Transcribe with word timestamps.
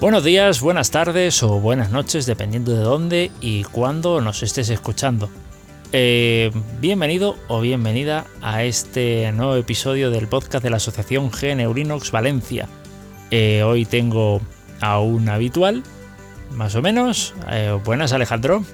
Buenos 0.00 0.24
días, 0.24 0.60
buenas 0.60 0.90
tardes 0.90 1.42
o 1.42 1.58
buenas 1.58 1.90
noches, 1.90 2.26
dependiendo 2.26 2.72
de 2.72 2.82
dónde 2.82 3.30
y 3.40 3.64
cuándo 3.64 4.20
nos 4.20 4.42
estés 4.42 4.68
escuchando. 4.68 5.30
Eh, 5.92 6.52
bienvenido 6.80 7.36
o 7.48 7.62
bienvenida 7.62 8.26
a 8.42 8.62
este 8.64 9.32
nuevo 9.32 9.56
episodio 9.56 10.10
del 10.10 10.28
podcast 10.28 10.62
de 10.62 10.68
la 10.70 10.76
Asociación 10.76 11.30
GNU 11.30 11.72
Linux 11.72 12.10
Valencia. 12.10 12.68
Eh, 13.30 13.62
hoy 13.62 13.86
tengo 13.86 14.42
a 14.82 15.00
un 15.00 15.30
habitual, 15.30 15.82
más 16.52 16.74
o 16.74 16.82
menos. 16.82 17.34
Eh, 17.50 17.78
buenas, 17.82 18.12
Alejandro. 18.12 18.64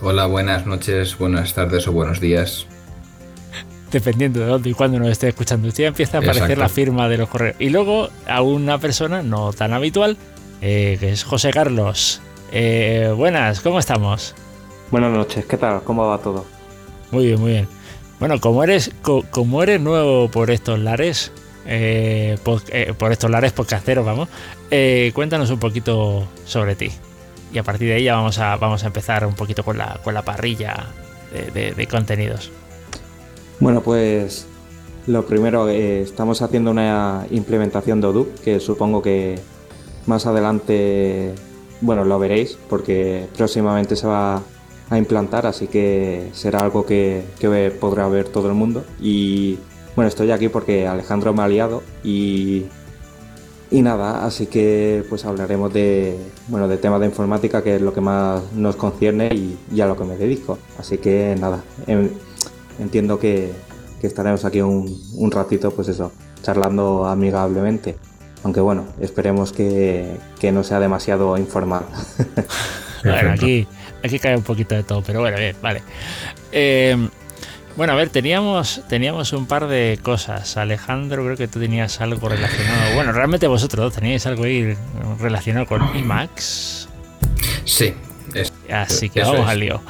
Hola, 0.00 0.26
buenas 0.26 0.64
noches, 0.64 1.18
buenas 1.18 1.52
tardes 1.52 1.86
o 1.88 1.92
buenos 1.92 2.20
días. 2.20 2.66
Dependiendo 3.92 4.40
de 4.40 4.46
dónde 4.46 4.70
y 4.70 4.74
cuándo 4.74 4.98
nos 4.98 5.08
esté 5.08 5.28
escuchando. 5.28 5.68
Ya 5.68 5.88
empieza 5.88 6.18
a 6.18 6.20
aparecer 6.20 6.44
Exacto. 6.52 6.62
la 6.62 6.68
firma 6.70 7.08
de 7.08 7.18
los 7.18 7.28
correos. 7.28 7.56
Y 7.58 7.68
luego 7.68 8.08
a 8.26 8.40
una 8.42 8.78
persona 8.78 9.22
no 9.22 9.52
tan 9.52 9.72
habitual, 9.72 10.16
eh, 10.60 10.96
que 11.00 11.10
es 11.12 11.24
José 11.24 11.50
Carlos. 11.50 12.20
Eh, 12.52 13.12
buenas, 13.16 13.60
¿cómo 13.60 13.78
estamos? 13.78 14.34
Buenas 14.90 15.12
noches, 15.12 15.44
¿qué 15.44 15.56
tal? 15.56 15.82
¿Cómo 15.82 16.06
va 16.06 16.18
todo? 16.18 16.44
Muy 17.10 17.26
bien, 17.26 17.40
muy 17.40 17.50
bien. 17.52 17.68
Bueno, 18.18 18.40
como 18.40 18.64
eres, 18.64 18.90
co- 19.02 19.24
como 19.30 19.62
eres 19.62 19.80
nuevo 19.80 20.28
por 20.30 20.50
estos 20.50 20.78
lares, 20.78 21.30
eh, 21.66 22.36
eh, 22.70 22.94
por 22.98 23.12
estos 23.12 23.30
lares 23.30 23.52
podcasteros, 23.52 24.04
vamos, 24.04 24.28
eh, 24.70 25.12
cuéntanos 25.14 25.50
un 25.50 25.58
poquito 25.58 26.26
sobre 26.44 26.74
ti. 26.74 26.90
Y 27.52 27.58
a 27.58 27.62
partir 27.62 27.88
de 27.88 27.94
ahí 27.94 28.04
ya 28.04 28.16
vamos 28.16 28.38
a, 28.38 28.56
vamos 28.56 28.82
a 28.84 28.88
empezar 28.88 29.24
un 29.26 29.34
poquito 29.34 29.62
con 29.62 29.78
la, 29.78 30.00
con 30.02 30.14
la 30.14 30.22
parrilla 30.22 30.86
de, 31.32 31.50
de- 31.50 31.72
de 31.74 31.86
contenidos. 31.86 32.50
Bueno, 33.60 33.82
pues 33.82 34.46
lo 35.06 35.26
primero, 35.26 35.68
eh, 35.68 36.02
estamos 36.02 36.42
haciendo 36.42 36.70
una 36.70 37.26
implementación 37.30 38.00
de 38.00 38.06
Odoo, 38.08 38.28
que 38.44 38.60
supongo 38.60 39.00
que 39.02 39.38
más 40.08 40.26
adelante, 40.26 41.34
bueno, 41.82 42.04
lo 42.04 42.18
veréis, 42.18 42.58
porque 42.68 43.28
próximamente 43.36 43.94
se 43.94 44.06
va 44.06 44.42
a 44.90 44.98
implantar, 44.98 45.46
así 45.46 45.66
que 45.66 46.30
será 46.32 46.60
algo 46.60 46.86
que, 46.86 47.24
que 47.38 47.70
podrá 47.70 48.08
ver 48.08 48.28
todo 48.28 48.48
el 48.48 48.54
mundo. 48.54 48.84
Y 49.00 49.58
bueno, 49.94 50.08
estoy 50.08 50.30
aquí 50.30 50.48
porque 50.48 50.88
Alejandro 50.88 51.34
me 51.34 51.42
ha 51.42 51.48
liado 51.48 51.82
y, 52.02 52.64
y 53.70 53.82
nada, 53.82 54.24
así 54.24 54.46
que 54.46 55.04
pues 55.10 55.26
hablaremos 55.26 55.72
de, 55.74 56.16
bueno, 56.48 56.68
de 56.68 56.78
temas 56.78 57.00
de 57.00 57.06
informática, 57.06 57.62
que 57.62 57.76
es 57.76 57.82
lo 57.82 57.92
que 57.92 58.00
más 58.00 58.42
nos 58.54 58.76
concierne 58.76 59.28
y, 59.34 59.58
y 59.70 59.80
a 59.82 59.86
lo 59.86 59.96
que 59.96 60.04
me 60.04 60.16
dedico. 60.16 60.58
Así 60.78 60.96
que 60.98 61.36
nada, 61.38 61.62
em- 61.86 62.10
entiendo 62.78 63.18
que, 63.18 63.52
estaremos 64.02 64.44
aquí 64.44 64.62
un, 64.62 64.88
un 65.16 65.30
ratito, 65.30 65.70
pues 65.72 65.88
eso, 65.88 66.12
charlando 66.42 67.04
amigablemente. 67.04 67.96
Aunque 68.44 68.60
bueno, 68.60 68.86
esperemos 69.00 69.52
que, 69.52 70.16
que 70.40 70.52
no 70.52 70.62
sea 70.64 70.80
demasiado 70.80 71.36
informal. 71.38 71.84
Bueno, 73.04 73.30
aquí, 73.30 73.64
aquí 74.04 74.18
cae 74.18 74.34
un 74.36 74.42
poquito 74.42 74.74
de 74.74 74.82
todo, 74.82 75.02
pero 75.02 75.20
bueno, 75.20 75.38
bien, 75.38 75.54
vale. 75.62 75.82
Eh, 76.50 76.96
bueno, 77.76 77.92
a 77.92 77.96
ver, 77.96 78.08
teníamos, 78.10 78.80
teníamos 78.88 79.32
un 79.32 79.46
par 79.46 79.68
de 79.68 80.00
cosas. 80.02 80.56
Alejandro, 80.56 81.22
creo 81.22 81.36
que 81.36 81.46
tú 81.46 81.60
tenías 81.60 82.00
algo 82.00 82.28
relacionado. 82.28 82.94
Bueno, 82.96 83.12
realmente 83.12 83.46
vosotros 83.46 83.84
dos 83.84 83.94
teníais 83.94 84.26
algo 84.26 84.42
ahí 84.42 84.76
relacionado 85.20 85.66
con 85.66 85.96
IMAX. 85.96 86.88
Sí, 87.64 87.94
es- 88.34 88.52
Así 88.68 89.08
que 89.10 89.22
vamos 89.22 89.42
es. 89.42 89.46
al 89.46 89.60
lío. 89.60 89.80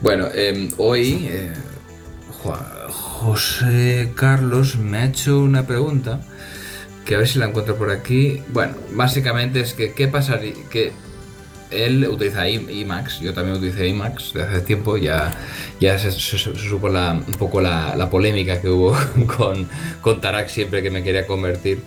bueno, 0.00 0.28
eh, 0.32 0.70
hoy 0.78 1.28
eh, 1.30 1.52
José 2.90 4.12
Carlos 4.14 4.76
me 4.76 4.98
ha 4.98 5.04
hecho 5.04 5.38
una 5.40 5.66
pregunta 5.66 6.20
que 7.06 7.14
a 7.14 7.18
ver 7.18 7.28
si 7.28 7.38
la 7.38 7.46
encuentro 7.46 7.76
por 7.76 7.90
aquí. 7.90 8.42
Bueno, 8.48 8.74
básicamente 8.92 9.60
es 9.60 9.72
que 9.72 9.92
qué 9.92 10.08
pasaría 10.08 10.52
que 10.68 10.92
él 11.70 12.06
utiliza 12.08 12.48
IMAX, 12.48 13.20
yo 13.20 13.32
también 13.32 13.56
utilicé 13.56 13.88
IMAX 13.88 14.34
de 14.34 14.42
hace 14.42 14.60
tiempo, 14.60 14.96
ya, 14.96 15.32
ya 15.80 15.98
se, 15.98 16.10
supo 16.12 16.88
un 16.88 17.34
poco 17.38 17.60
la, 17.60 18.08
polémica 18.10 18.60
que 18.60 18.68
hubo 18.68 18.96
con, 19.36 19.68
con 20.00 20.20
Tarak 20.20 20.48
siempre 20.48 20.82
que 20.82 20.90
me 20.90 21.02
quería 21.02 21.26
convertir. 21.26 21.82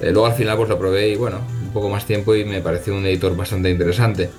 Eh, 0.00 0.10
luego 0.10 0.26
al 0.26 0.34
final 0.34 0.56
pues 0.56 0.68
lo 0.68 0.78
probé 0.78 1.08
y 1.08 1.16
bueno, 1.16 1.40
un 1.62 1.72
poco 1.72 1.88
más 1.88 2.04
tiempo 2.04 2.34
y 2.34 2.44
me 2.44 2.60
pareció 2.60 2.94
un 2.94 3.06
editor 3.06 3.36
bastante 3.36 3.70
interesante. 3.70 4.30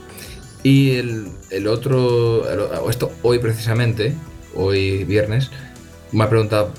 Y 0.63 0.95
el, 0.95 1.27
el 1.49 1.67
otro, 1.67 2.89
esto 2.89 3.11
hoy 3.23 3.39
precisamente, 3.39 4.13
hoy 4.55 5.03
viernes, 5.05 5.51
me 6.11 6.23
ha 6.23 6.29
preguntado 6.29 6.73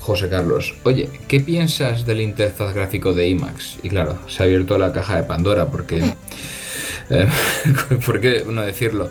José 0.00 0.28
Carlos, 0.28 0.74
oye, 0.84 1.08
¿qué 1.28 1.40
piensas 1.40 2.06
del 2.06 2.20
interfaz 2.22 2.74
gráfico 2.74 3.12
de 3.12 3.28
IMAX? 3.28 3.78
Y 3.82 3.90
claro, 3.90 4.18
se 4.28 4.42
ha 4.42 4.46
abierto 4.46 4.78
la 4.78 4.92
caja 4.92 5.16
de 5.16 5.22
Pandora 5.24 5.66
porque... 5.66 5.98
eh, 7.10 7.28
¿Por 8.06 8.20
qué 8.20 8.44
no 8.48 8.62
decirlo? 8.62 9.10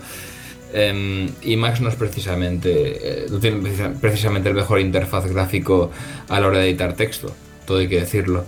Em, 0.74 1.30
IMAX 1.44 1.82
no 1.82 1.90
es 1.90 1.96
precisamente, 1.96 3.24
eh, 3.24 3.26
no 3.30 3.40
tiene 3.40 3.58
precisa- 3.62 3.94
precisamente 4.00 4.50
el 4.50 4.56
mejor 4.56 4.80
interfaz 4.80 5.26
gráfico 5.28 5.90
a 6.28 6.40
la 6.40 6.48
hora 6.48 6.60
de 6.60 6.70
editar 6.70 6.94
texto, 6.94 7.34
todo 7.66 7.78
hay 7.80 7.88
que 7.88 8.00
decirlo. 8.00 8.46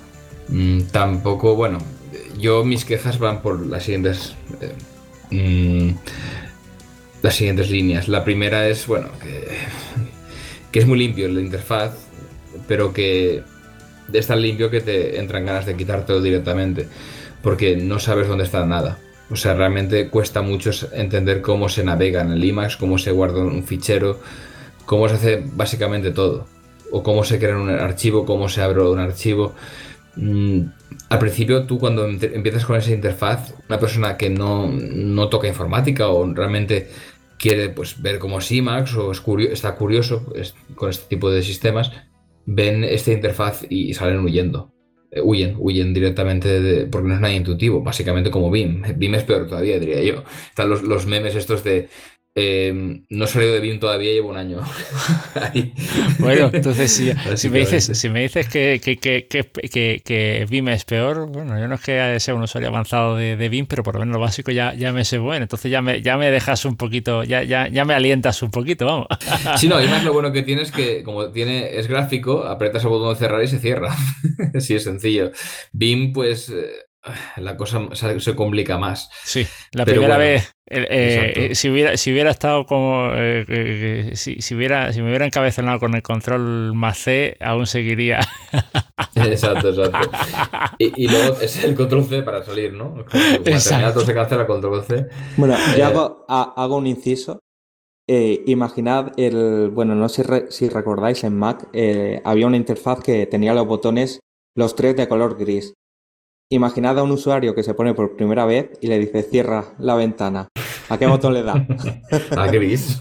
Mm, 0.50 0.82
tampoco, 0.92 1.56
bueno, 1.56 1.78
yo 2.40 2.64
mis 2.64 2.86
quejas 2.86 3.18
van 3.20 3.42
por 3.42 3.66
las 3.66 3.84
siguientes, 3.84 4.36
eh, 4.62 4.74
mm, 5.32 5.96
las 7.24 7.36
siguientes 7.36 7.70
líneas. 7.70 8.08
La 8.08 8.24
primera 8.24 8.68
es, 8.68 8.86
bueno, 8.88 9.10
que, 9.22 9.48
que 10.72 10.80
es 10.80 10.86
muy 10.88 11.00
limpio 11.00 11.28
la 11.28 11.42
interfaz, 11.42 11.94
pero 12.68 12.94
que 12.94 13.44
es 14.14 14.28
tan 14.28 14.42
limpio 14.42 14.70
que 14.70 14.82
te 14.82 15.20
entran 15.20 15.46
ganas 15.46 15.66
de 15.66 15.76
quitártelo 15.76 16.22
directamente, 16.22 16.88
porque 17.42 17.76
no 17.78 18.00
sabes 18.00 18.28
dónde 18.28 18.44
está 18.44 18.66
nada. 18.66 18.98
O 19.30 19.36
sea, 19.36 19.54
realmente 19.54 20.10
cuesta 20.10 20.42
mucho 20.42 20.72
entender 20.94 21.42
cómo 21.42 21.70
se 21.70 21.84
navega 21.84 22.22
en 22.22 22.32
el 22.32 22.44
IMAX, 22.44 22.76
cómo 22.76 22.98
se 22.98 23.12
guarda 23.12 23.40
un 23.40 23.64
fichero, 23.64 24.20
cómo 24.86 25.08
se 25.08 25.16
hace 25.16 25.44
básicamente 25.54 26.12
todo. 26.12 26.48
O 26.92 27.02
cómo 27.04 27.24
se 27.24 27.40
crea 27.40 27.56
un 27.56 27.70
archivo, 27.70 28.26
cómo 28.26 28.50
se 28.50 28.62
abre 28.62 28.82
un 28.82 29.00
archivo. 29.00 29.54
Mm, 30.18 30.64
al 31.08 31.20
principio, 31.20 31.64
tú 31.66 31.80
cuando 31.80 32.06
empiezas 32.06 32.66
con 32.66 32.76
esa 32.76 32.92
interfaz, 32.92 33.54
una 33.70 33.80
persona 33.80 34.18
que 34.18 34.30
no, 34.30 34.68
no 34.70 35.30
toca 35.30 35.48
informática 35.48 36.10
o 36.10 36.34
realmente 36.34 36.90
quiere 37.38 37.70
pues, 37.70 38.02
ver 38.02 38.20
cómo 38.20 38.40
es 38.40 38.52
IMAX 38.52 38.94
o 38.96 39.10
es 39.14 39.22
curio- 39.22 39.52
está 39.52 39.76
curioso 39.76 40.26
pues, 40.26 40.54
con 40.76 40.90
este 40.90 41.08
tipo 41.08 41.32
de 41.32 41.42
sistemas, 41.42 41.94
ven 42.46 42.84
esta 42.84 43.12
interfaz 43.12 43.66
y 43.70 43.94
salen 43.94 44.20
huyendo. 44.20 44.74
Eh, 45.12 45.22
huyen, 45.22 45.56
huyen 45.60 45.94
directamente 45.94 46.62
de- 46.62 46.86
porque 46.88 47.10
no 47.10 47.16
es 47.16 47.22
nada 47.22 47.34
intuitivo, 47.34 47.82
básicamente 47.84 48.32
como 48.32 48.50
BIM. 48.52 48.84
BIM 48.98 49.16
es 49.16 49.24
peor 49.24 49.48
todavía, 49.48 49.80
diría 49.80 50.02
yo. 50.04 50.24
Están 50.50 50.70
los, 50.70 50.84
los 50.84 51.06
memes 51.06 51.36
estos 51.36 51.64
de 51.64 51.90
eh, 52.34 53.02
no 53.10 53.26
he 53.26 53.28
salido 53.28 53.54
de 53.54 53.60
BIM 53.60 53.80
todavía, 53.80 54.12
llevo 54.12 54.30
un 54.30 54.38
año. 54.38 54.62
Ahí. 55.36 55.74
Bueno, 56.20 56.50
entonces 56.54 56.92
si, 56.92 57.12
si 57.36 57.50
me 57.50 57.60
dices, 57.60 57.92
si 57.94 58.10
me 58.10 58.22
dices 58.22 58.48
que, 58.48 58.80
que, 58.82 58.98
que, 58.98 60.02
que, 60.04 60.48
BIM 60.50 60.70
es 60.70 60.86
peor, 60.86 61.28
bueno, 61.28 61.60
yo 61.60 61.68
no 61.68 61.76
es 61.76 61.82
que 61.82 62.20
sea 62.20 62.34
un 62.34 62.44
usuario 62.44 62.70
avanzado 62.70 63.18
de, 63.18 63.36
de 63.36 63.50
BIM, 63.50 63.66
pero 63.66 63.84
por 63.84 63.96
lo 63.96 64.00
menos 64.00 64.14
lo 64.14 64.20
básico 64.22 64.52
ya, 64.52 64.74
ya 64.74 64.94
me 64.94 65.04
sé 65.04 65.18
bueno. 65.18 65.44
Entonces 65.44 65.70
ya 65.70 65.82
me, 65.82 66.02
ya 66.02 66.18
me 66.18 66.32
dejas 66.32 66.64
un 66.64 66.78
poquito, 66.78 67.24
ya, 67.24 67.44
ya, 67.44 67.68
ya 67.68 67.84
me 67.84 67.94
alientas 67.94 68.42
un 68.42 68.52
poquito, 68.52 68.86
vamos. 68.86 69.08
Sí, 69.58 69.68
no, 69.68 69.82
y 69.84 69.88
más 69.88 70.04
lo 70.04 70.14
bueno 70.14 70.32
que 70.32 70.44
tiene 70.44 70.62
es 70.62 70.72
que 70.72 71.04
como 71.04 71.32
tiene, 71.32 71.78
es 71.78 71.88
gráfico, 71.88 72.46
apretas 72.46 72.84
el 72.84 72.90
botón 72.90 73.14
de 73.14 73.20
cerrar 73.20 73.44
y 73.44 73.48
se 73.48 73.60
cierra. 73.60 73.96
Así 74.56 74.76
es 74.76 74.84
sencillo. 74.84 75.32
BIM, 75.74 76.14
pues 76.14 76.50
eh, 76.50 76.72
la 77.38 77.58
cosa 77.58 77.88
se, 77.94 78.20
se 78.20 78.36
complica 78.36 78.78
más. 78.78 79.10
Sí, 79.24 79.46
la 79.74 79.86
Pero 79.86 80.02
primera 80.02 80.18
bueno, 80.18 80.32
vez, 80.32 80.52
eh, 80.70 80.88
eh, 80.90 81.34
eh, 81.52 81.56
si, 81.56 81.70
hubiera, 81.70 81.98
si 81.98 82.12
hubiera 82.12 82.32
estado 82.32 82.66
como, 82.66 83.10
eh, 83.14 84.12
si, 84.16 84.42
si 84.42 84.56
hubiera, 84.56 84.94
si 84.94 85.02
me 85.02 85.10
hubiera 85.10 85.26
encabezonado 85.26 85.80
con 85.80 85.96
el 85.96 86.02
control 86.04 86.74
más 86.74 86.98
C, 87.00 87.38
aún 87.40 87.66
seguiría. 87.68 88.20
Exacto, 89.16 89.70
exacto. 89.70 90.10
Y, 90.78 91.06
y 91.06 91.08
luego 91.10 91.38
es 91.42 91.64
el 91.64 91.76
control 91.76 92.06
C 92.06 92.24
para 92.24 92.44
salir, 92.44 92.74
¿no? 92.74 92.96
Exacto. 93.46 94.02
se 94.06 94.14
cancela 94.14 94.48
control 94.48 94.84
C. 94.84 95.08
Bueno, 95.38 95.56
Eh, 95.56 95.78
yo 95.78 95.86
hago, 95.86 96.26
ha- 96.30 96.54
hago 96.56 96.78
un 96.78 96.88
inciso. 96.88 97.40
Eh, 98.08 98.44
imaginad 98.48 99.12
el, 99.18 99.70
bueno, 99.70 99.96
no 99.96 100.10
sé 100.10 100.24
re- 100.24 100.46
si 100.50 100.70
recordáis 100.70 101.24
en 101.24 101.38
Mac, 101.38 101.68
eh, 101.74 102.22
había 102.26 102.48
una 102.48 102.58
interfaz 102.58 103.02
que 103.02 103.26
tenía 103.26 103.54
los 103.54 103.68
botones 103.68 104.20
los 104.56 104.76
tres 104.76 104.96
de 104.96 105.08
color 105.08 105.38
gris. 105.38 105.74
Imaginad 106.54 107.00
a 107.00 107.04
un 107.04 107.12
usuario 107.12 107.56
que 107.56 107.64
se 107.64 107.74
pone 107.74 107.94
por 107.94 108.18
primera 108.18 108.46
vez 108.46 108.72
y 108.82 108.88
le 108.88 109.00
dice 109.00 109.24
cierra 109.24 109.74
la 109.80 109.96
ventana. 109.96 110.50
¿A 110.90 110.98
qué 110.98 111.08
botón 111.08 111.34
le 111.34 111.44
da? 111.44 111.54
A 112.38 112.48
gris. 112.48 112.98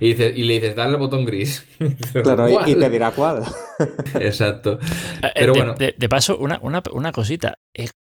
Y, 0.00 0.14
le 0.14 0.54
dices, 0.54 0.74
dale 0.74 0.92
el 0.92 0.96
botón 0.96 1.26
gris. 1.26 1.66
Claro, 2.22 2.48
y 2.66 2.74
te 2.74 2.88
dirá 2.88 3.10
cuál. 3.10 3.42
Exacto. 4.14 4.78
Eh, 5.22 5.30
Pero 5.34 5.52
de, 5.52 5.58
bueno. 5.58 5.74
De, 5.74 6.08
paso, 6.08 6.38
una, 6.38 6.58
una, 6.62 7.12
cosita. 7.12 7.58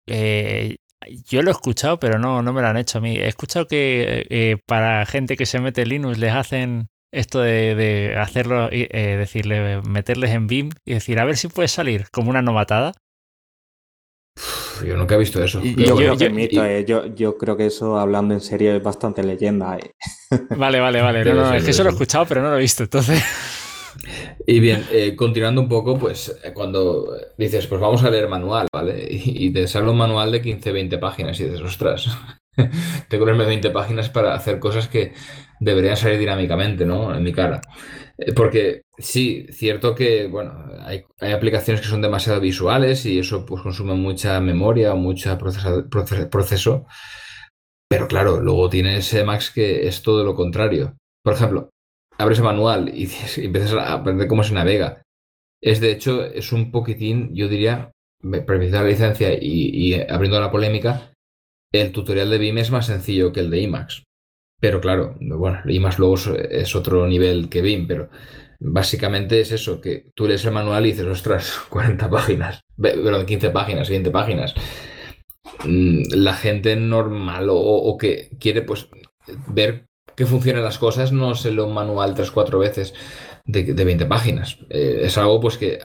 Eh, 0.07 0.77
yo 1.29 1.43
lo 1.43 1.51
he 1.51 1.53
escuchado, 1.53 1.99
pero 1.99 2.19
no, 2.19 2.41
no 2.41 2.55
me 2.55 2.63
lo 2.63 2.69
han 2.69 2.79
hecho 2.79 2.97
a 2.97 3.03
mí. 3.03 3.17
He 3.17 3.29
escuchado 3.29 3.67
que 3.67 4.27
eh, 4.31 4.57
para 4.67 5.05
gente 5.05 5.37
que 5.37 5.45
se 5.45 5.61
mete 5.61 5.83
en 5.83 5.91
Linux 5.91 6.17
les 6.17 6.33
hacen 6.33 6.89
esto 7.13 7.41
de, 7.41 7.75
de 7.75 8.17
hacerlo, 8.17 8.71
decirle, 8.71 9.83
meterles 9.83 10.31
en 10.31 10.47
BIM 10.47 10.71
y 10.87 10.95
decir, 10.95 11.21
a 11.21 11.27
ver 11.27 11.37
si 11.37 11.49
puede 11.49 11.69
salir 11.69 12.07
como 12.11 12.31
una 12.31 12.41
novatada. 12.41 12.93
Yo 14.85 14.97
nunca 14.97 15.15
he 15.15 15.19
visto 15.19 15.43
eso. 15.43 15.63
yo, 15.63 15.99
eh, 16.01 16.85
yo, 16.87 17.07
yo, 17.15 17.39
creo 17.39 17.57
que 17.57 17.67
eso, 17.67 17.99
hablando 17.99 18.35
en 18.35 18.41
serio, 18.41 18.75
es 18.75 18.83
bastante 18.83 19.23
leyenda. 19.23 19.79
Eh. 19.79 19.93
Vale, 20.57 20.81
vale, 20.81 21.01
vale. 21.01 21.25
No, 21.25 21.55
es 21.55 21.65
que 21.65 21.71
eso 21.71 21.85
lo 21.85 21.91
he 21.91 21.93
escuchado, 21.93 22.27
pero 22.27 22.43
no 22.43 22.51
lo 22.51 22.57
he 22.57 22.61
visto, 22.61 22.83
entonces. 22.83 23.23
Y 24.47 24.61
bien, 24.61 24.85
eh, 24.93 25.17
continuando 25.17 25.61
un 25.61 25.69
poco, 25.69 25.99
pues 25.99 26.37
cuando 26.53 27.17
dices, 27.39 27.67
pues 27.67 27.81
vamos 27.81 28.05
a 28.05 28.11
leer 28.11 28.29
manual, 28.29 28.69
¿vale? 28.73 29.07
Y, 29.09 29.51
te 29.51 29.67
sale 29.67 29.89
un 29.89 29.97
manual 29.97 30.31
de 30.33 30.43
15, 30.43 30.73
20 30.73 30.99
páginas 30.99 31.41
y 31.41 31.45
dices, 31.45 31.63
ostras, 31.63 32.09
tengo 33.09 33.25
que 33.25 33.33
leerme 33.33 33.47
20 33.47 33.71
páginas 33.71 34.11
para 34.11 34.35
hacer 34.35 34.59
cosas 34.59 34.89
que 34.89 35.15
deberían 35.61 35.97
salir 35.97 36.19
dinámicamente, 36.19 36.85
¿no? 36.85 37.15
En 37.15 37.23
mi 37.23 37.33
cara. 37.33 37.61
Eh, 38.19 38.33
porque 38.33 38.83
sí, 38.99 39.47
cierto 39.51 39.95
que, 39.95 40.27
bueno, 40.27 40.53
hay, 40.81 41.05
aplicaciones 41.33 41.81
que 41.83 41.89
son 41.89 42.03
demasiado 42.03 42.41
visuales 42.41 43.05
y 43.07 43.19
eso 43.19 43.45
pues 43.45 43.63
consume 43.63 43.95
mucha 43.95 44.41
memoria 44.41 44.95
o 44.95 44.97
mucho 44.97 45.37
proceso, 45.39 46.87
pero 47.89 48.09
claro, 48.09 48.41
luego 48.41 48.69
tienes 48.69 49.13
Emacs 49.15 49.51
que 49.51 49.87
es 49.87 50.03
todo 50.03 50.25
lo 50.25 50.35
contrario. 50.35 50.97
Por 51.23 51.35
ejemplo, 51.35 51.71
abres 52.19 52.39
el 52.39 52.45
manual 52.45 52.91
y, 52.95 53.05
empiezas 53.37 53.75
a 53.75 53.93
aprender 53.95 54.29
cómo 54.29 54.45
se 54.45 54.55
navega. 54.55 55.03
Es 55.63 55.81
de 55.81 55.93
hecho, 55.93 56.25
es 56.25 56.53
un 56.53 56.71
poquitín, 56.71 57.35
yo 57.35 57.49
diría, 57.49 57.93
permitiendo 58.21 58.83
la 58.83 58.89
licencia 58.89 59.35
y, 59.35 59.71
y 59.73 59.95
abriendo 59.95 60.41
la 60.41 60.51
polémica, 60.51 61.13
el 61.73 61.93
tutorial 61.93 62.31
de 62.31 62.39
BIM 62.39 62.59
es 62.59 62.71
más 62.71 62.87
sencillo 62.87 63.33
que 63.33 63.41
el 63.41 63.51
de 63.51 63.65
Emacs. 63.65 64.06
Pero 64.59 64.81
claro, 64.81 65.17
bueno, 65.21 65.61
y 65.67 65.79
más 65.81 65.99
luego 65.99 66.15
es 66.15 66.75
otro 66.75 67.07
nivel 67.07 67.49
que 67.49 67.63
BIM, 67.63 67.87
pero 67.87 68.09
básicamente 68.59 69.41
es 69.41 69.53
eso, 69.53 69.81
que 69.81 70.07
tú 70.15 70.27
lees 70.27 70.45
el 70.45 70.53
manual 70.53 70.87
y 70.87 70.93
dices, 70.93 71.07
ostras, 71.07 71.53
40 71.69 72.09
páginas, 72.09 72.65
perdón, 72.81 73.27
15 73.27 73.51
páginas, 73.51 73.89
20 73.89 74.11
páginas. 74.11 74.55
Mm, 75.65 76.03
la 76.15 76.35
gente 76.35 76.77
normal 76.77 77.49
o, 77.51 77.97
que 77.99 78.31
quiere 78.41 78.63
pues 78.63 78.89
ver 79.49 79.87
que 80.15 80.27
funcionan 80.27 80.65
las 80.65 80.79
cosas 80.79 81.13
no 81.13 81.35
se 81.35 81.51
lo 81.51 81.69
manual 81.69 82.15
3-4 82.15 82.59
veces 82.59 82.95
de, 83.45 83.65
de, 83.75 83.85
20 83.85 84.07
páginas. 84.07 84.59
Eh, 84.71 85.01
es 85.05 85.19
algo 85.19 85.41
pues 85.41 85.59
que 85.59 85.79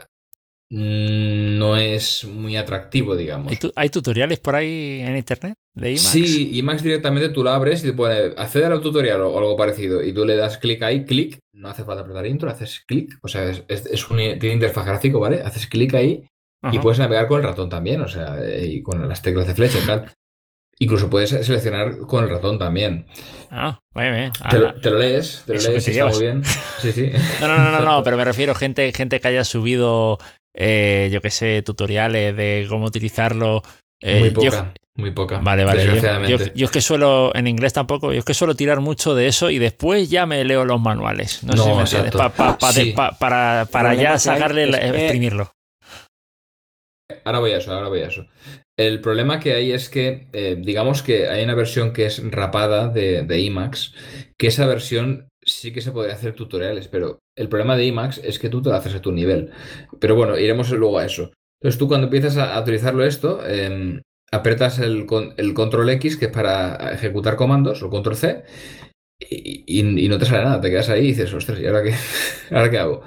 no 0.71 1.75
es 1.75 2.23
muy 2.23 2.56
atractivo, 2.56 3.18
digamos. 3.18 3.51
¿Hay, 3.75 3.89
tutoriales 3.89 4.39
por 4.39 4.56
ahí 4.56 5.01
en 5.01 5.18
internet 5.18 5.56
de 5.73 5.91
IMAX? 5.91 6.01
Sí, 6.01 6.57
IMAX 6.57 6.81
directamente 6.81 7.27
tú 7.27 7.44
lo 7.44 7.50
abres 7.50 7.83
y 7.83 7.88
te 7.88 7.94
pone 7.94 8.15
acceder 8.38 8.71
al 8.71 8.79
tutorial 8.79 9.19
o 9.21 9.38
algo 9.38 9.57
parecido 9.57 10.01
y 10.01 10.13
tú 10.13 10.23
le 10.23 10.38
das 10.38 10.57
clic 10.57 10.81
ahí, 10.83 11.03
clic, 11.03 11.39
no 11.51 11.68
hace 11.68 11.83
falta 11.83 12.03
apretar 12.03 12.25
intro, 12.25 12.50
haces 12.50 12.85
clic, 12.88 13.19
o 13.21 13.27
sea, 13.27 13.50
es, 13.50 14.09
un, 14.09 14.18
tiene 14.18 14.53
interfaz 14.53 14.85
gráfico, 14.85 15.19
¿vale? 15.19 15.41
Haces 15.41 15.68
clic 15.68 15.94
ahí 15.94 16.23
y 16.71 16.79
puedes 16.79 17.00
navegar 17.00 17.27
con 17.27 17.41
el 17.41 17.47
ratón 17.47 17.68
también, 17.68 18.00
o 18.00 18.07
sea, 18.07 18.38
y 18.63 18.81
con 18.81 19.09
las 19.09 19.21
teclas 19.21 19.47
de 19.47 19.56
flecha 19.56 19.77
y 19.77 19.85
tal. 19.85 20.13
Incluso 20.79 21.09
puedes 21.09 21.29
seleccionar 21.29 21.97
con 22.07 22.23
el 22.23 22.29
ratón 22.29 22.57
también. 22.57 23.06
Ah, 23.51 23.79
muy 23.94 24.09
bien. 24.09 24.31
Te, 24.50 24.57
lo, 24.57 24.97
lees, 24.97 25.44
te 25.45 25.53
lo 25.53 25.59
lees, 25.59 25.88
está 25.88 26.07
muy 26.07 26.19
bien. 26.19 26.44
Sí, 26.79 26.91
sí. 26.94 27.12
No, 27.41 27.47
no, 27.50 27.57
no, 27.57 27.71
no, 27.71 27.81
no, 27.81 28.03
pero 28.06 28.15
me 28.15 28.23
refiero 28.23 28.53
a 28.53 28.56
gente, 28.56 28.91
gente 28.94 29.19
que 29.19 29.27
haya 29.27 29.44
subido 29.44 30.18
eh, 30.53 31.09
yo 31.12 31.21
qué 31.21 31.30
sé, 31.30 31.62
tutoriales 31.62 32.36
de 32.36 32.65
cómo 32.69 32.86
utilizarlo. 32.86 33.62
Eh, 34.01 34.19
muy 34.19 34.30
poca, 34.31 34.74
muy 34.95 35.12
poca. 35.12 35.39
Vale, 35.39 35.63
vale. 35.63 36.27
Yo, 36.27 36.65
es 36.65 36.71
que 36.71 36.81
suelo, 36.81 37.31
en 37.36 37.48
inglés 37.48 37.74
tampoco, 37.74 38.12
yo 38.12 38.19
es 38.19 38.25
que 38.25 38.33
suelo 38.33 38.56
tirar 38.56 38.80
mucho 38.80 39.15
de 39.15 39.27
eso 39.27 39.50
y 39.50 39.59
después 39.59 40.09
ya 40.09 40.25
me 40.25 40.44
leo 40.44 40.65
los 40.65 40.81
manuales. 40.81 41.44
No, 41.44 41.86
sé 41.86 41.98
si 42.65 42.86
me 42.86 42.94
para, 42.94 43.65
para 43.65 43.94
ya 43.94 44.18
sacarle, 44.18 44.63
exprimirlo. 44.63 45.51
Ahora 47.24 47.39
voy 47.39 47.51
a 47.51 47.57
eso, 47.57 47.74
ahora 47.74 47.89
voy 47.89 48.01
a 48.01 48.07
eso. 48.07 48.25
El 48.77 49.01
problema 49.01 49.39
que 49.39 49.54
hay 49.54 49.71
es 49.71 49.89
que, 49.89 50.27
eh, 50.33 50.57
digamos 50.59 51.04
que 51.04 51.27
hay 51.27 51.44
una 51.44 51.56
versión 51.56 51.94
que 51.94 52.06
es 52.06 52.21
rapada 52.31 52.88
de, 52.88 53.24
de 53.24 53.45
Emacs, 53.45 53.94
que 54.38 54.47
esa 54.47 54.65
versión 54.65 55.27
sí 55.44 55.71
que 55.71 55.81
se 55.81 55.92
podría 55.92 56.15
hacer 56.15 56.33
tutoriales, 56.33 56.88
pero 56.88 57.19
el 57.42 57.50
problema 57.50 57.76
de 57.76 57.88
Emacs 57.88 58.20
es 58.24 58.40
que 58.40 58.50
tú 58.50 58.62
te 58.62 58.70
lo 58.70 58.76
haces 58.76 58.96
a 58.96 59.02
tu 59.02 59.12
nivel. 59.12 59.52
Pero 60.00 60.16
bueno, 60.16 60.38
iremos 60.38 60.72
luego 60.72 61.00
a 61.00 61.06
eso. 61.06 61.32
Entonces 61.60 61.78
tú 61.78 61.88
cuando 61.88 62.08
empiezas 62.08 62.38
a, 62.38 62.60
utilizarlo 62.60 63.06
esto, 63.06 63.42
eh, 63.46 64.02
apretas 64.32 64.80
el, 64.80 65.06
control 65.06 65.90
X, 65.90 66.18
que 66.18 66.26
es 66.26 66.32
para 66.32 66.94
ejecutar 66.94 67.36
comandos, 67.36 67.84
o 67.84 67.90
control 67.90 68.16
C, 68.16 68.44
y, 69.20 69.84
no 70.10 70.18
te 70.18 70.26
sale 70.26 70.44
nada, 70.44 70.62
te 70.62 70.70
quedas 70.70 70.90
ahí 70.90 71.06
y 71.06 71.08
dices, 71.10 71.34
ostras, 71.34 71.60
¿y 71.60 71.68
ahora 71.68 71.84
qué, 71.84 71.94
¿ahora 72.56 72.72
qué 72.72 72.80
hago? 72.80 73.04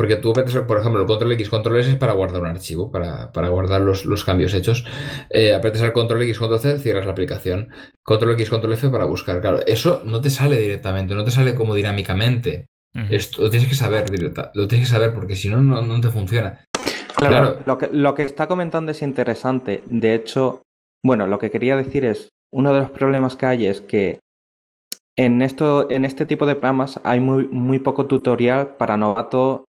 Porque 0.00 0.16
tú 0.16 0.30
apretas, 0.30 0.56
por 0.62 0.78
ejemplo, 0.78 1.02
el 1.02 1.06
control 1.06 1.32
X, 1.32 1.50
control 1.50 1.78
S 1.78 1.90
es 1.90 1.96
para 1.96 2.14
guardar 2.14 2.40
un 2.40 2.46
archivo, 2.46 2.90
para, 2.90 3.48
guardar 3.50 3.82
los, 3.82 4.24
cambios 4.24 4.54
hechos. 4.54 4.86
Eh, 5.28 5.52
apretas 5.52 5.82
el 5.82 5.92
control 5.92 6.22
X, 6.22 6.38
control 6.38 6.60
C, 6.60 6.78
cierras 6.78 7.04
la 7.04 7.12
aplicación. 7.12 7.68
Control 8.02 8.32
X, 8.32 8.48
control 8.48 8.72
F 8.72 8.88
para 8.88 9.04
buscar. 9.04 9.42
Claro, 9.42 9.60
eso 9.66 10.00
no 10.06 10.22
te 10.22 10.30
sale 10.30 10.58
directamente, 10.58 11.14
no 11.14 11.22
te 11.22 11.30
sale 11.30 11.54
como 11.54 11.74
dinámicamente. 11.74 12.69
Esto 13.10 13.42
lo 13.42 13.50
tienes 13.50 13.68
que 13.68 13.74
saber, 13.74 14.10
lo 14.54 14.68
tienes 14.68 14.88
que 14.88 14.92
saber 14.94 15.14
porque 15.14 15.36
si 15.36 15.48
no, 15.48 15.60
no 15.60 16.00
te 16.00 16.08
funciona. 16.08 16.64
Claro, 17.16 17.58
Lo, 17.66 17.78
que, 17.78 17.88
lo 17.92 18.14
que 18.14 18.22
está 18.22 18.46
comentando 18.46 18.92
es 18.92 19.02
interesante. 19.02 19.82
De 19.86 20.14
hecho, 20.14 20.62
bueno, 21.04 21.26
lo 21.26 21.38
que 21.38 21.50
quería 21.50 21.76
decir 21.76 22.04
es, 22.04 22.30
uno 22.52 22.72
de 22.72 22.80
los 22.80 22.90
problemas 22.90 23.36
que 23.36 23.46
hay 23.46 23.66
es 23.66 23.80
que 23.80 24.20
en, 25.16 25.42
esto, 25.42 25.90
en 25.90 26.04
este 26.04 26.26
tipo 26.26 26.46
de 26.46 26.54
programas 26.54 27.00
hay 27.04 27.20
muy, 27.20 27.46
muy 27.48 27.78
poco 27.78 28.06
tutorial 28.06 28.76
para 28.76 28.96
novatos 28.96 29.62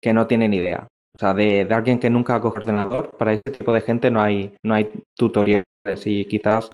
que 0.00 0.12
no 0.12 0.26
tienen 0.26 0.54
idea. 0.54 0.86
O 1.14 1.18
sea, 1.18 1.34
de, 1.34 1.66
alguien 1.70 1.98
que 1.98 2.08
nunca 2.08 2.36
ha 2.36 2.40
cogido 2.40 2.62
ordenador, 2.62 3.10
para 3.18 3.34
ese 3.34 3.50
tipo 3.50 3.72
de 3.72 3.82
gente 3.82 4.10
no 4.10 4.22
hay, 4.22 4.54
no 4.64 4.74
hay 4.74 4.90
tutoriales 5.16 5.66
y 6.04 6.24
quizás 6.24 6.70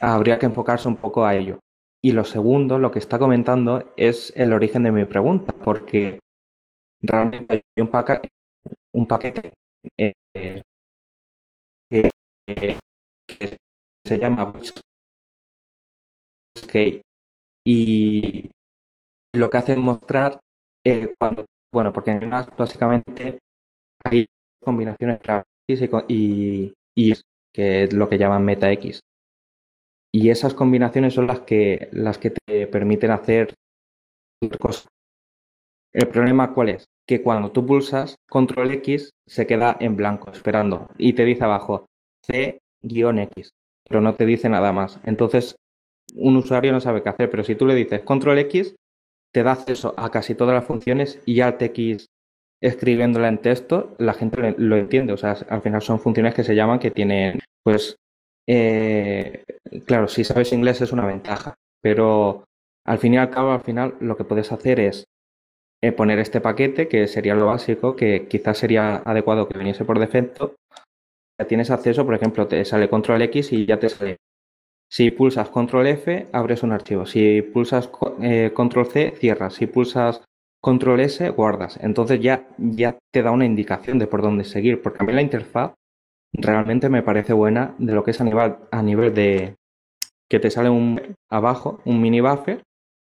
habría 0.00 0.38
que 0.38 0.46
enfocarse 0.46 0.88
un 0.88 0.96
poco 0.96 1.24
a 1.24 1.34
ello. 1.34 1.58
Y 2.04 2.12
lo 2.12 2.24
segundo, 2.24 2.78
lo 2.78 2.90
que 2.90 2.98
está 2.98 3.18
comentando, 3.18 3.94
es 3.96 4.30
el 4.36 4.52
origen 4.52 4.82
de 4.82 4.92
mi 4.92 5.06
pregunta, 5.06 5.54
porque 5.54 6.20
realmente 7.00 7.54
hay 7.54 7.82
un, 7.82 7.88
paquete, 7.88 8.28
un 8.92 9.06
paquete 9.06 9.54
eh, 9.98 10.12
que, 11.90 12.10
se 14.06 14.18
llama 14.18 14.52
y 17.66 18.50
lo 19.34 19.48
que 19.48 19.56
hace 19.56 19.72
es 19.72 19.78
mostrar 19.78 20.38
eh, 20.84 21.14
cuando 21.18 21.46
bueno, 21.72 21.90
porque 21.90 22.10
en 22.10 22.20
Linux 22.20 22.54
básicamente 22.54 23.38
hay 24.04 24.26
combinaciones 24.62 25.20
X 25.70 25.88
y, 26.08 26.74
y, 26.94 27.14
que 27.50 27.84
es 27.84 27.94
lo 27.94 28.10
que 28.10 28.18
llaman 28.18 28.44
meta 28.44 28.70
X. 28.72 29.00
Y 30.14 30.30
esas 30.30 30.54
combinaciones 30.54 31.14
son 31.14 31.26
las 31.26 31.40
que, 31.40 31.88
las 31.90 32.18
que 32.18 32.30
te 32.30 32.68
permiten 32.68 33.10
hacer 33.10 33.52
cosas. 34.60 34.86
El 35.92 36.06
problema 36.06 36.54
cuál 36.54 36.68
es? 36.68 36.84
Que 37.04 37.20
cuando 37.20 37.50
tú 37.50 37.66
pulsas 37.66 38.14
control 38.30 38.70
X 38.74 39.10
se 39.26 39.48
queda 39.48 39.76
en 39.80 39.96
blanco 39.96 40.30
esperando 40.30 40.88
y 40.98 41.14
te 41.14 41.24
dice 41.24 41.42
abajo 41.42 41.86
C-X, 42.26 43.50
pero 43.88 44.00
no 44.00 44.14
te 44.14 44.24
dice 44.24 44.48
nada 44.48 44.70
más. 44.70 45.00
Entonces 45.02 45.56
un 46.14 46.36
usuario 46.36 46.70
no 46.70 46.80
sabe 46.80 47.02
qué 47.02 47.08
hacer, 47.08 47.28
pero 47.28 47.42
si 47.42 47.56
tú 47.56 47.66
le 47.66 47.74
dices 47.74 48.02
control 48.02 48.38
X 48.38 48.76
te 49.32 49.42
da 49.42 49.50
acceso 49.50 49.94
a 49.96 50.12
casi 50.12 50.36
todas 50.36 50.54
las 50.54 50.64
funciones 50.64 51.20
y 51.26 51.40
al 51.40 51.58
TX 51.58 52.06
escribiéndola 52.62 53.26
en 53.26 53.38
texto, 53.38 53.96
la 53.98 54.14
gente 54.14 54.54
lo 54.58 54.76
entiende. 54.76 55.12
O 55.12 55.16
sea, 55.16 55.32
al 55.48 55.60
final 55.60 55.82
son 55.82 55.98
funciones 55.98 56.34
que 56.34 56.44
se 56.44 56.54
llaman 56.54 56.78
que 56.78 56.92
tienen, 56.92 57.40
pues, 57.64 57.96
eh, 58.46 59.42
claro, 59.86 60.08
si 60.08 60.24
sabes 60.24 60.52
inglés 60.52 60.80
es 60.80 60.92
una 60.92 61.06
ventaja, 61.06 61.54
pero 61.80 62.44
al 62.86 62.98
fin 62.98 63.14
y 63.14 63.18
al 63.18 63.30
cabo, 63.30 63.52
al 63.52 63.62
final 63.62 63.94
lo 64.00 64.16
que 64.16 64.24
puedes 64.24 64.52
hacer 64.52 64.80
es 64.80 65.04
eh, 65.82 65.92
poner 65.92 66.18
este 66.18 66.40
paquete, 66.40 66.88
que 66.88 67.06
sería 67.06 67.34
lo 67.34 67.46
básico, 67.46 67.96
que 67.96 68.26
quizás 68.28 68.58
sería 68.58 68.96
adecuado 68.96 69.48
que 69.48 69.58
viniese 69.58 69.84
por 69.84 69.98
defecto. 69.98 70.56
Ya 71.40 71.46
tienes 71.46 71.70
acceso, 71.70 72.04
por 72.04 72.14
ejemplo, 72.14 72.46
te 72.46 72.64
sale 72.64 72.88
control 72.88 73.22
X 73.22 73.52
y 73.52 73.66
ya 73.66 73.78
te 73.78 73.88
sale 73.88 74.18
si 74.94 75.10
pulsas 75.10 75.48
control 75.48 75.88
F, 75.88 76.28
abres 76.30 76.62
un 76.62 76.70
archivo. 76.70 77.04
Si 77.04 77.42
pulsas 77.42 77.90
eh, 78.20 78.52
control 78.54 78.86
C, 78.86 79.12
cierras. 79.18 79.54
Si 79.54 79.66
pulsas 79.66 80.22
control 80.62 81.00
S, 81.00 81.30
guardas. 81.30 81.78
Entonces 81.82 82.20
ya, 82.20 82.46
ya 82.58 82.96
te 83.12 83.22
da 83.22 83.32
una 83.32 83.44
indicación 83.44 83.98
de 83.98 84.06
por 84.06 84.22
dónde 84.22 84.44
seguir, 84.44 84.80
porque 84.82 85.02
a 85.02 85.04
mí 85.04 85.12
la 85.12 85.22
interfaz 85.22 85.74
realmente 86.34 86.88
me 86.88 87.02
parece 87.02 87.32
buena 87.32 87.74
de 87.78 87.92
lo 87.92 88.04
que 88.04 88.10
es 88.10 88.20
a 88.20 88.24
nivel, 88.24 88.56
a 88.70 88.82
nivel 88.82 89.14
de 89.14 89.56
que 90.28 90.40
te 90.40 90.50
sale 90.50 90.70
un 90.70 91.14
abajo, 91.30 91.80
un 91.84 92.00
mini 92.00 92.20
buffer, 92.20 92.62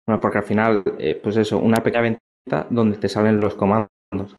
bueno, 0.07 0.19
porque 0.19 0.39
al 0.39 0.43
final, 0.43 0.83
eh, 0.99 1.19
pues 1.21 1.37
eso, 1.37 1.59
una 1.59 1.81
pequeña 1.81 2.01
ventana 2.01 2.67
donde 2.69 2.97
te 2.97 3.07
salen 3.07 3.39
los 3.39 3.55
comandos. 3.55 3.89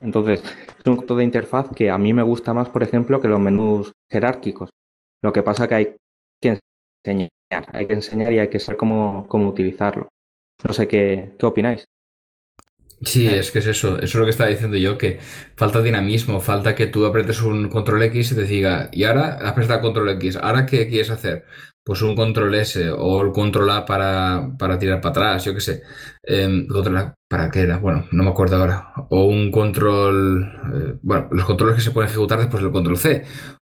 Entonces, 0.01 0.43
es 0.43 0.87
un 0.87 0.97
control 0.97 1.19
de 1.19 1.25
interfaz 1.25 1.71
que 1.75 1.91
a 1.91 1.99
mí 1.99 2.13
me 2.13 2.23
gusta 2.23 2.53
más, 2.53 2.69
por 2.69 2.83
ejemplo, 2.83 3.21
que 3.21 3.29
los 3.29 3.41
menús 3.41 3.93
jerárquicos. 4.11 4.71
Lo 5.23 5.33
que 5.33 5.43
pasa 5.43 5.67
que 5.67 5.75
hay 5.75 5.97
que 6.41 6.61
enseñar, 7.05 7.31
hay 7.73 7.87
que 7.87 7.95
enseñar 7.95 8.33
y 8.33 8.39
hay 8.39 8.49
que 8.49 8.61
saber 8.61 8.77
cómo, 8.77 9.27
cómo 9.29 9.49
utilizarlo. 9.49 10.09
No 10.63 10.75
sé 10.75 10.87
qué, 10.87 11.35
qué 11.39 11.47
opináis. 11.47 11.85
Sí, 13.05 13.27
es 13.27 13.51
que 13.51 13.59
es 13.59 13.67
eso, 13.67 13.97
eso 13.99 14.05
es 14.05 14.15
lo 14.15 14.25
que 14.25 14.31
estaba 14.31 14.51
diciendo 14.51 14.77
yo, 14.77 14.97
que 14.97 15.19
falta 15.57 15.83
dinamismo, 15.83 16.41
falta 16.41 16.75
que 16.75 16.87
tú 16.87 17.05
apretes 17.05 17.43
un 17.43 17.69
control 17.69 18.03
X 18.05 18.33
y 18.33 18.35
te 18.35 18.45
diga, 18.45 18.89
y 18.93 19.05
ahora 19.05 19.39
aprieta 19.43 19.81
control 19.81 20.11
X, 20.11 20.37
¿ahora 20.37 20.65
qué 20.65 20.89
quieres 20.89 21.11
hacer? 21.11 21.45
Pues 21.85 22.01
un 22.03 22.15
control 22.17 22.55
S 22.55 22.91
o 22.91 23.23
el 23.23 23.33
control 23.33 23.71
A 23.71 23.85
para, 23.85 24.49
para 24.59 24.79
tirar 24.79 25.01
para 25.03 25.11
atrás, 25.11 25.45
yo 25.45 25.53
qué 25.55 25.61
sé. 25.61 25.83
Eh, 26.23 26.67
control 26.69 26.97
A, 26.97 27.15
¿para 27.29 27.51
qué 27.51 27.61
era? 27.61 27.77
Bueno, 27.79 28.07
no 28.13 28.23
me 28.23 28.31
acuerdo 28.31 28.57
ahora. 28.57 28.93
O 29.11 29.25
un 29.25 29.51
control, 29.51 30.45
eh, 30.75 30.99
bueno, 31.03 31.29
los 31.31 31.45
controles 31.45 31.77
que 31.77 31.83
se 31.83 31.91
pueden 31.91 32.09
ejecutar 32.11 32.39
después 32.39 32.63
del 32.63 32.73
control 32.73 32.97
C. 32.97 33.25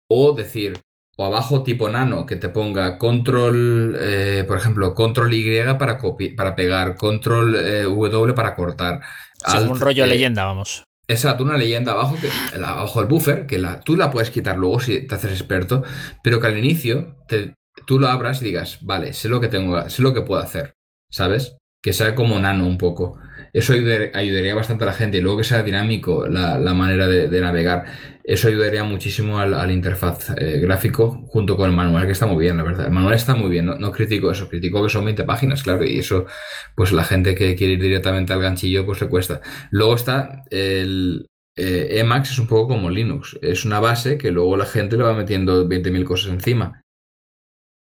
O 0.09 0.35
decir, 0.35 0.81
o 1.21 1.27
abajo 1.27 1.65
tipo 1.65 1.89
nano, 1.89 2.25
que 2.25 2.37
te 2.37 2.49
ponga 2.49 2.97
control, 2.97 3.97
eh, 4.01 4.45
por 4.47 4.57
ejemplo, 4.57 4.95
control 4.95 5.35
Y 5.35 5.61
para, 5.77 5.99
para 6.37 6.55
pegar, 6.55 6.95
control 6.97 7.57
eh, 7.57 7.83
W 7.83 8.35
para 8.35 8.55
cortar. 8.55 9.01
es 9.45 9.55
un 9.55 9.81
rollo 9.81 10.05
eh, 10.05 10.07
leyenda, 10.07 10.45
vamos. 10.45 10.85
Exacto, 11.09 11.43
una 11.43 11.57
leyenda 11.57 11.91
abajo, 11.91 12.17
que, 12.21 12.31
abajo 12.63 13.01
del 13.01 13.09
buffer, 13.09 13.47
que 13.47 13.59
la, 13.59 13.81
tú 13.81 13.97
la 13.97 14.13
puedes 14.13 14.31
quitar 14.31 14.57
luego 14.57 14.79
si 14.79 15.09
te 15.09 15.17
haces 15.17 15.33
experto, 15.33 15.83
pero 16.23 16.39
que 16.39 16.47
al 16.47 16.59
inicio 16.59 17.17
te, 17.27 17.55
tú 17.85 17.99
lo 17.99 18.07
abras 18.07 18.41
y 18.41 18.45
digas, 18.45 18.79
vale, 18.83 19.13
sé 19.13 19.29
lo 19.29 19.41
que 19.41 19.49
tengo, 19.49 19.91
sé 19.91 20.03
lo 20.03 20.15
que 20.15 20.23
puedo 20.23 20.41
hacer, 20.41 20.75
¿sabes? 21.11 21.57
Que 21.83 21.95
sea 21.95 22.15
como 22.15 22.39
nano 22.39 22.65
un 22.65 22.79
poco. 22.79 23.19
Eso 23.53 23.73
ayudaría 23.73 24.55
bastante 24.55 24.85
a 24.85 24.89
la 24.89 24.93
gente 24.93 25.19
y 25.19 25.21
luego 25.21 25.39
que 25.39 25.45
sea 25.45 25.63
dinámico 25.63 26.27
la, 26.27 26.59
manera 26.75 27.07
de, 27.07 27.41
navegar. 27.41 27.85
Eso 28.25 28.49
ayudaría 28.49 28.85
muchísimo 28.85 29.39
al, 29.39 29.71
interfaz 29.71 30.31
eh, 30.37 30.59
gráfico 30.61 31.25
junto 31.29 31.57
con 31.57 31.71
el 31.71 31.77
manual 31.77 32.07
que 32.07 32.13
está 32.13 32.27
muy 32.27 32.45
bien, 32.45 32.57
la 32.57 32.63
verdad. 32.63 32.87
El 32.87 32.93
manual 32.93 33.15
está 33.15 33.35
muy 33.35 33.51
bien, 33.51 33.67
no, 33.67 33.93
critico 33.93 34.31
eso, 34.31 34.49
critico 34.49 34.83
que 34.83 34.91
son 34.91 35.05
20 35.05 35.25
páginas, 35.25 35.63
claro, 35.63 35.85
y 35.85 35.99
eso, 35.99 36.27
pues 36.75 36.93
la 36.93 37.05
gente 37.05 37.35
que 37.35 37.55
quiere 37.57 37.75
ir 37.75 37.81
directamente 37.83 38.33
al 38.33 38.41
ganchillo, 38.41 38.85
pues 38.85 39.01
le 39.01 39.09
cuesta. 39.09 39.41
Luego 39.71 39.95
está 39.95 40.45
el, 40.51 41.27
eh, 41.57 41.99
Emacs 41.99 42.31
es 42.31 42.39
un 42.39 42.47
poco 42.47 42.69
como 42.69 42.89
Linux, 42.89 43.37
es 43.43 43.65
una 43.65 43.81
base 43.81 44.17
que 44.17 44.31
luego 44.31 44.57
la 44.57 44.65
gente 44.65 44.97
le 44.97 45.03
va 45.03 45.15
metiendo 45.15 45.67
20.000 45.67 46.05
cosas 46.05 46.31
encima. 46.31 46.83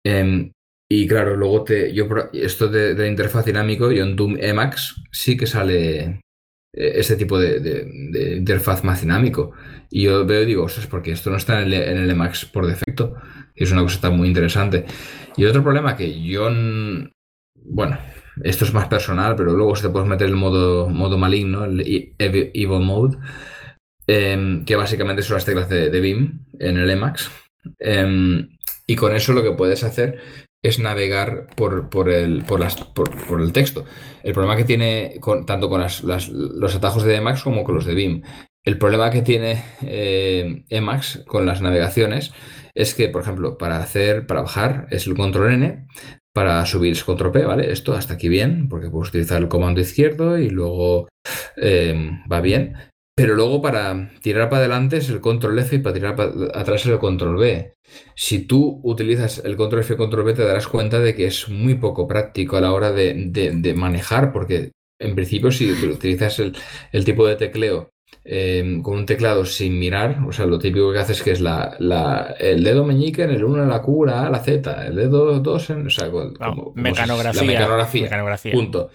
Em, 0.03 0.51
y 0.89 1.07
claro, 1.07 1.35
luego 1.35 1.63
te, 1.63 1.93
yo 1.93 2.07
esto 2.33 2.67
de, 2.67 2.93
de 2.95 3.07
interfaz 3.07 3.45
dinámico, 3.45 3.91
yo 3.91 4.03
en 4.03 4.15
Doom 4.15 4.37
Emacs 4.39 5.03
sí 5.11 5.35
que 5.35 5.45
sale 5.45 6.21
eh, 6.77 6.99
este 6.99 7.15
tipo 7.15 7.39
de, 7.39 8.37
interfaz 8.37 8.83
más 8.83 9.01
dinámico. 9.01 9.51
Y 9.89 10.03
yo 10.03 10.25
veo 10.25 10.43
y 10.43 10.45
digo, 10.45 10.63
ostras, 10.63 10.87
porque 10.87 11.11
esto 11.11 11.29
no 11.29 11.37
está 11.37 11.61
en 11.61 11.73
el, 11.73 12.09
Emacs 12.09 12.45
por 12.45 12.67
defecto. 12.67 13.15
Y 13.55 13.63
es 13.63 13.71
una 13.71 13.81
cosa 13.81 14.09
muy 14.11 14.27
interesante. 14.27 14.85
Y 15.35 15.45
otro 15.45 15.63
problema 15.63 15.95
que 15.97 16.21
yo, 16.23 16.49
bueno, 17.55 17.97
esto 18.43 18.65
es 18.65 18.73
más 18.73 18.87
personal, 18.87 19.35
pero 19.35 19.53
luego 19.53 19.75
se 19.75 19.87
te 19.87 19.89
puedes 19.89 20.07
meter 20.07 20.27
el 20.27 20.35
modo, 20.35 20.89
modo 20.89 21.17
maligno, 21.17 21.65
el 21.65 22.13
Evil 22.19 22.79
Mode, 22.81 23.17
em, 24.07 24.65
que 24.65 24.75
básicamente 24.75 25.23
son 25.23 25.35
las 25.35 25.45
teclas 25.45 25.69
de, 25.69 25.89
de 25.89 25.99
BIM 26.01 26.45
en 26.59 26.77
el 26.77 26.89
Emacs. 26.89 27.31
Em, 27.79 28.49
y 28.85 28.95
con 28.95 29.15
eso 29.15 29.33
lo 29.33 29.43
que 29.43 29.51
puedes 29.51 29.83
hacer 29.83 30.19
es 30.63 30.79
navegar 30.79 31.47
por, 31.55 31.89
por, 31.89 32.09
el, 32.09 32.43
por, 32.43 32.59
las, 32.59 32.75
por, 32.75 33.41
el 33.41 33.53
texto. 33.53 33.85
El 34.23 34.33
problema 34.33 34.57
que 34.57 34.63
tiene 34.63 35.19
tanto 35.45 35.69
con 35.69 35.81
las, 35.81 36.03
los 36.03 36.75
atajos 36.75 37.03
de 37.03 37.15
Emacs 37.15 37.43
como 37.43 37.63
con 37.63 37.75
los 37.75 37.85
de 37.85 37.95
BIM. 37.95 38.23
El 38.65 38.77
problema 38.77 39.09
que 39.11 39.21
tiene 39.21 39.63
eh, 39.81 40.65
Emacs 40.69 41.23
con 41.25 41.45
las 41.45 41.61
navegaciones 41.61 42.33
es 42.75 42.93
que, 42.93 43.07
por 43.07 43.21
ejemplo, 43.21 43.57
para 43.57 43.77
hacer, 43.77 44.27
para 44.27 44.41
bajar 44.41 44.87
es 44.91 45.07
el 45.07 45.15
control 45.15 45.53
N, 45.53 45.87
para 46.33 46.65
subir 46.65 46.91
es 46.91 47.03
control 47.03 47.31
P, 47.31 47.45
¿vale? 47.45 47.71
Esto 47.71 47.93
hasta 47.93 48.15
aquí 48.15 48.29
bien, 48.29 48.67
porque 48.67 48.89
puedes 48.89 49.09
utilizar 49.09 49.41
el 49.41 49.47
comando 49.47 49.79
izquierdo 49.79 50.37
y 50.37 50.49
luego 50.49 51.07
eh, 51.55 52.11
va 52.31 52.41
bien. 52.41 52.75
Pero 53.17 53.33
luego 53.33 53.63
para 53.63 54.11
tirar 54.21 54.47
para 54.47 54.59
adelante 54.59 54.97
es 54.97 55.09
el 55.09 55.21
control 55.21 55.57
F 55.57 55.75
y 55.75 55.79
para 55.79 55.95
tirar 55.95 56.15
para 56.15 56.29
atrás 56.53 56.81
es 56.81 56.91
el 56.91 56.99
control 56.99 57.37
B. 57.37 57.73
Si 58.13 58.45
tú 58.45 58.79
utilizas 58.83 59.41
el 59.43 59.57
control 59.57 59.81
F 59.81 59.95
y 59.95 59.97
control 59.97 60.23
B 60.23 60.33
te 60.35 60.45
darás 60.45 60.67
cuenta 60.67 60.99
de 60.99 61.15
que 61.15 61.25
es 61.25 61.49
muy 61.49 61.73
poco 61.73 62.07
práctico 62.07 62.57
a 62.57 62.61
la 62.61 62.73
hora 62.73 62.91
de, 62.91 63.73
manejar, 63.75 64.31
porque 64.31 64.71
en 64.99 65.15
principio 65.15 65.49
si 65.49 65.71
utilizas 65.71 66.39
el, 66.39 67.05
tipo 67.05 67.25
de 67.25 67.37
tecleo 67.37 67.89
em, 68.23 68.83
con 68.83 68.99
un 68.99 69.07
teclado 69.07 69.45
sin 69.45 69.79
mirar, 69.79 70.19
o 70.27 70.31
sea, 70.31 70.45
lo 70.45 70.59
típico 70.59 70.93
que 70.93 70.99
haces 70.99 71.23
que 71.23 71.31
es 71.31 71.41
la, 71.41 72.35
el 72.39 72.63
dedo 72.63 72.85
meñique 72.85 73.23
en 73.23 73.31
el 73.31 73.43
1 73.43 73.63
en 73.63 73.69
la 73.69 73.81
Q, 73.81 74.05
la 74.05 74.27
A, 74.27 74.29
la 74.29 74.43
Z, 74.43 74.85
el 74.85 74.95
dedo 74.95 75.39
2 75.39 75.69
en... 75.71 75.87
O 75.87 75.89
sea, 75.89 76.11
como, 76.11 76.71
mecanografía, 76.75 77.41
la 77.41 77.47
mecanografía, 77.47 78.03
mecanografía. 78.03 78.51
Punto 78.51 78.91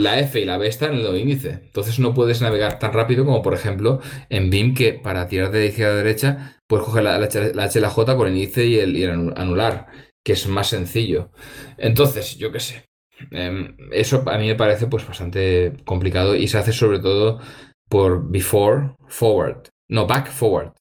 la 0.00 0.18
F 0.18 0.40
y 0.40 0.44
la 0.44 0.58
B 0.58 0.66
están 0.68 0.94
en 0.94 1.06
el 1.06 1.16
índice. 1.16 1.60
Entonces 1.64 1.98
no 1.98 2.14
puedes 2.14 2.42
navegar 2.42 2.78
tan 2.78 2.92
rápido 2.92 3.24
como, 3.24 3.42
por 3.42 3.54
ejemplo, 3.54 4.00
en 4.28 4.50
BIM, 4.50 4.74
que 4.74 4.94
para 4.94 5.28
tirar 5.28 5.50
de 5.50 5.66
izquierda 5.66 5.94
a 5.94 5.96
derecha, 5.96 6.56
puedes 6.66 6.84
coger 6.84 7.04
la, 7.04 7.16
H, 7.16 7.54
la 7.54 7.70
la 7.72 7.90
J 7.90 8.16
con 8.16 8.28
el 8.28 8.36
índice 8.36 8.66
y 8.66 8.78
el, 8.78 9.32
anular, 9.36 9.86
que 10.24 10.32
es 10.32 10.46
más 10.48 10.68
sencillo. 10.68 11.30
Entonces, 11.78 12.36
yo 12.36 12.52
qué 12.52 12.60
sé. 12.60 12.84
Em, 13.30 13.76
eso 13.92 14.24
a 14.26 14.38
mí 14.38 14.46
me 14.46 14.54
parece 14.54 14.86
pues 14.86 15.06
bastante 15.06 15.74
complicado 15.84 16.34
y 16.34 16.48
se 16.48 16.58
hace 16.58 16.72
sobre 16.72 17.00
todo 17.00 17.40
por 17.88 18.30
before, 18.30 18.94
forward. 19.08 19.68
No, 19.88 20.06
back, 20.06 20.30
forward. 20.30 20.72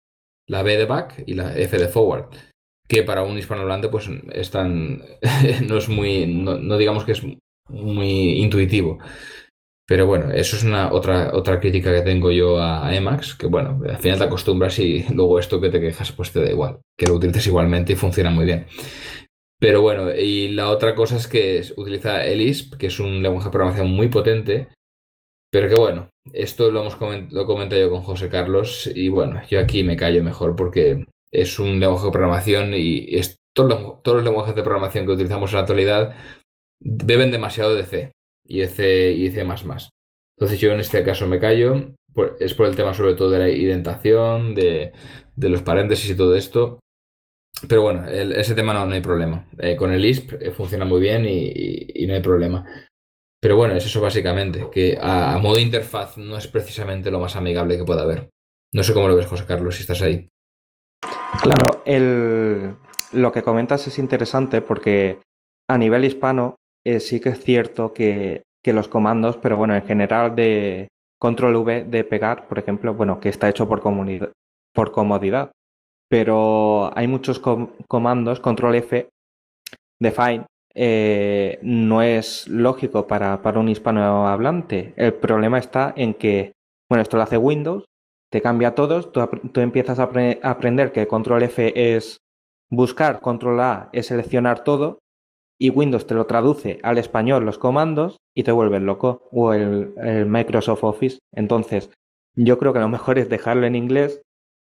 La 0.48 0.64
B 0.64 0.78
de 0.78 0.86
back 0.86 1.24
y 1.28 1.34
la 1.34 1.56
F 1.58 1.78
de 1.78 1.88
forward 1.90 2.30
que 2.90 3.04
para 3.04 3.24
un 3.24 3.38
hispanohablante 3.38 3.88
pues 3.88 4.10
es 4.32 4.54
no 5.68 5.78
es 5.78 5.90
muy 5.90 6.26
no, 6.26 6.78
digamos 6.78 7.06
que 7.06 7.14
es 7.14 7.22
muy 7.70 8.42
intuitivo. 8.42 9.00
Pero 9.88 10.06
bueno, 10.06 10.32
eso 10.32 10.56
es 10.56 10.64
una 10.64 10.94
otra, 10.94 11.32
otra 11.34 11.60
crítica 11.60 11.92
que 11.92 12.04
tengo 12.04 12.32
yo 12.32 12.62
a 12.62 12.96
Emacs, 12.96 13.34
que 13.34 13.48
bueno, 13.48 13.82
al 13.90 13.98
final 13.98 14.20
te 14.20 14.26
acostumbras 14.26 14.78
y 14.78 15.04
luego 15.12 15.40
esto 15.40 15.60
que 15.60 15.70
te 15.70 15.82
quejas 15.82 16.12
pues 16.12 16.32
te 16.32 16.42
da 16.42 16.52
igual, 16.52 16.80
que 16.96 17.08
lo 17.08 17.16
utilices 17.16 17.48
igualmente 17.48 17.94
y 17.94 17.96
funciona 17.96 18.30
muy 18.30 18.46
bien. 18.46 18.68
Pero 19.60 19.82
bueno, 19.82 20.14
y 20.14 20.50
la 20.50 20.70
otra 20.70 20.96
cosa 20.96 21.18
es 21.18 21.28
que 21.28 21.64
utiliza 21.76 22.24
Lisp, 22.24 22.76
que 22.76 22.88
es 22.88 23.00
un 23.00 23.24
lenguaje 23.24 23.48
de 23.48 23.52
programación 23.52 23.90
muy 23.90 24.10
potente, 24.10 24.70
pero 25.52 25.68
que 25.68 25.76
bueno, 25.76 26.10
esto 26.34 26.72
lo 26.72 26.82
hemos 26.82 26.98
lo 27.32 27.46
comenté 27.46 27.80
yo 27.80 27.90
con 27.90 28.04
José 28.04 28.30
Carlos 28.30 28.90
y 28.94 29.10
bueno, 29.10 29.42
yo 29.50 29.60
aquí 29.60 29.84
me 29.84 29.98
callo 29.98 30.24
mejor 30.24 30.56
porque 30.56 31.06
es 31.32 31.60
un 31.60 31.80
lenguaje 31.80 32.06
de 32.06 32.12
programación 32.12 32.74
y 32.74 33.16
es, 33.18 33.38
todos 33.54 34.02
los 34.06 34.24
lenguajes 34.24 34.56
de 34.56 34.64
programación 34.64 35.06
que 35.06 35.14
utilizamos 35.14 35.52
en 35.52 35.56
la 35.56 35.62
actualidad 35.62 36.16
beben 36.80 37.32
demasiado 37.32 37.76
de 37.76 37.84
C 37.84 38.12
y 38.46 38.60
de 38.60 38.68
C 38.68 39.12
y 39.12 39.30
C++. 39.30 39.42
Entonces 39.42 40.60
yo 40.60 40.72
en 40.72 40.80
este 40.80 41.04
caso 41.04 41.28
me 41.28 41.40
callo, 41.40 41.94
es 42.40 42.54
por 42.54 42.68
el 42.68 42.76
tema 42.76 42.94
sobre 42.94 43.14
todo 43.16 43.30
de 43.32 43.40
la 43.40 43.50
indentación, 43.50 44.56
de, 44.56 44.94
los 45.38 45.62
paréntesis 45.62 46.10
y 46.12 46.16
todo 46.16 46.36
esto. 46.36 46.80
Pero 47.68 47.82
bueno, 47.82 48.08
ese 48.08 48.56
tema 48.56 48.74
no, 48.74 48.92
hay 48.92 49.02
problema. 49.02 49.46
Eh, 49.58 49.76
con 49.76 49.92
el 49.92 50.06
ISP 50.06 50.42
eh, 50.42 50.52
funciona 50.52 50.86
muy 50.86 51.02
bien 51.02 51.26
y, 51.28 52.06
no 52.08 52.14
hay 52.14 52.22
problema. 52.22 52.66
Pero 53.42 53.58
bueno, 53.58 53.76
es 53.76 53.86
eso 53.86 54.02
básicamente, 54.02 54.68
que 54.72 54.98
a, 55.00 55.38
modo 55.40 55.60
interfaz 55.60 56.18
no 56.18 56.38
es 56.38 56.48
precisamente 56.48 57.12
lo 57.12 57.20
más 57.20 57.36
amigable 57.36 57.78
que 57.78 57.84
pueda 57.84 58.04
haber. 58.04 58.30
No 58.74 58.84
sé 58.84 58.94
cómo 58.94 59.08
lo 59.08 59.16
ves, 59.16 59.28
José 59.28 59.46
Carlos, 59.46 59.76
si 59.76 59.82
estás 59.82 60.02
ahí. 60.02 60.30
Claro, 61.42 61.82
el, 61.86 62.76
lo 63.14 63.32
que 63.32 63.44
comentas 63.44 63.88
es 63.88 64.00
interesante 64.00 64.62
porque 64.62 65.20
a 65.70 65.78
nivel 65.78 66.06
hispano 66.06 66.56
eh, 66.86 67.00
sí 67.00 67.20
que 67.20 67.30
es 67.30 67.44
cierto 67.44 67.94
que, 67.94 68.44
los 68.66 68.88
comandos, 68.88 69.36
pero 69.38 69.58
bueno, 69.58 69.74
en 69.74 69.82
general 69.82 70.36
de 70.36 70.90
control 71.18 71.56
V 71.56 71.86
de 71.86 72.04
pegar, 72.04 72.48
por 72.48 72.60
ejemplo, 72.60 72.94
bueno, 72.94 73.20
que 73.20 73.30
está 73.30 73.50
hecho 73.50 73.68
por, 73.68 73.82
comodidad, 73.82 75.52
pero 76.08 76.96
hay 76.96 77.08
muchos 77.08 77.40
comandos, 77.88 78.40
control 78.40 78.76
F, 78.76 79.10
define, 80.00 80.46
eh, 80.76 81.58
no 81.64 82.04
es 82.04 82.48
lógico 82.48 83.08
para, 83.08 83.42
un 83.56 83.70
hispanohablante. 83.70 84.94
El 84.98 85.14
problema 85.16 85.58
está 85.58 85.94
en 85.96 86.14
que, 86.14 86.54
bueno, 86.88 87.02
esto 87.02 87.18
lo 87.18 87.24
hace 87.24 87.38
Windows, 87.38 87.86
te 88.32 88.42
cambia 88.42 88.76
todo, 88.76 89.02
tú, 89.10 89.60
empiezas 89.62 90.00
a, 90.00 90.10
aprender 90.44 90.92
que 90.92 91.08
control 91.08 91.44
F 91.44 91.96
es 91.96 92.20
buscar, 92.70 93.20
control 93.20 93.60
A 93.60 93.90
es 93.92 94.08
seleccionar 94.08 94.64
todo, 94.64 95.00
y 95.60 95.70
Windows 95.70 96.08
te 96.08 96.16
lo 96.16 96.26
traduce 96.26 96.80
al 96.84 96.98
español 96.98 97.46
los 97.46 97.58
comandos 97.58 98.18
y 98.34 98.44
te 98.44 98.52
vuelves 98.54 98.82
loco, 98.82 99.28
o 99.32 99.54
el, 99.54 99.94
Microsoft 100.26 100.84
Office. 100.84 101.20
Entonces, 101.34 101.92
yo 102.36 102.58
creo 102.58 102.74
que 102.74 102.80
lo 102.80 102.90
mejor 102.98 103.20
es 103.20 103.30
dejarlo 103.30 103.68
en 103.68 103.76
inglés. 103.76 104.22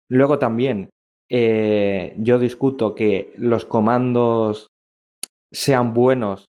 Luego 0.10 0.38
también, 0.38 0.90
eh, 1.30 2.14
yo 2.18 2.38
discuto 2.38 2.94
que 2.94 3.34
los 3.38 3.66
comandos 3.66 4.68
sean 5.52 5.94
buenos 5.94 6.46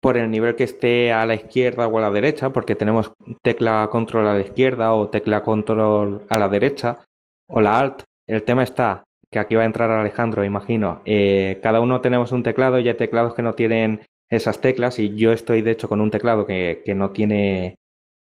por 0.00 0.16
el 0.16 0.30
nivel 0.30 0.54
que 0.54 0.64
esté 0.64 1.12
a 1.12 1.26
la 1.26 1.34
izquierda 1.34 1.88
o 1.88 1.98
a 1.98 2.02
la 2.02 2.10
derecha, 2.10 2.50
porque 2.52 2.76
tenemos 2.76 3.12
tecla 3.42 3.88
control 3.90 4.26
a 4.26 4.34
la 4.34 4.40
izquierda 4.40 4.94
o 4.94 5.08
tecla 5.08 5.42
control 5.42 6.26
a 6.28 6.38
la 6.38 6.48
derecha 6.48 7.04
o 7.48 7.60
la 7.60 7.78
alt. 7.78 8.02
El 8.26 8.44
tema 8.44 8.62
está 8.62 9.04
que 9.30 9.38
aquí 9.38 9.54
va 9.54 9.62
a 9.62 9.66
entrar 9.66 9.90
Alejandro, 9.90 10.44
imagino. 10.44 11.02
Eh, 11.04 11.60
cada 11.62 11.80
uno 11.80 12.00
tenemos 12.00 12.32
un 12.32 12.42
teclado 12.42 12.78
y 12.78 12.88
hay 12.88 12.94
teclados 12.94 13.34
que 13.34 13.42
no 13.42 13.54
tienen 13.54 14.00
esas 14.30 14.60
teclas 14.60 14.98
y 14.98 15.14
yo 15.16 15.32
estoy 15.32 15.62
de 15.62 15.72
hecho 15.72 15.88
con 15.88 16.00
un 16.00 16.10
teclado 16.10 16.46
que, 16.46 16.82
no 16.94 17.10
tiene 17.10 17.76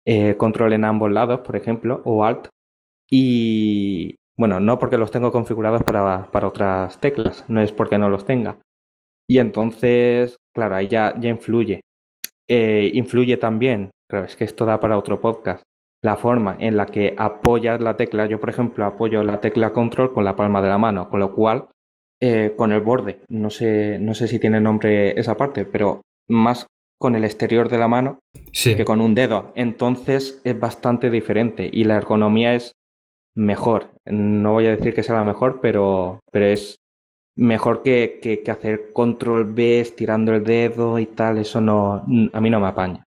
eh, 0.06 0.36
control 0.38 0.74
en 0.74 0.86
ambos 0.86 1.12
lados, 1.12 1.42
por 1.42 1.56
ejemplo, 1.56 2.02
o 2.06 2.26
alt. 2.26 2.48
Y 3.10 4.16
bueno, 4.38 4.60
no 4.60 4.80
porque 4.80 4.98
los 4.98 5.12
tengo 5.12 5.32
configurados 5.32 5.84
para, 5.84 6.32
para 6.32 6.48
otras 6.48 7.00
teclas, 7.00 7.46
no 7.48 7.62
es 7.62 7.72
porque 7.72 7.98
no 7.98 8.10
los 8.10 8.26
tenga. 8.26 8.60
Y 9.28 9.40
entonces, 9.40 10.38
claro, 10.54 10.76
ahí 10.76 10.88
ya, 10.88 11.16
ya 11.20 11.30
influye. 11.30 11.82
Eh, 12.48 12.92
influye 12.94 13.38
también, 13.38 13.92
claro, 14.08 14.26
es 14.26 14.36
que 14.36 14.44
esto 14.44 14.66
da 14.66 14.80
para 14.80 14.98
otro 14.98 15.20
podcast, 15.20 15.64
la 16.06 16.16
forma 16.16 16.56
en 16.60 16.78
la 16.78 16.86
que 16.86 17.16
apoyas 17.18 17.82
la 17.82 17.98
tecla. 17.98 18.28
Yo, 18.28 18.40
por 18.40 18.50
ejemplo, 18.50 18.86
apoyo 18.86 19.24
la 19.24 19.42
tecla 19.42 19.74
control 19.74 20.14
con 20.14 20.24
la 20.24 20.36
palma 20.36 20.62
de 20.62 20.70
la 20.70 20.78
mano, 20.78 21.10
con 21.10 21.20
lo 21.20 21.34
cual, 21.34 21.68
eh, 22.22 22.54
con 22.56 22.72
el 22.72 22.82
borde, 22.82 23.22
no 23.28 23.50
sé, 23.50 23.98
no 24.00 24.14
sé 24.14 24.28
si 24.28 24.40
tiene 24.40 24.62
nombre 24.62 25.20
esa 25.20 25.36
parte, 25.36 25.66
pero 25.66 26.02
más 26.30 26.68
con 27.00 27.16
el 27.16 27.26
exterior 27.26 27.68
de 27.70 27.80
la 27.80 27.88
mano 27.88 28.20
que 28.54 28.86
con 28.86 29.02
un 29.02 29.16
dedo. 29.16 29.52
Entonces 29.56 30.42
es 30.44 30.58
bastante 30.58 31.10
diferente 31.10 31.70
y 31.72 31.84
la 31.84 31.98
ergonomía 31.98 32.54
es 32.54 32.74
mejor. 33.36 33.90
No 34.06 34.54
voy 34.54 34.68
a 34.68 34.76
decir 34.76 34.94
que 34.94 35.04
sea 35.04 35.16
la 35.16 35.24
mejor, 35.24 35.60
pero, 35.60 36.20
pero 36.32 36.46
es 36.46 36.78
mejor 37.36 37.82
que, 37.82 38.20
que, 38.22 38.50
hacer 38.50 38.94
control 38.94 39.54
B 39.54 39.82
estirando 39.82 40.34
el 40.34 40.44
dedo 40.44 41.00
y 41.00 41.08
tal. 41.08 41.40
Eso 41.40 41.60
no, 41.60 42.06
a 42.32 42.42
mí 42.42 42.50
no 42.50 42.60
me 42.60 42.68
apaña. 42.68 43.04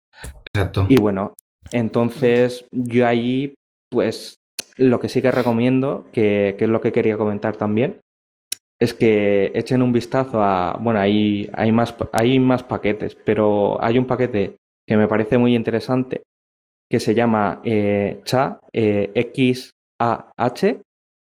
Exacto. 0.54 0.86
Y 0.88 0.96
bueno, 0.96 1.34
entonces, 1.72 2.66
yo 2.70 3.06
ahí, 3.06 3.54
pues, 3.90 4.36
lo 4.76 5.00
que 5.00 5.08
sí 5.08 5.22
que 5.22 5.30
recomiendo, 5.30 6.06
que, 6.12 6.56
es 6.58 6.68
lo 6.68 6.80
que 6.80 6.92
quería 6.92 7.16
comentar 7.16 7.56
también, 7.56 8.00
es 8.80 8.92
que 8.94 9.52
echen 9.54 9.82
un 9.82 9.92
vistazo 9.92 10.42
a, 10.42 10.78
bueno, 10.80 11.00
hay, 11.00 11.48
hay, 11.54 11.72
más, 11.72 11.94
hay 12.12 12.38
más 12.38 12.62
paquetes, 12.62 13.16
pero 13.24 13.82
hay 13.82 13.98
un 13.98 14.06
paquete 14.06 14.56
que 14.86 14.96
me 14.96 15.08
parece 15.08 15.38
muy 15.38 15.54
interesante 15.54 16.22
que 16.90 17.00
se 17.00 17.14
llama 17.14 17.60
eh, 17.64 18.20
CHA 18.24 18.60
eh, 18.72 19.32
XAH 19.32 20.80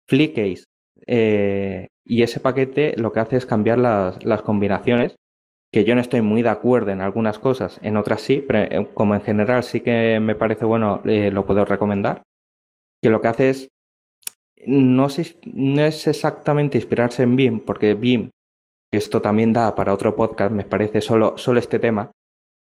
Flickcase. 0.08 0.64
Eh, 1.06 1.88
y 2.04 2.22
ese 2.22 2.40
paquete 2.40 2.94
lo 2.96 3.12
que 3.12 3.20
hace 3.20 3.36
es 3.36 3.46
cambiar 3.46 3.78
las, 3.78 4.24
las 4.24 4.42
combinaciones 4.42 5.16
que 5.72 5.84
yo 5.84 5.94
no 5.94 6.00
estoy 6.00 6.22
muy 6.22 6.42
de 6.42 6.48
acuerdo 6.48 6.90
en 6.90 7.00
algunas 7.00 7.38
cosas, 7.38 7.78
en 7.82 7.96
otras 7.96 8.22
sí, 8.22 8.42
pero 8.46 8.58
eh, 8.60 8.88
como 8.94 9.14
en 9.14 9.20
general 9.20 9.62
sí 9.62 9.80
que 9.80 10.18
me 10.20 10.34
parece 10.34 10.64
bueno, 10.64 11.02
eh, 11.04 11.30
lo 11.30 11.44
puedo 11.44 11.64
recomendar, 11.64 12.22
que 13.02 13.10
lo 13.10 13.20
que 13.20 13.28
hace 13.28 13.50
es, 13.50 13.68
no, 14.66 15.06
es 15.06 16.06
exactamente 16.06 16.78
inspirarse 16.78 17.22
en 17.22 17.36
BIM, 17.36 17.60
porque 17.60 17.94
BIM, 17.94 18.30
esto 18.90 19.20
también 19.20 19.52
da 19.52 19.74
para 19.74 19.92
otro 19.92 20.16
podcast, 20.16 20.52
me 20.52 20.64
parece 20.64 21.00
solo, 21.00 21.36
solo 21.36 21.60
este 21.60 21.78
tema, 21.78 22.10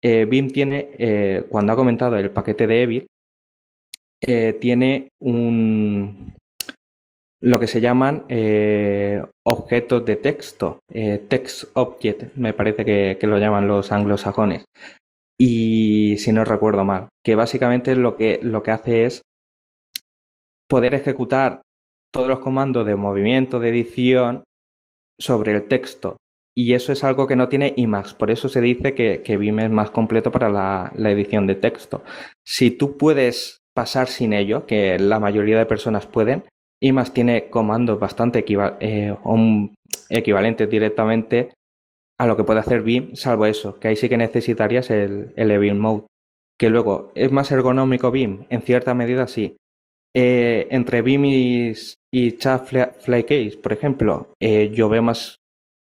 eh, 0.03 0.27
BIM 0.27 0.51
tiene, 0.51 1.45
cuando 1.49 1.73
ha 1.73 1.77
comentado 1.77 2.17
el 2.17 2.31
paquete 2.31 2.67
de 2.67 2.83
Evil, 2.83 3.07
tiene 4.61 5.09
un, 5.21 6.35
lo 7.43 7.59
que 7.59 7.67
se 7.67 7.81
llaman 7.81 8.25
eh, 8.29 9.23
objetos 9.47 10.05
de 10.05 10.17
texto, 10.17 10.81
eh, 10.93 11.25
text 11.29 11.65
object, 11.75 12.35
me 12.37 12.53
parece 12.53 12.85
que, 12.85 13.27
lo 13.27 13.39
llaman 13.39 13.67
los 13.67 13.93
anglosajones. 13.93 14.65
Y 15.39 16.19
si 16.19 16.33
no 16.33 16.45
recuerdo 16.45 16.85
mal, 16.85 17.09
que 17.25 17.35
básicamente 17.35 17.97
lo 17.97 18.17
que, 18.17 18.41
lo 18.43 18.63
que 18.63 18.73
hace 18.73 19.05
es 19.07 19.23
poder 20.69 20.95
ejecutar 20.95 21.63
todos 22.13 22.29
los 22.29 22.41
comandos 22.41 22.87
de 22.87 22.95
movimiento, 22.95 23.59
de 23.59 23.71
edición 23.71 24.45
sobre 25.19 25.53
el 25.53 25.67
texto. 25.67 26.19
Y 26.55 26.75
eso 26.75 26.93
es 26.93 27.05
algo 27.05 27.27
que 27.27 27.37
no 27.37 27.49
tiene 27.49 27.73
Emacs, 27.77 28.13
por 28.13 28.31
eso 28.31 28.49
se 28.51 28.61
dice 28.61 28.95
que, 28.95 29.23
que 29.23 29.37
BIM 29.39 29.61
es 29.61 29.71
más 29.71 29.91
completo 29.91 30.31
para 30.31 30.51
la, 30.51 30.93
la 30.95 31.11
edición 31.11 31.47
de 31.47 31.55
texto. 31.55 32.03
Si 32.45 32.71
tú 32.71 32.99
puedes 32.99 33.61
pasar 33.75 34.09
sin 34.09 34.35
ello, 34.35 34.67
que 34.67 34.99
la 34.99 35.21
mayoría 35.21 35.57
de 35.59 35.65
personas 35.65 36.07
pueden, 36.07 36.43
más 36.93 37.13
tiene 37.13 37.51
comandos 37.51 37.99
bastante 38.01 38.45
eh, 38.49 39.15
equivalentes 40.09 40.69
directamente 40.69 41.51
a 42.19 42.27
lo 42.27 42.37
que 42.37 42.45
puede 42.45 42.61
hacer 42.61 42.83
BIM, 42.83 43.17
salvo 43.17 43.47
eso, 43.47 43.79
que 43.79 43.89
ahí 43.89 43.97
sí 43.97 44.09
que 44.09 44.17
necesitarías 44.19 44.91
el, 44.91 45.33
el 45.37 45.75
Mode. 45.75 46.07
Que 46.59 46.69
luego, 46.69 47.13
¿es 47.15 47.33
más 47.33 47.51
ergonómico 47.51 48.11
BIM? 48.11 48.45
En 48.51 48.61
cierta 48.61 48.93
medida 48.93 49.27
sí. 49.27 49.57
Eh, 50.15 50.69
entre 50.71 51.01
BIM 51.01 51.25
y, 51.25 51.73
y 52.13 52.33
Chat 52.33 52.67
Flycase, 52.67 53.59
por 53.63 53.73
ejemplo, 53.73 54.35
eh, 54.39 54.71
yo 54.75 54.91
veo 54.91 55.03
más, 55.03 55.37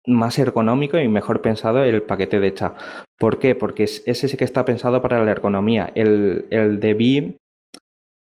más 0.06 0.38
ergonómico 0.38 0.98
y 0.98 1.08
mejor 1.08 1.42
pensado 1.42 1.82
el 1.82 2.02
paquete 2.02 2.38
de 2.38 2.54
Chat. 2.54 2.78
¿Por 3.18 3.40
qué? 3.40 3.56
Porque 3.56 3.84
ese 3.84 4.28
sí 4.28 4.36
que 4.36 4.44
está 4.44 4.64
pensado 4.64 5.02
para 5.02 5.24
la 5.24 5.32
ergonomía. 5.32 5.90
El, 5.96 6.46
el 6.50 6.78
de 6.78 6.94
BIM 6.94 7.36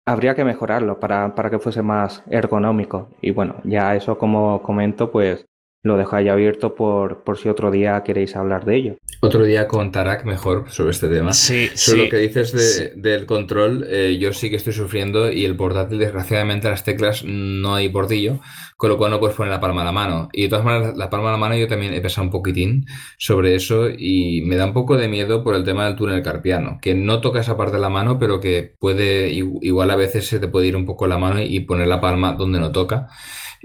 habría 0.05 0.35
que 0.35 0.43
mejorarlo 0.43 0.99
para, 0.99 1.35
para 1.35 1.49
que 1.49 1.59
fuese 1.59 1.81
más 1.81 2.23
ergonómico. 2.27 3.09
Y 3.21 3.31
bueno, 3.31 3.55
ya 3.63 3.95
eso 3.95 4.17
como 4.17 4.61
comento, 4.61 5.11
pues 5.11 5.45
lo 5.83 5.97
dejo 5.97 6.15
ahí 6.15 6.29
abierto 6.29 6.75
por, 6.75 7.23
por 7.25 7.37
si 7.37 7.49
otro 7.49 7.69
día 7.69 8.01
queréis 8.03 8.37
hablar 8.37 8.63
de 8.63 8.77
ello. 8.77 8.95
Otro 9.19 9.43
día 9.43 9.67
con 9.67 9.91
Tarak 9.91 10.23
mejor 10.23 10.65
sobre 10.69 10.91
este 10.91 11.09
tema. 11.09 11.33
Sí, 11.33 11.69
sobre 11.75 12.05
lo 12.05 12.09
que 12.09 12.17
dices 12.17 12.93
del 12.95 13.25
control, 13.25 13.85
eh, 13.89 14.17
yo 14.17 14.31
sí 14.31 14.49
que 14.49 14.55
estoy 14.55 14.71
sufriendo 14.71 15.29
y 15.29 15.43
el 15.43 15.57
portátil, 15.57 15.99
desgraciadamente, 15.99 16.69
las 16.69 16.85
teclas 16.85 17.25
no 17.25 17.75
hay 17.75 17.89
bordillo, 17.89 18.39
con 18.77 18.89
lo 18.89 18.97
cual 18.97 19.11
no 19.11 19.19
puedes 19.19 19.35
poner 19.35 19.51
la 19.51 19.59
palma 19.59 19.81
de 19.81 19.85
la 19.85 19.91
mano. 19.91 20.29
Y 20.31 20.43
de 20.43 20.49
todas 20.49 20.63
maneras, 20.63 20.95
la 20.95 21.09
palma 21.09 21.27
de 21.27 21.31
la 21.33 21.37
mano 21.37 21.55
yo 21.57 21.67
también 21.67 21.93
he 21.93 21.99
pensado 21.99 22.25
un 22.25 22.31
poquitín 22.31 22.85
sobre 23.17 23.55
eso 23.55 23.89
y 23.89 24.41
me 24.45 24.55
da 24.55 24.65
un 24.65 24.73
poco 24.73 24.95
de 24.95 25.09
miedo 25.09 25.43
por 25.43 25.53
el 25.53 25.65
tema 25.65 25.85
del 25.85 25.97
túnel 25.97 26.23
carpiano, 26.23 26.79
que 26.81 26.95
no 26.95 27.19
toca 27.19 27.41
esa 27.41 27.57
parte 27.57 27.75
de 27.75 27.81
la 27.81 27.89
mano, 27.89 28.17
pero 28.19 28.39
que 28.39 28.73
puede, 28.79 29.29
igual 29.29 29.91
a 29.91 29.97
veces 29.97 30.27
se 30.27 30.39
te 30.39 30.47
puede 30.47 30.67
ir 30.67 30.77
un 30.77 30.85
poco 30.85 31.07
la 31.07 31.17
mano 31.17 31.41
y 31.41 31.59
poner 31.61 31.89
la 31.89 31.99
palma 31.99 32.33
donde 32.33 32.59
no 32.59 32.71
toca 32.71 33.09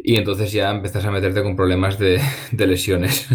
y 0.03 0.17
entonces 0.17 0.53
ya 0.53 0.71
empiezas 0.71 1.05
a 1.05 1.11
meterte 1.11 1.43
con 1.43 1.57
problemas 1.57 1.99
de, 1.99 2.21
lesiones. 2.53 3.27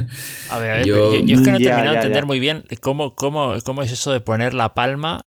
A 0.49 0.59
ver, 0.59 0.85
yo, 0.85 1.13
es 1.13 1.21
que 1.21 1.51
no 1.51 1.57
he 1.57 1.63
terminado 1.63 1.91
de 1.91 1.95
entender 1.97 2.25
muy 2.25 2.39
bien 2.39 2.63
cómo, 2.81 3.15
cómo, 3.15 3.55
cómo 3.63 3.83
es 3.83 3.91
eso 3.91 4.11
de 4.11 4.21
poner 4.21 4.53
la 4.53 4.73
palma 4.73 5.21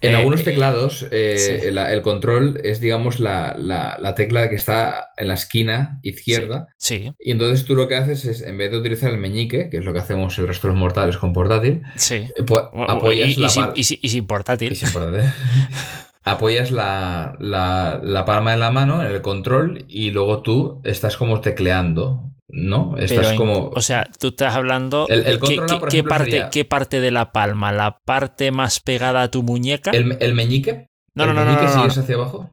en 0.00 0.14
algunos 0.14 0.40
eh, 0.40 0.44
teclados, 0.44 1.06
eh, 1.10 1.62
el, 1.64 2.02
control 2.02 2.60
es, 2.62 2.80
digamos, 2.80 3.20
la, 3.20 3.54
la, 3.58 4.14
tecla 4.14 4.48
que 4.48 4.56
está 4.56 5.08
en 5.16 5.28
la 5.28 5.34
esquina 5.34 6.00
izquierda. 6.02 6.68
Sí, 6.76 7.12
Y 7.18 7.32
entonces 7.32 7.64
tú 7.64 7.74
lo 7.74 7.88
que 7.88 7.96
haces 7.96 8.24
es, 8.24 8.42
en 8.42 8.58
vez 8.58 8.70
de 8.70 8.78
utilizar 8.78 9.10
el 9.10 9.18
meñique, 9.18 9.70
que 9.70 9.78
es 9.78 9.84
lo 9.84 9.92
que 9.92 10.00
hacemos 10.00 10.38
el 10.38 10.48
resto 10.48 10.68
de 10.68 10.74
los 10.74 10.80
mortales 10.80 11.16
con 11.16 11.32
portátil, 11.32 11.82
sí. 11.96 12.14
Eh, 12.36 12.42
pues, 12.46 12.62
apoyas 12.88 13.36
la 13.36 13.72
y, 13.74 13.80
y, 13.80 14.08
sin 14.08 14.26
portátil. 14.26 14.72
Y 14.72 14.76
sin 14.76 14.90
portátil. 14.90 15.30
apoyas 16.24 16.70
la, 16.70 17.36
la, 17.40 18.24
palma 18.24 18.52
de 18.52 18.56
la 18.58 18.70
mano 18.70 19.02
en 19.02 19.10
el 19.10 19.22
control 19.22 19.84
y 19.88 20.10
luego 20.10 20.42
tú 20.42 20.80
estás 20.84 21.16
como 21.16 21.40
tecleando, 21.40 22.30
¿no? 22.48 22.96
Estás 22.96 23.32
como... 23.34 23.70
O 23.70 23.80
sea, 23.80 24.08
tú 24.18 24.28
estás 24.28 24.54
hablando... 24.54 25.06
El, 25.08 25.40
¿qué, 25.40 26.04
parte, 26.04 26.46
¿Qué 26.50 26.64
parte 26.64 27.00
de 27.00 27.10
la 27.10 27.32
palma? 27.32 27.72
¿La 27.72 27.98
parte 28.04 28.50
más 28.52 28.80
pegada 28.80 29.22
a 29.22 29.30
tu 29.30 29.42
muñeca? 29.42 29.90
¿El, 29.90 30.34
meñique? 30.34 30.86
No, 31.14 31.26
no, 31.26 31.34
no, 31.34 31.44
no, 31.44 31.52
no, 31.52 31.84
hacia 31.84 32.14
abajo? 32.14 32.50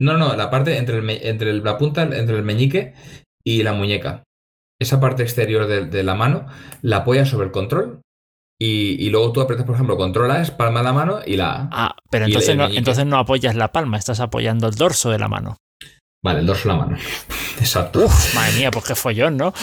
No, 0.00 0.16
no, 0.16 0.34
la 0.34 0.50
parte 0.50 0.78
entre, 0.78 0.98
el, 0.98 1.10
entre 1.10 1.52
la 1.52 1.76
punta, 1.76 2.02
entre 2.02 2.36
el 2.36 2.42
meñique 2.42 2.94
y 3.44 3.62
la 3.62 3.74
muñeca. 3.74 4.24
Esa 4.80 4.98
parte 4.98 5.22
exterior 5.22 5.66
de, 5.66 5.84
de 5.84 6.02
la 6.02 6.14
mano 6.14 6.46
la 6.80 6.98
apoyas 6.98 7.28
sobre 7.28 7.46
el 7.46 7.52
control 7.52 8.00
y, 8.62 9.08
luego 9.08 9.32
tú 9.32 9.40
aprietas, 9.40 9.64
por 9.64 9.74
ejemplo, 9.74 9.96
controlas 9.96 10.50
palma 10.50 10.80
de 10.80 10.84
la 10.84 10.92
mano 10.92 11.20
y 11.24 11.36
la 11.36 11.68
Ah, 11.72 11.96
pero 12.10 12.26
entonces, 12.26 12.54
no, 12.54 12.66
entonces 12.66 13.06
no 13.06 13.16
apoyas 13.16 13.54
la 13.54 13.72
palma, 13.72 13.96
estás 13.96 14.20
apoyando 14.20 14.68
el 14.68 14.74
dorso 14.74 15.10
de 15.10 15.18
la 15.18 15.28
mano. 15.28 15.56
Vale, 16.22 16.40
el 16.40 16.46
dorso 16.46 16.68
de 16.68 16.74
la 16.74 16.80
mano. 16.84 16.98
Exacto. 17.58 18.04
Uf, 18.04 18.34
madre 18.34 18.58
mía, 18.58 18.70
pues 18.70 18.84
qué 18.84 18.94
follón, 18.94 19.38
¿no? 19.38 19.54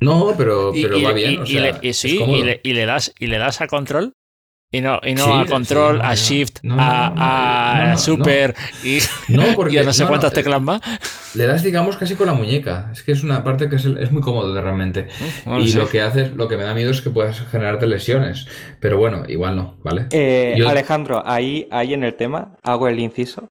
No, 0.00 0.32
pero, 0.34 0.72
pero 0.82 1.02
va 1.02 1.12
bien. 1.12 1.42
Y, 1.82 1.92
sí, 1.92 2.18
y 2.62 2.72
le, 2.72 2.86
das, 2.86 3.12
y 3.18 3.26
le 3.26 3.36
das 3.36 3.60
a 3.60 3.66
control. 3.66 4.14
Y 4.72 4.82
no, 4.82 5.00
y 5.02 5.14
no 5.14 5.34
a 5.34 5.46
control, 5.46 6.00
a 6.00 6.14
shift, 6.14 6.60
a, 6.64 7.96
super 7.98 8.54
y, 8.84 9.00
porque, 9.56 9.80
a 9.80 9.82
no 9.82 9.92
sé 9.92 10.06
cuántas 10.06 10.32
teclas 10.32 10.62
más. 10.62 10.80
Le 11.34 11.44
das, 11.44 11.64
digamos, 11.64 11.96
casi 11.96 12.14
con 12.14 12.28
la 12.28 12.34
muñeca. 12.34 12.88
Es 12.92 13.02
que 13.02 13.10
es 13.10 13.24
una 13.24 13.42
parte 13.42 13.68
que 13.68 13.74
es, 13.74 14.12
muy 14.12 14.22
cómodo 14.22 14.60
realmente. 14.60 15.08
y 15.58 15.72
lo 15.72 15.88
que 15.88 16.00
haces, 16.00 16.36
lo 16.36 16.46
que 16.46 16.56
me 16.56 16.62
da 16.62 16.72
miedo 16.72 16.92
es 16.92 17.00
que 17.00 17.10
puedas 17.10 17.40
generarte 17.48 17.88
lesiones. 17.88 18.46
Pero 18.78 18.96
bueno, 18.96 19.24
igual 19.26 19.56
no, 19.56 19.76
¿vale? 19.82 20.06
Eh, 20.12 20.56
Alejandro, 20.64 21.20
ahí, 21.26 21.66
ahí 21.72 21.92
en 21.92 22.04
el 22.04 22.14
tema 22.14 22.56
hago 22.62 22.86
el 22.86 23.00
inciso. 23.00 23.48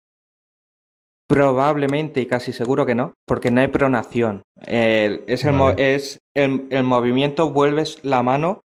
Probablemente 1.28 2.22
y 2.22 2.26
casi 2.26 2.54
seguro 2.54 2.88
que 2.88 2.96
no, 2.96 3.14
porque 3.28 3.52
no 3.52 3.62
hay 3.62 3.68
pronación. 3.68 4.42
es 4.66 5.46
el, 5.46 5.62
es 5.78 6.20
el, 6.36 6.66
el 6.72 6.84
movimiento, 6.84 7.52
vuelves 7.52 8.00
la 8.02 8.24
mano 8.24 8.63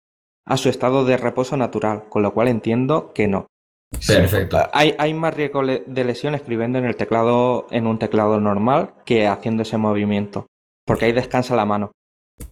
a 0.47 0.57
su 0.57 0.69
estado 0.69 1.05
de 1.05 1.17
reposo 1.17 1.57
natural, 1.57 2.05
con 2.09 2.23
lo 2.23 2.33
cual 2.33 2.49
entiendo 2.49 3.13
que 3.13 3.29
no. 3.29 3.47
Perfecto. 4.07 4.59
Hay, 4.73 4.95
hay, 4.99 5.15
más 5.15 5.35
riesgo 5.35 5.63
de 5.65 6.05
lesión 6.05 6.35
escribiendo 6.35 6.79
en 6.79 6.85
el 6.85 6.97
teclado, 6.97 7.67
en 7.71 7.87
un 7.87 7.99
teclado 7.99 8.41
normal, 8.41 8.95
que 9.05 9.27
haciendo 9.27 9.63
ese 9.63 9.77
movimiento. 9.77 10.47
Porque 10.85 11.07
ahí 11.07 11.13
descansa 11.13 11.57
la 11.57 11.65
mano. 11.65 11.93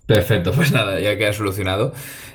Perfecto, 0.06 0.52
pues 0.56 0.72
nada, 0.72 1.00
ya 1.00 1.16
queda 1.16 1.32
solucionado. 1.32 1.92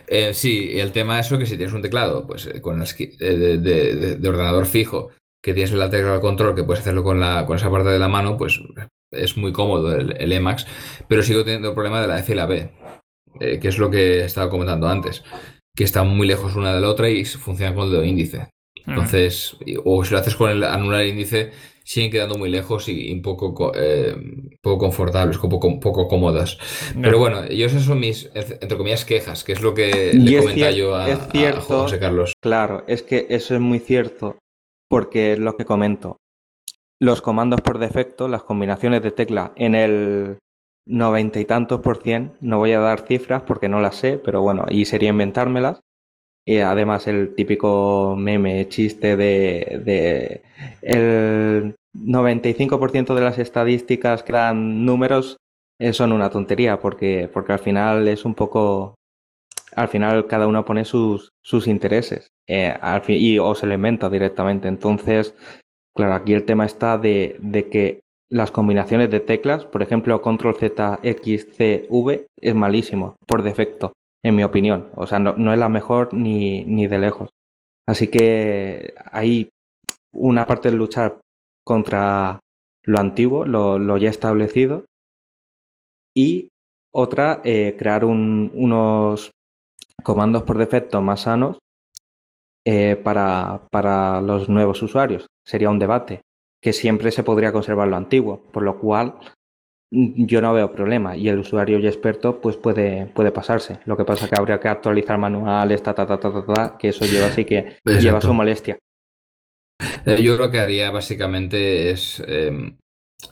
Eh, 0.08 0.34
sí, 0.34 0.80
el 0.80 0.92
tema 0.92 1.20
es 1.20 1.30
que 1.30 1.46
si 1.46 1.58
tienes 1.58 1.74
un 1.74 1.82
teclado, 1.82 2.26
pues 2.26 2.48
eh, 2.48 2.62
con 2.62 2.82
eh, 2.82 3.18
de, 3.20 4.30
ordenador 4.30 4.66
fijo, 4.66 5.10
que 5.42 5.54
tienes 5.54 5.72
el 5.72 5.90
teclado 5.90 6.22
control, 6.22 6.56
que 6.56 6.64
puedes 6.64 6.82
hacerlo 6.82 7.04
con, 7.04 7.20
la, 7.20 7.46
con 7.46 7.58
esa 7.58 7.70
parte 7.70 7.90
de 7.90 8.00
la 8.00 8.08
mano, 8.08 8.38
pues 8.38 8.60
es 9.12 9.38
muy 9.38 9.52
cómodo 9.52 9.96
el, 9.96 10.16
el 10.18 10.32
Emacs, 10.34 10.68
pero 11.08 11.24
sigo 11.24 11.44
teniendo 11.44 11.70
el 11.70 11.74
problema 11.74 12.02
de 12.02 12.08
la 12.08 12.20
F 12.20 12.32
y 12.32 12.36
la 12.36 12.46
B. 12.46 12.72
Eh, 13.40 13.60
que 13.60 13.68
es 13.68 13.78
lo 13.78 13.90
que 13.90 14.26
estaba 14.26 14.50
comentando 14.50 14.88
antes, 14.88 15.24
que 15.76 15.84
están 15.84 16.08
muy 16.08 16.28
lejos 16.28 16.56
una 16.56 16.74
de 16.74 16.82
la 16.82 16.90
otra 16.90 17.10
y 17.10 17.24
funciona 17.26 17.74
con 17.74 17.86
el 17.86 17.92
dedo 17.92 18.04
índice. 18.04 18.50
Entonces, 18.86 19.56
o 19.84 20.04
si 20.04 20.14
lo 20.14 20.20
haces 20.20 20.36
con 20.36 20.50
el 20.50 20.64
anular 20.64 21.06
índice, 21.06 21.52
siguen 21.84 22.12
quedando 22.12 22.38
muy 22.38 22.50
lejos 22.50 22.88
y 22.90 23.12
un 23.12 23.22
poco, 23.22 23.72
eh, 23.76 24.16
poco 24.62 24.78
confortables, 24.78 25.38
poco, 25.38 25.80
poco 25.80 26.08
cómodas. 26.08 26.58
Pero 27.02 27.20
bueno, 27.20 27.44
ellos 27.50 27.72
esas 27.72 27.86
son 27.86 28.00
mis, 28.00 28.30
entre 28.34 28.78
comillas, 28.78 29.06
quejas, 29.06 29.44
que 29.44 29.54
es 29.54 29.62
lo 29.62 29.74
que 29.74 30.12
le 30.14 30.38
comentaba 30.40 30.72
yo 30.72 30.96
a, 30.96 31.06
a, 31.06 31.62
José 31.62 32.00
Carlos. 32.00 32.34
Claro, 32.42 32.84
es 32.88 33.04
que 33.04 33.28
eso 33.30 33.54
es 33.54 33.62
muy 33.62 33.80
cierto, 33.80 34.38
porque 34.90 35.34
es 35.34 35.40
lo 35.40 35.56
que 35.56 35.66
comento. 35.66 36.18
Los 37.00 37.22
comandos 37.22 37.62
por 37.62 37.80
defecto, 37.80 38.28
las 38.28 38.44
combinaciones 38.44 39.02
de 39.02 39.12
tecla 39.12 39.54
en 39.56 39.74
el, 39.74 40.38
noventa 40.90 41.40
y 41.40 41.46
tantos 41.46 41.82
por 41.82 42.02
cien. 42.02 42.34
No 42.42 42.58
voy 42.58 42.74
a 42.74 42.80
dar 42.80 43.02
cifras 43.08 43.44
porque 43.44 43.70
no 43.70 43.80
las 43.80 43.96
sé, 43.96 44.18
pero 44.18 44.42
bueno, 44.42 44.66
y 44.70 44.86
sería 44.86 45.10
inventármelas. 45.10 45.80
Y 46.46 46.58
además 46.58 47.08
el 47.08 47.36
típico 47.36 48.16
meme, 48.18 48.68
chiste 48.70 49.16
de, 49.16 49.82
de 49.86 50.42
el 50.82 51.76
95% 51.96 53.14
de 53.14 53.22
las 53.22 53.38
estadísticas 53.38 54.24
que 54.24 54.34
dan 54.34 54.86
números 54.86 55.38
eh, 55.80 55.94
son 55.94 56.12
una 56.12 56.30
tontería 56.30 56.80
porque, 56.80 57.30
porque 57.32 57.54
al 57.54 57.60
final 57.60 58.08
es 58.08 58.26
un 58.26 58.36
poco... 58.36 58.96
Al 59.76 59.88
final 59.88 60.26
cada 60.28 60.48
uno 60.48 60.66
pone 60.66 60.84
sus, 60.84 61.30
sus 61.44 61.68
intereses 61.68 62.28
eh, 62.48 62.76
al 62.82 63.04
y, 63.08 63.38
o 63.38 63.54
se 63.54 63.68
le 63.68 63.76
inventa 63.76 64.10
directamente. 64.10 64.68
Entonces, 64.68 65.36
claro, 65.96 66.16
aquí 66.16 66.34
el 66.34 66.46
tema 66.46 66.66
está 66.66 66.98
de, 66.98 67.38
de 67.40 67.70
que 67.70 68.02
las 68.30 68.52
combinaciones 68.52 69.10
de 69.10 69.20
teclas, 69.20 69.66
por 69.66 69.82
ejemplo, 69.82 70.22
control 70.22 70.56
Z, 70.56 71.00
X, 71.02 71.48
C, 71.52 71.88
V, 71.90 72.28
es 72.40 72.56
malísimo 72.56 73.16
por 73.26 73.42
defecto, 73.42 73.94
en 74.24 74.36
mi 74.36 74.44
opinión. 74.44 74.90
O 74.96 75.08
sea, 75.08 75.20
no, 75.20 75.54
es 75.54 75.60
la 75.60 75.70
mejor 75.70 76.14
ni, 76.14 76.64
ni, 76.66 76.88
de 76.88 77.00
lejos. 77.00 77.30
Así 77.88 78.08
que 78.08 78.94
hay 79.12 79.50
una 80.14 80.46
parte 80.46 80.70
de 80.70 80.78
luchar 80.78 81.20
contra 81.66 82.40
lo 82.84 83.00
antiguo, 83.00 83.46
lo, 83.46 83.98
ya 83.98 84.10
establecido, 84.10 84.86
y 86.16 86.50
otra, 86.92 87.42
eh, 87.44 87.76
crear 87.78 88.06
unos 88.06 89.32
comandos 90.04 90.44
por 90.44 90.58
defecto 90.58 91.02
más 91.02 91.22
sanos 91.22 91.60
eh, 92.66 92.96
para, 92.96 93.68
para 93.72 94.22
los 94.22 94.50
nuevos 94.50 94.82
usuarios. 94.82 95.28
Sería 95.46 95.70
un 95.70 95.80
debate 95.80 96.22
que 96.62 96.74
siempre 96.74 97.12
se 97.12 97.24
podría 97.24 97.52
conservar 97.52 97.88
lo 97.88 97.96
antiguo, 97.96 98.42
por 98.52 98.64
lo 98.64 98.80
cual 98.80 99.16
mm, 99.92 100.26
yo 100.26 100.42
no 100.42 100.54
veo 100.54 100.72
problema 100.72 101.16
y 101.16 101.30
el 101.30 101.40
usuario 101.40 101.80
ya 101.80 101.90
experto 101.90 102.42
pues 102.42 102.58
puede, 102.58 103.08
puede 103.08 103.32
pasarse. 103.32 103.80
Lo 103.86 103.96
que 103.98 104.06
pasa 104.06 104.26
es 104.26 104.32
que 104.32 104.40
habría 104.40 104.60
que 104.60 104.68
actualizar 104.68 105.18
manuales, 105.18 105.82
ta, 105.84 105.94
ta, 105.94 106.06
ta, 106.06 106.20
ta, 106.20 106.46
ta, 106.46 106.78
que 106.78 106.90
eso 106.90 107.06
lleva 107.06 107.28
así 107.28 107.46
que 107.46 107.78
lleva 107.86 108.22
su 108.22 108.34
molestia. 108.34 108.78
Eh, 110.06 110.22
yo 110.22 110.36
lo 110.38 110.52
que 110.52 110.60
haría 110.60 110.92
básicamente 110.92 111.92
es 111.92 112.22
em, 112.28 112.78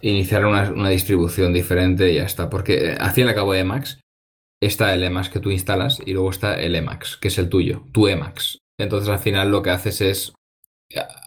iniciar 0.02 0.46
una, 0.46 0.90
distribución 0.90 1.54
diferente 1.54 2.12
y 2.12 2.16
ya 2.16 2.24
está, 2.24 2.50
porque 2.50 2.92
eh, 2.92 2.98
hacia 3.00 3.26
el 3.26 3.36
cabo 3.36 3.54
de 3.54 3.60
Emacs 3.60 4.00
está 4.62 4.94
el 4.94 5.04
Emacs 5.04 5.30
que 5.30 5.40
tú 5.40 5.52
instalas 5.52 6.02
y 6.06 6.14
luego 6.14 6.30
está 6.30 6.60
el 6.60 6.76
Emacs, 6.76 7.18
que 7.18 7.28
es 7.28 7.38
el 7.38 7.50
tuyo, 7.50 7.84
tu 7.92 8.08
Emacs. 8.08 8.60
Entonces 8.80 9.10
al 9.10 9.20
final 9.20 9.52
lo 9.52 9.62
que 9.62 9.72
haces 9.72 10.02
es 10.02 10.34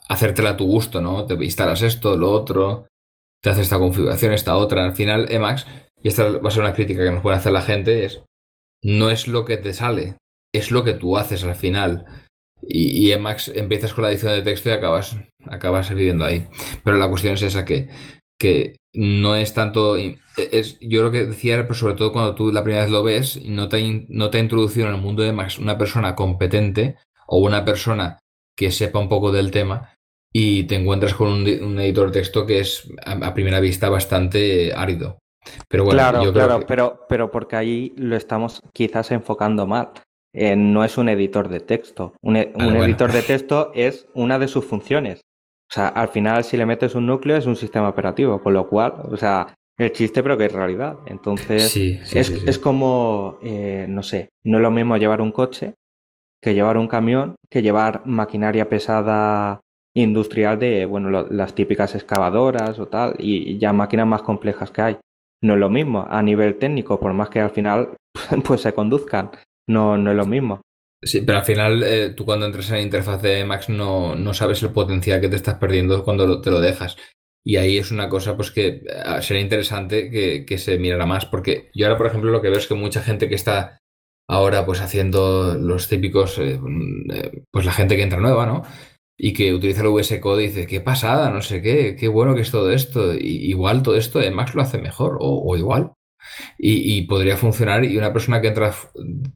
hacértela 0.09 0.51
a 0.51 0.57
tu 0.57 0.67
gusto, 0.67 1.01
¿no? 1.01 1.27
Te 1.27 1.35
instalas 1.35 1.83
esto, 1.83 2.17
lo 2.17 2.31
otro, 2.31 2.87
te 3.43 3.51
haces 3.51 3.65
esta 3.65 3.79
configuración, 3.79 4.33
esta 4.33 4.57
otra. 4.57 4.85
Al 4.85 4.95
final, 4.95 5.31
Emacs, 5.31 5.67
y 6.03 6.09
esta 6.09 6.31
va 6.31 6.49
a 6.49 6.51
ser 6.51 6.63
una 6.63 6.75
crítica 6.75 7.05
que 7.05 7.11
nos 7.11 7.23
puede 7.23 7.37
hacer 7.37 7.53
la 7.53 7.63
gente, 7.63 8.05
es 8.05 8.23
no 8.83 9.11
es 9.11 9.29
lo 9.29 9.45
que 9.45 9.59
te 9.59 9.75
sale, 9.75 10.17
es 10.55 10.71
lo 10.71 10.85
que 10.85 10.95
tú 10.95 11.17
haces 11.17 11.45
al 11.45 11.55
final. 11.55 12.07
Y, 12.63 13.07
y 13.07 13.13
Emacs 13.13 13.49
empiezas 13.49 13.95
con 13.95 14.05
la 14.05 14.11
edición 14.11 14.33
de 14.33 14.43
texto 14.43 14.69
y 14.69 14.73
acabas, 14.73 15.17
acabas 15.47 15.91
viviendo 15.91 16.25
ahí. 16.25 16.47
Pero 16.85 16.97
la 16.97 17.09
cuestión 17.09 17.35
es 17.35 17.43
esa 17.43 17.65
que, 17.65 17.89
que 18.39 18.77
no 18.95 19.37
es 19.37 19.55
tanto. 19.55 19.97
Es, 19.97 20.79
yo 20.81 21.03
lo 21.03 21.11
que 21.11 21.27
decía, 21.27 21.63
pero 21.63 21.75
sobre 21.75 21.95
todo 21.95 22.13
cuando 22.13 22.35
tú 22.35 22.53
la 22.53 22.63
primera 22.63 22.85
vez 22.85 22.93
lo 22.93 23.03
ves 23.03 23.43
no 23.45 23.69
te, 23.69 24.07
no 24.09 24.31
te 24.31 24.39
ha 24.39 24.41
introducido 24.41 24.89
en 24.89 24.95
el 24.95 25.01
mundo 25.01 25.23
de 25.23 25.31
Emacs 25.31 25.59
una 25.59 25.77
persona 25.77 26.15
competente 26.15 26.97
o 27.27 27.39
una 27.39 27.65
persona 27.65 28.19
que 28.57 28.71
sepa 28.71 28.99
un 28.99 29.09
poco 29.09 29.33
del 29.33 29.51
tema 29.51 29.95
y 30.33 30.65
te 30.65 30.77
encuentras 30.77 31.15
con 31.15 31.29
un, 31.29 31.47
editor 31.81 32.11
de 32.11 32.21
texto 32.21 32.47
que 32.47 32.61
es 32.61 32.91
a, 33.05 33.35
primera 33.35 33.61
vista 33.61 33.89
bastante 33.89 34.73
árido. 34.75 35.19
Pero 35.69 35.85
bueno, 35.85 35.99
claro, 35.99 36.23
yo 36.23 36.33
claro, 36.33 36.61
pero, 36.67 37.07
pero 37.09 37.31
porque 37.31 37.57
ahí 37.57 37.95
lo 37.97 38.17
estamos 38.17 38.63
quizás 38.73 39.11
enfocando 39.11 39.67
mal. 39.67 39.91
Eh, 40.33 40.55
no 40.55 40.85
es 40.85 40.97
un 40.99 41.09
editor 41.09 41.49
de 41.49 41.61
texto. 41.61 42.15
Un, 42.23 42.37
e, 42.37 42.53
editor 42.55 43.11
de 43.11 43.23
texto 43.27 43.73
es 43.75 44.07
una 44.15 44.39
de 44.39 44.47
sus 44.47 44.65
funciones. 44.65 45.21
O 45.71 45.73
sea, 45.73 45.89
al 45.89 46.09
final, 46.09 46.45
si 46.45 46.57
le 46.57 46.67
metes 46.67 46.95
un 46.95 47.07
núcleo, 47.07 47.37
es 47.37 47.47
un 47.47 47.57
sistema 47.57 47.89
operativo, 47.89 48.41
con 48.41 48.55
lo 48.55 48.69
cual, 48.69 48.95
o 49.11 49.17
sea, 49.17 49.55
el 49.79 49.93
chiste, 49.93 50.23
pero 50.23 50.37
que 50.37 50.47
es 50.47 50.53
realidad. 50.53 50.99
Entonces, 51.07 51.75
es, 51.77 52.59
como, 52.59 53.39
eh, 53.43 53.87
no 53.89 54.03
sé, 54.03 54.29
no 54.45 54.59
es 54.59 54.63
lo 54.63 54.71
mismo 54.71 54.97
llevar 54.97 55.21
un 55.21 55.33
coche 55.33 55.75
que 56.43 56.55
llevar 56.55 56.79
un 56.79 56.89
camión, 56.89 57.37
que 57.51 57.63
llevar 57.63 58.03
maquinaria 58.07 58.69
pesada 58.69 59.61
industrial 59.95 60.59
de, 60.59 60.87
bueno, 60.87 61.11
las 61.11 61.55
típicas 61.55 61.95
excavadoras 61.95 62.79
o 62.79 62.89
tal, 62.89 63.15
y 63.19 63.59
ya 63.59 63.73
máquinas 63.73 64.07
más 64.07 64.23
complejas 64.23 64.71
que 64.71 64.83
hay. 64.83 64.97
No 65.43 65.55
es 65.55 65.61
lo 65.61 65.71
mismo 65.71 66.07
a 66.09 66.23
nivel 66.23 66.59
técnico, 66.59 67.01
por 67.01 67.13
más 67.13 67.29
que 67.29 67.41
al 67.41 67.51
final 67.51 67.97
pues 68.45 68.63
se 68.63 68.73
conduzcan, 68.73 69.31
no, 69.69 69.97
no 69.97 70.11
es 70.11 70.17
lo 70.17 70.27
mismo. 70.27 70.61
Sí, 71.03 71.23
pero 71.23 71.39
al 71.39 71.45
final 71.45 71.83
eh, 71.83 72.11
tú 72.11 72.27
cuando 72.27 72.45
entras 72.45 72.69
en 72.69 72.77
la 72.77 72.83
interfaz 72.83 73.23
de 73.23 73.45
Max 73.45 73.71
no, 73.71 74.15
no 74.15 74.35
sabes 74.35 74.63
el 74.63 74.71
potencial 74.71 75.21
que 75.21 75.31
te 75.31 75.37
estás 75.37 75.55
perdiendo 75.55 76.05
cuando 76.05 76.41
te 76.41 76.51
lo 76.51 76.61
dejas. 76.61 76.97
Y 77.43 77.57
ahí 77.57 77.79
es 77.79 77.91
una 77.91 78.11
cosa 78.11 78.37
pues 78.37 78.51
que 78.51 78.83
eh, 78.87 79.23
sería 79.23 79.43
interesante 79.43 80.11
que, 80.11 80.45
que, 80.45 80.59
se 80.59 80.79
mirara 80.79 81.07
más, 81.07 81.25
porque 81.25 81.71
yo 81.75 81.87
ahora, 81.87 81.97
por 81.97 82.07
ejemplo, 82.07 82.31
lo 82.31 82.43
que 82.43 82.51
veo 82.51 82.59
es 82.59 82.67
que 82.67 82.75
mucha 82.75 83.01
gente 83.01 83.31
que 83.31 83.35
está 83.35 83.80
ahora 84.31 84.65
pues 84.65 84.81
haciendo 84.81 85.57
los 85.57 85.89
típicos, 85.89 86.39
eh, 86.39 86.61
pues 87.51 87.67
la 87.67 87.73
gente 87.73 87.97
que 87.97 88.05
entra 88.05 88.21
nueva, 88.21 88.47
¿no? 88.47 88.63
Y 89.19 89.33
que 89.33 89.53
utiliza 89.53 89.83
el 89.83 89.89
VS 89.89 90.21
Code 90.21 90.45
y 90.45 90.47
dice, 90.47 90.67
qué 90.67 90.81
pasada, 90.81 91.31
no 91.31 91.43
sé 91.43 91.61
qué, 91.61 91.97
qué 91.99 92.09
bueno 92.09 92.35
que 92.35 92.43
es 92.43 92.51
todo 92.51 92.71
esto. 92.71 93.13
Igual 93.15 93.83
todo 93.83 93.97
esto 93.97 94.23
en 94.23 94.35
Max 94.35 94.55
lo 94.55 94.63
hace 94.63 94.79
mejor 94.79 95.19
o, 95.21 95.57
igual. 95.57 95.93
Y, 96.59 97.03
podría 97.03 97.37
funcionar 97.37 97.85
y 97.85 97.97
una 97.99 98.13
persona 98.13 98.41
que 98.41 98.49
entra 98.49 98.73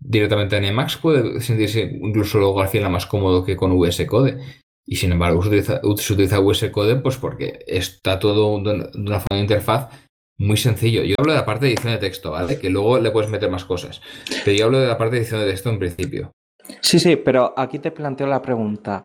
directamente 0.00 0.56
en 0.56 0.64
Emacs 0.66 0.96
puede 0.96 1.40
sentirse 1.40 1.80
incluso 2.00 2.38
luego 2.38 2.60
al 2.60 2.68
final 2.68 2.90
más 2.90 3.06
cómodo 3.06 3.44
que 3.44 3.56
con 3.56 3.76
VS 3.76 4.06
Code. 4.06 4.38
Y 4.86 4.96
sin 4.96 5.12
embargo 5.12 5.42
se 5.42 5.48
utiliza, 5.48 5.80
se 5.96 6.12
utiliza 6.12 6.70
Code 6.70 6.96
pues 6.96 7.16
porque 7.16 7.58
está 7.66 8.18
todo 8.18 8.62
de 8.62 8.90
una 8.94 9.20
forma 9.20 9.36
de 9.36 9.40
interfaz 9.40 9.88
muy 10.38 10.56
sencillo. 10.56 11.02
Yo 11.04 11.14
hablo 11.18 11.32
de 11.32 11.38
la 11.38 11.46
parte 11.46 11.66
de 11.66 11.72
edición 11.72 11.92
de 11.92 11.98
texto, 11.98 12.32
¿vale? 12.32 12.58
Que 12.58 12.70
luego 12.70 12.98
le 12.98 13.10
puedes 13.10 13.30
meter 13.30 13.50
más 13.50 13.64
cosas. 13.64 14.00
Pero 14.44 14.56
yo 14.56 14.64
hablo 14.66 14.78
de 14.80 14.86
la 14.88 14.98
parte 14.98 15.16
de 15.16 15.22
edición 15.22 15.40
de 15.40 15.46
texto 15.50 15.70
en 15.70 15.78
principio. 15.78 16.32
Sí, 16.80 16.98
sí, 16.98 17.16
pero 17.16 17.54
aquí 17.56 17.78
te 17.78 17.90
planteo 17.90 18.26
la 18.26 18.42
pregunta. 18.42 19.04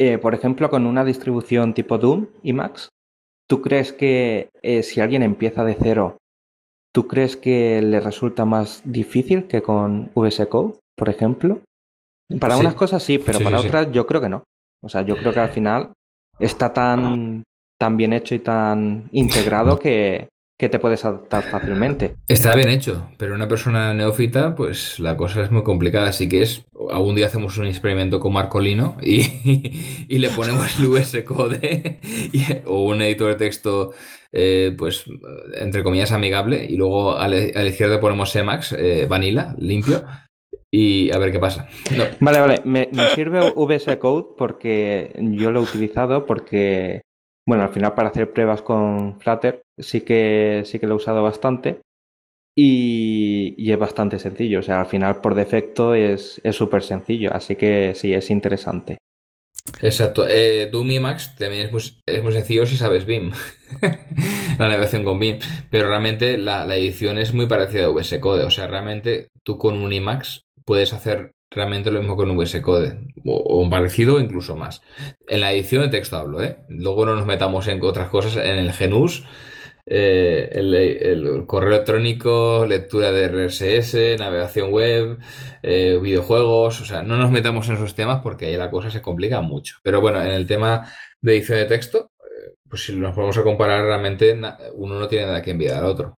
Eh, 0.00 0.18
por 0.18 0.34
ejemplo, 0.34 0.68
con 0.70 0.86
una 0.86 1.04
distribución 1.04 1.74
tipo 1.74 1.98
Doom 1.98 2.26
y 2.42 2.52
Max, 2.52 2.88
¿tú 3.48 3.62
crees 3.62 3.92
que 3.92 4.50
eh, 4.62 4.82
si 4.82 5.00
alguien 5.00 5.22
empieza 5.22 5.64
de 5.64 5.74
cero, 5.80 6.18
¿tú 6.94 7.06
crees 7.08 7.36
que 7.36 7.80
le 7.82 8.00
resulta 8.00 8.44
más 8.44 8.82
difícil 8.84 9.46
que 9.46 9.62
con 9.62 10.10
VS 10.14 10.46
Code, 10.48 10.74
por 10.96 11.08
ejemplo? 11.08 11.60
Para 12.40 12.54
Sí. 12.54 12.60
unas 12.60 12.74
cosas 12.74 13.02
sí, 13.02 13.18
pero 13.18 13.38
Sí, 13.38 13.44
para 13.44 13.58
sí, 13.58 13.66
otras 13.68 13.90
yo 13.90 14.06
creo 14.06 14.20
que 14.20 14.28
no. 14.28 14.44
O 14.84 14.88
sea, 14.88 15.02
yo 15.02 15.16
creo 15.16 15.32
que 15.32 15.40
al 15.40 15.48
final 15.48 15.92
está 16.38 16.72
tan, 16.72 17.42
tan 17.80 17.96
bien 17.96 18.12
hecho 18.12 18.34
y 18.34 18.40
tan 18.40 19.08
integrado 19.12 19.78
que, 19.80 20.28
que 20.58 20.68
te 20.68 20.78
puedes 20.80 21.04
adaptar 21.04 21.44
fácilmente. 21.44 22.16
Está 22.26 22.54
bien 22.56 22.68
hecho, 22.68 23.08
pero 23.16 23.34
una 23.34 23.46
persona 23.46 23.94
neófita, 23.94 24.56
pues 24.56 24.98
la 24.98 25.16
cosa 25.16 25.42
es 25.42 25.50
muy 25.52 25.62
complicada. 25.62 26.08
Así 26.08 26.28
que 26.28 26.42
es, 26.42 26.64
algún 26.90 27.14
día 27.14 27.26
hacemos 27.26 27.56
un 27.58 27.66
experimento 27.66 28.18
con 28.18 28.32
Marcolino 28.32 28.96
y, 29.00 29.20
y 30.08 30.18
le 30.18 30.30
ponemos 30.30 30.78
el 30.80 30.88
VS 30.88 31.24
Code 31.24 32.00
y- 32.32 32.42
o 32.66 32.82
un 32.86 33.00
editor 33.02 33.28
de 33.30 33.36
texto, 33.36 33.92
eh, 34.32 34.74
pues 34.76 35.04
entre 35.60 35.84
comillas 35.84 36.10
amigable, 36.10 36.66
y 36.68 36.76
luego 36.76 37.16
a 37.16 37.28
la, 37.28 37.36
a 37.36 37.62
la 37.62 37.68
izquierda 37.68 38.00
ponemos 38.00 38.34
Emacs, 38.34 38.72
eh, 38.72 39.06
Vanilla, 39.08 39.54
limpio, 39.58 40.04
y 40.72 41.10
a 41.12 41.18
ver 41.18 41.30
qué 41.32 41.38
pasa. 41.38 41.68
No, 41.96 42.04
Vale, 42.20 42.40
vale, 42.40 42.60
me, 42.64 42.88
me 42.92 43.08
sirve 43.10 43.52
VS 43.54 43.96
Code 43.98 44.26
porque 44.36 45.12
yo 45.18 45.50
lo 45.52 45.60
he 45.60 45.62
utilizado 45.62 46.26
porque, 46.26 47.00
bueno, 47.48 47.62
al 47.62 47.70
final 47.70 47.94
para 47.94 48.10
hacer 48.10 48.30
pruebas 48.30 48.60
con 48.60 49.18
Flutter 49.18 49.62
sí 49.78 50.02
que, 50.02 50.64
sí 50.66 50.78
que 50.78 50.86
lo 50.86 50.92
he 50.92 50.96
usado 50.98 51.22
bastante 51.22 51.80
y, 52.54 53.72
es 53.72 53.78
bastante 53.78 54.18
sencillo. 54.18 54.58
O 54.58 54.62
sea, 54.62 54.80
al 54.80 54.86
final 54.86 55.22
por 55.22 55.34
defecto 55.34 55.94
es 55.94 56.42
súper 56.52 56.82
sencillo, 56.82 57.32
así 57.32 57.56
que 57.56 57.94
sí, 57.94 58.12
es 58.12 58.28
interesante. 58.28 58.98
Exacto. 59.80 60.28
Eh, 60.28 60.68
Doom 60.70 60.90
Emacs 60.90 61.36
también 61.36 61.66
es 61.66 61.72
muy, 61.72 61.82
es 62.06 62.22
muy 62.22 62.32
sencillo 62.34 62.66
si 62.66 62.76
sabes 62.76 63.06
Vim. 63.06 63.32
la 63.80 64.68
navegación 64.68 65.02
con 65.02 65.18
Vim. 65.18 65.38
Pero 65.70 65.88
realmente 65.88 66.36
la, 66.36 66.66
la 66.66 66.76
edición 66.76 67.16
es 67.16 67.32
muy 67.32 67.46
parecida 67.46 67.86
a 67.86 67.88
VS 67.88 68.18
Code. 68.20 68.44
O 68.44 68.50
sea, 68.50 68.66
realmente 68.66 69.28
tú 69.42 69.56
con 69.56 69.78
un 69.78 69.94
Emacs 69.94 70.42
puedes 70.66 70.92
hacer 70.92 71.32
realmente 71.50 71.90
lo 71.90 72.00
mismo 72.00 72.16
con 72.16 72.36
VS 72.36 72.60
Code. 72.60 72.98
O, 73.24 73.60
un 73.60 73.70
parecido 73.70 74.20
incluso 74.20 74.56
más. 74.56 74.82
En 75.26 75.40
la 75.40 75.52
edición 75.52 75.82
de 75.82 75.88
texto 75.88 76.16
hablo, 76.16 76.42
¿eh? 76.42 76.58
Luego 76.68 77.06
no 77.06 77.14
nos 77.14 77.26
metamos 77.26 77.66
en 77.68 77.82
otras 77.82 78.08
cosas. 78.08 78.36
En 78.36 78.58
el 78.58 78.72
GNUS, 78.72 79.24
eh, 79.90 80.50
el, 80.52 81.46
correo 81.46 81.70
electrónico, 81.70 82.66
lectura 82.66 83.10
de 83.10 83.28
RSS, 83.28 84.18
navegación 84.18 84.70
web, 84.70 85.18
eh, 85.62 85.98
videojuegos, 86.02 86.80
o 86.82 86.84
sea, 86.84 87.02
no 87.02 87.16
nos 87.16 87.30
metamos 87.30 87.68
en 87.68 87.76
esos 87.76 87.94
temas 87.94 88.20
porque 88.22 88.46
ahí 88.46 88.56
la 88.56 88.70
cosa 88.70 88.90
se 88.90 89.00
complica 89.00 89.40
mucho. 89.40 89.76
Pero 89.82 90.00
bueno, 90.00 90.20
en 90.22 90.32
el 90.32 90.46
tema 90.46 90.92
de 91.22 91.36
edición 91.36 91.58
de 91.58 91.64
texto, 91.64 92.10
eh, 92.20 92.54
pues 92.68 92.84
si 92.84 92.94
nos 92.94 93.16
vamos 93.16 93.38
a 93.38 93.42
comparar, 93.42 93.84
realmente 93.84 94.38
uno 94.74 94.98
no 94.98 95.08
tiene 95.08 95.26
nada 95.26 95.42
que 95.42 95.52
enviar 95.52 95.78
al 95.78 95.86
otro. 95.86 96.18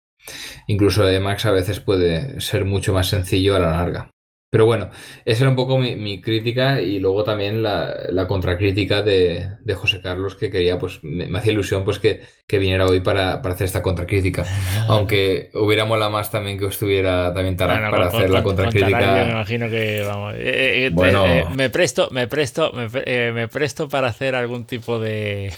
Incluso 0.68 1.08
Emacs 1.08 1.46
a 1.46 1.52
veces 1.52 1.80
puede 1.80 2.42
ser 2.42 2.66
mucho 2.66 2.94
más 2.94 3.08
sencillo 3.08 3.56
a 3.56 3.60
la 3.60 3.72
larga. 3.72 4.12
Pero 4.52 4.66
bueno, 4.66 4.90
esa 5.26 5.44
era 5.44 5.52
un 5.52 5.56
poco 5.56 5.78
mi, 5.78 5.96
mi 5.96 6.22
crítica 6.22 6.82
y 6.82 6.98
luego 7.00 7.24
también 7.24 7.62
la, 7.62 7.94
la 8.10 8.26
contracrítica 8.26 9.04
de, 9.04 9.48
de 9.62 9.74
José 9.76 10.02
Carlos 10.02 10.36
que 10.36 10.50
quería, 10.50 10.80
pues 10.80 11.04
me, 11.04 11.28
me 11.28 11.38
hacía 11.38 11.52
ilusión 11.54 11.86
pues 11.86 12.00
que, 12.00 12.22
que 12.48 12.58
viniera 12.58 12.88
hoy 12.88 13.00
para, 13.02 13.44
para 13.44 13.54
hacer 13.54 13.66
esta 13.66 13.84
contracrítica. 13.84 14.46
Aunque 14.88 15.52
hubiera 15.54 15.86
molado 15.86 16.10
más 16.10 16.32
también 16.32 16.58
que 16.58 16.66
estuviera 16.66 17.32
también 17.32 17.58
Tarak 17.58 17.78
Bueno, 17.78 17.92
para 17.92 18.08
con- 18.10 18.16
hacer 18.18 18.28
con- 18.28 18.34
la 18.34 18.44
con- 18.44 18.56
con 18.56 18.64
contracrítica. 18.66 19.00
Tarak 19.00 19.26
me 19.28 19.32
imagino 19.34 19.70
que 19.70 20.02
vamos. 20.08 20.34
eh, 20.36 20.86
eh, 20.86 20.90
Bueno. 20.92 21.26
eh, 21.28 21.46
me 21.56 21.70
presto, 21.70 22.10
me 22.12 22.28
presto, 22.28 22.72
me, 22.74 23.32
me 23.32 23.48
presto 23.48 23.88
para 23.88 24.08
hacer 24.08 24.34
algún 24.34 24.66
tipo 24.66 24.98
de 24.98 25.54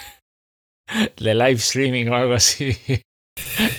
de 1.17 1.33
live 1.33 1.51
streaming 1.53 2.07
o 2.07 2.15
algo 2.15 2.33
así. 2.33 2.75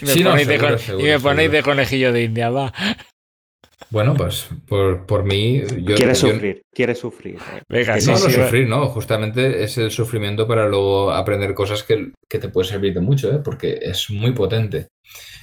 Y 0.00 0.04
me 0.06 0.10
Sí, 0.12 0.24
ponéis, 0.24 0.48
de, 0.48 0.54
seguro, 0.54 0.70
con- 0.70 0.78
seguro, 0.78 1.06
y 1.06 1.10
me 1.10 1.20
ponéis 1.20 1.50
seguro. 1.50 1.56
de 1.58 1.62
conejillo 1.62 2.12
de 2.14 2.22
India, 2.24 2.48
va. 2.50 2.72
Bueno, 3.92 4.14
pues 4.14 4.48
por, 4.66 5.06
por 5.06 5.24
mí. 5.24 5.60
Yo, 5.82 5.94
Quiere 5.96 6.14
yo- 6.14 6.14
sufrir, 6.14 6.62
quiere 6.72 6.94
sufrir. 6.94 7.38
Venga, 7.68 7.94
No, 7.94 8.00
sí, 8.00 8.06
no 8.10 8.16
sí, 8.16 8.32
sufrir, 8.32 8.66
no. 8.68 8.86
Justamente 8.88 9.62
es 9.62 9.76
el 9.78 9.90
sufrimiento 9.90 10.48
para 10.48 10.66
luego 10.66 11.12
aprender 11.12 11.54
cosas 11.54 11.82
que, 11.82 12.12
que 12.28 12.38
te 12.38 12.48
puede 12.48 12.68
servir 12.68 12.94
de 12.94 13.00
mucho, 13.00 13.30
¿eh? 13.30 13.40
porque 13.44 13.78
es 13.82 14.08
muy 14.10 14.32
potente. 14.32 14.88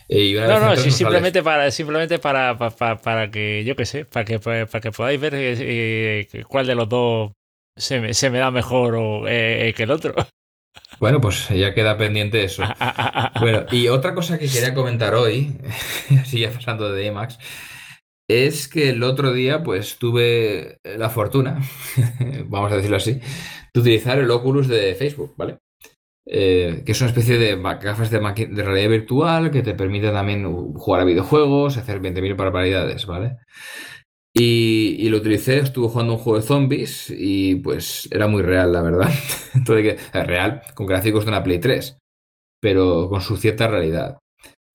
Y 0.08 0.36
una 0.36 0.48
No, 0.48 0.54
vez 0.54 0.62
no, 0.62 0.70
sí, 0.72 0.82
sales. 0.82 0.96
simplemente 0.96 1.44
para, 1.44 1.70
simplemente 1.72 2.18
para, 2.20 2.58
pa- 2.58 2.72
pa- 2.72 2.98
para, 3.00 3.30
que, 3.30 3.64
yo 3.64 3.76
qué 3.76 3.86
sé, 3.86 4.06
para 4.06 4.26
que, 4.26 4.40
para 4.40 4.66
que 4.82 4.92
podáis 4.92 5.20
ver 5.22 5.36
eh, 5.36 6.28
eh, 6.34 6.44
cuál 6.48 6.66
de 6.66 6.74
los 6.76 6.90
dos 6.90 7.32
se 7.78 8.00
me, 8.02 8.14
se 8.16 8.30
me 8.32 8.40
da 8.40 8.50
mejor 8.52 8.96
o, 8.96 9.28
eh, 9.28 9.74
que 9.78 9.84
el 9.84 9.92
otro. 9.92 10.16
Bueno, 11.00 11.22
pues 11.22 11.50
ya 11.50 11.74
queda 11.74 11.98
pendiente 11.98 12.44
eso. 12.44 12.64
Bueno, 13.40 13.66
y 13.72 13.88
otra 13.88 14.14
cosa 14.16 14.38
que 14.40 14.50
quería 14.50 14.74
comentar 14.74 15.14
hoy, 15.16 15.56
así 16.20 16.40
ya 16.42 16.50
pasando 16.52 16.92
de 16.92 17.06
Emacs, 17.08 17.38
es 18.30 18.68
que 18.68 18.90
el 18.90 19.04
otro 19.04 19.34
día 19.34 19.64
pues 19.64 19.98
tuve 19.98 20.78
la 20.84 21.10
fortuna, 21.10 21.60
vamos 22.46 22.72
a 22.72 22.76
decirlo 22.76 22.98
así, 22.98 23.20
de 23.74 23.80
utilizar 23.80 24.20
el 24.20 24.32
Oculus 24.32 24.68
de 24.68 24.96
Facebook, 24.96 25.34
¿vale? 25.36 25.58
Eh, 26.32 26.84
que 26.86 26.92
es 26.92 27.02
una 27.02 27.10
especie 27.10 27.40
de 27.40 27.56
gafas 27.56 28.12
de, 28.12 28.20
de 28.20 28.64
realidad 28.64 28.90
virtual 28.90 29.50
que 29.50 29.64
te 29.64 29.74
permite 29.74 30.12
también 30.12 30.46
jugar 30.76 31.02
a 31.02 31.06
videojuegos, 31.06 31.78
hacer 31.78 32.00
20.000 32.00 32.36
barbaridades, 32.36 33.08
¿vale? 33.08 33.38
Y, 34.34 35.10
lo 35.10 35.18
utilicé, 35.18 35.58
estuve 35.58 35.90
jugando 35.90 36.14
un 36.14 36.20
juego 36.20 36.40
de 36.40 36.46
zombies 36.46 37.12
y 37.16 37.56
pues 37.56 38.08
era 38.12 38.28
muy 38.28 38.44
real, 38.44 38.72
la 38.72 38.82
verdad. 38.82 39.10
Todo 39.66 39.78
hay 39.78 39.84
que, 39.84 39.90
es 39.90 40.28
real, 40.28 40.62
con 40.76 40.86
gráficos 40.86 41.26
de 41.26 41.32
una 41.32 41.44
Play 41.44 41.60
3, 41.60 41.98
pero 42.62 43.10
con 43.10 43.22
su 43.22 43.38
cierta 43.38 43.68
realidad. 43.68 44.20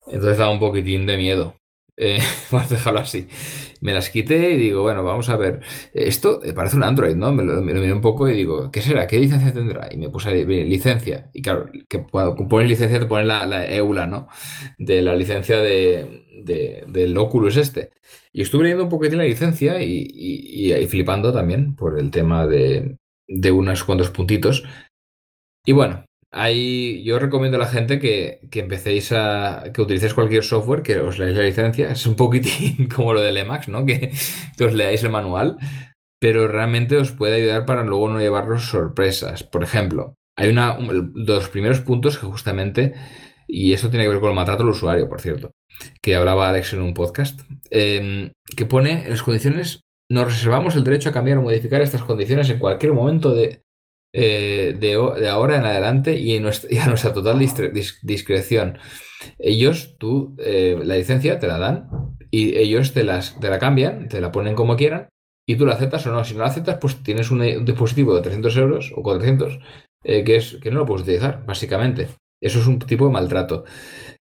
Entonces 0.07 0.39
daba 0.39 0.53
un 0.53 0.59
poquitín 0.59 1.07
de 1.07 1.17
miedo. 1.17 1.57
Eh, 1.97 2.19
vamos 2.51 2.71
a 2.73 2.75
dejarlo 2.75 3.01
así. 3.01 3.29
Me 3.81 3.93
las 3.93 4.11
quité 4.11 4.51
y 4.53 4.57
digo, 4.59 4.83
bueno, 4.83 5.05
vamos 5.05 5.29
a 5.29 5.37
ver. 5.37 5.61
Esto 5.93 6.43
eh, 6.43 6.53
parece 6.53 6.77
un 6.77 6.83
Android, 6.85 7.15
¿no? 7.17 7.33
Me 7.33 7.45
lo, 7.45 7.63
me 7.63 7.73
miré 7.75 7.93
un 7.93 8.01
poco 8.01 8.29
y 8.29 8.35
digo, 8.35 8.71
¿qué 8.71 8.83
será? 8.83 9.07
¿Qué 9.07 9.19
licencia 9.21 9.53
tendrá? 9.53 9.89
Y 9.93 9.97
me 9.99 10.11
puse 10.11 10.45
licencia. 10.45 11.31
Y 11.33 11.43
claro, 11.43 11.71
que 11.89 12.03
cuando 12.05 12.35
pones 12.49 12.69
licencia 12.69 12.99
te 13.01 13.07
pones 13.07 13.27
la, 13.27 13.47
la 13.47 13.67
EULA, 13.67 14.07
¿no? 14.07 14.29
De 14.79 15.03
la 15.03 15.15
licencia 15.15 15.59
de, 15.59 16.25
de- 16.45 16.85
del 16.89 17.17
Oculus 17.19 17.57
este. 17.57 17.91
Y 18.33 18.43
estuve 18.43 18.65
leyendo 18.65 18.85
un 18.85 18.91
poquitín 18.91 19.19
la 19.19 19.25
licencia 19.25 19.81
y, 19.83 20.07
y- 20.13 20.73
y 20.75 20.87
flipando 20.89 21.33
también 21.33 21.75
por 21.77 21.99
el 21.99 22.11
tema 22.11 22.47
de, 22.47 22.97
de 23.29 23.51
unos 23.53 23.85
cuantos 23.85 24.11
puntitos. 24.11 24.65
Y 25.65 25.73
bueno, 25.73 26.05
ahí 26.35 27.03
yo 27.05 27.19
recomiendo 27.19 27.57
a 27.57 27.61
la 27.61 27.67
gente 27.67 27.99
que, 27.99 28.41
que 28.51 28.61
empecéis 28.61 29.13
a. 29.13 29.65
que 29.73 29.81
utilicéis 29.81 30.15
cualquier 30.15 30.45
software, 30.45 30.83
que 30.83 30.99
os 30.99 31.19
leáis 31.19 31.37
la 31.37 31.45
licencia. 31.45 31.91
Es 31.93 32.07
un 32.07 32.17
poquitín 32.17 32.89
como 32.95 33.15
lo 33.15 33.23
del 33.23 33.37
Emacs, 33.37 33.69
¿no? 33.69 33.87
Que, 33.87 34.13
os 34.61 34.75
leáis 34.75 35.03
el 35.05 35.11
manual, 35.11 35.57
pero 36.21 36.49
realmente 36.49 36.97
os 36.97 37.13
puede 37.13 37.37
ayudar 37.37 37.65
para 37.65 37.85
luego 37.85 38.09
no 38.09 38.21
llevaros 38.21 38.65
sorpresas. 38.65 39.45
Por 39.45 39.63
ejemplo, 39.63 40.15
hay 40.37 40.51
una, 40.51 40.77
los 40.79 41.49
primeros 41.49 41.81
puntos 41.81 42.19
que 42.19 42.27
justamente. 42.27 42.95
Y 43.47 43.75
esto 43.75 43.91
tiene 43.91 44.07
que 44.07 44.09
ver 44.09 44.21
con 44.21 44.31
el 44.31 44.37
maltrato 44.37 44.63
al 44.63 44.71
usuario, 44.71 45.07
por 45.07 45.21
cierto, 45.21 45.51
que 46.01 46.17
hablaba 46.17 46.49
Alex 46.49 46.73
en 46.73 46.81
un 46.81 46.95
podcast, 46.95 47.43
eh, 47.71 48.33
que 48.57 48.65
pone 48.65 49.05
en 49.05 49.11
las 49.11 49.23
condiciones, 49.23 49.83
nos 50.11 50.29
reservamos 50.29 50.77
el 50.77 50.83
derecho 50.83 51.11
a 51.11 51.13
cambiar 51.13 51.37
o 51.37 51.43
modificar 51.43 51.83
estas 51.83 52.03
condiciones 52.03 52.49
en 52.49 52.59
cualquier 52.59 52.95
momento 52.95 53.35
de, 53.35 53.64
eh, 54.17 54.77
de, 54.79 55.21
de 55.21 55.29
ahora 55.29 55.57
en 55.57 55.65
adelante 55.65 56.17
y, 56.17 56.37
a 56.39 56.41
nuestra 56.87 57.13
total 57.13 57.39
discreción. 58.03 58.79
Ellos, 59.39 59.97
tú, 59.99 60.37
eh, 60.39 60.79
la 60.85 60.97
licencia 60.97 61.41
te 61.41 61.49
la 61.49 61.59
dan 61.59 61.89
y 62.31 62.57
ellos 62.57 62.93
te, 62.93 63.03
la 63.03 63.23
cambian, 63.59 64.09
te 64.09 64.21
la 64.21 64.31
ponen 64.31 64.55
como 64.55 64.77
quieran 64.77 65.09
y 65.47 65.57
tú 65.57 65.67
la 65.67 65.75
aceptas 65.75 66.07
o 66.07 66.13
no. 66.13 66.25
Si 66.25 66.35
no 66.35 66.41
la 66.41 66.47
aceptas, 66.47 66.79
pues 66.81 67.03
tienes 67.03 67.33
un, 67.33 67.41
un 67.41 67.65
dispositivo 67.65 68.15
de 68.15 68.23
300 68.23 68.57
euros 68.57 68.93
o 68.95 69.03
400 69.03 69.59
eh, 70.05 70.23
que, 70.23 70.37
es, 70.37 70.59
que 70.63 70.71
no 70.71 70.79
lo 70.81 70.87
puedes 70.87 71.03
utilizar, 71.03 71.45
básicamente. 71.45 72.09
Eso 72.41 72.61
es 72.61 72.67
un 72.67 72.79
tipo 72.79 73.07
de 73.07 73.13
maltrato. 73.13 73.65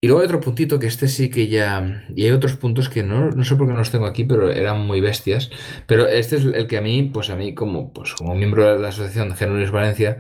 Y 0.04 0.08
luego 0.08 0.22
hay 0.22 0.26
otro 0.26 0.42
puntito 0.42 0.80
que 0.80 0.88
este 0.88 1.08
sí 1.08 1.30
que 1.30 1.48
ya. 1.48 2.04
Y 2.16 2.26
hay 2.26 2.32
otros 2.32 2.56
puntos 2.56 2.90
que 2.90 3.04
no, 3.04 3.30
no 3.30 3.44
sé 3.44 3.56
por 3.56 3.68
qué 3.68 3.74
no 3.74 3.80
los 3.80 3.92
tengo 3.92 4.08
aquí, 4.08 4.24
pero 4.24 4.52
eran 4.52 4.82
muy 4.88 5.00
bestias. 5.00 5.52
Pero 5.86 6.08
este 6.08 6.38
es 6.38 6.46
el 6.46 6.66
que 6.66 6.78
a 6.78 6.82
mí, 6.82 7.04
pues 7.14 7.30
a 7.30 7.36
mí, 7.36 7.54
como, 7.54 7.94
pues 7.94 8.14
como 8.16 8.34
miembro 8.34 8.74
de 8.74 8.80
la 8.80 8.88
asociación 8.88 9.36
Genuines 9.36 9.70
Valencia, 9.70 10.18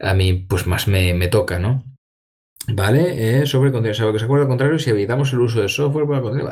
a 0.00 0.14
mí, 0.14 0.34
pues 0.34 0.66
más 0.66 0.88
me, 0.88 1.14
me 1.14 1.28
toca, 1.28 1.60
¿no? 1.60 1.84
¿Vale? 2.68 3.40
Eh, 3.42 3.46
sobre 3.46 3.70
contenido. 3.70 3.94
Salvo 3.94 4.12
que 4.12 4.18
se 4.18 4.24
acuerde 4.24 4.42
al 4.42 4.48
contrario, 4.48 4.80
si 4.80 4.90
evitamos 4.90 5.32
el 5.32 5.40
uso 5.40 5.62
de 5.62 5.68
software 5.68 6.06
para 6.06 6.22
contenido. 6.22 6.50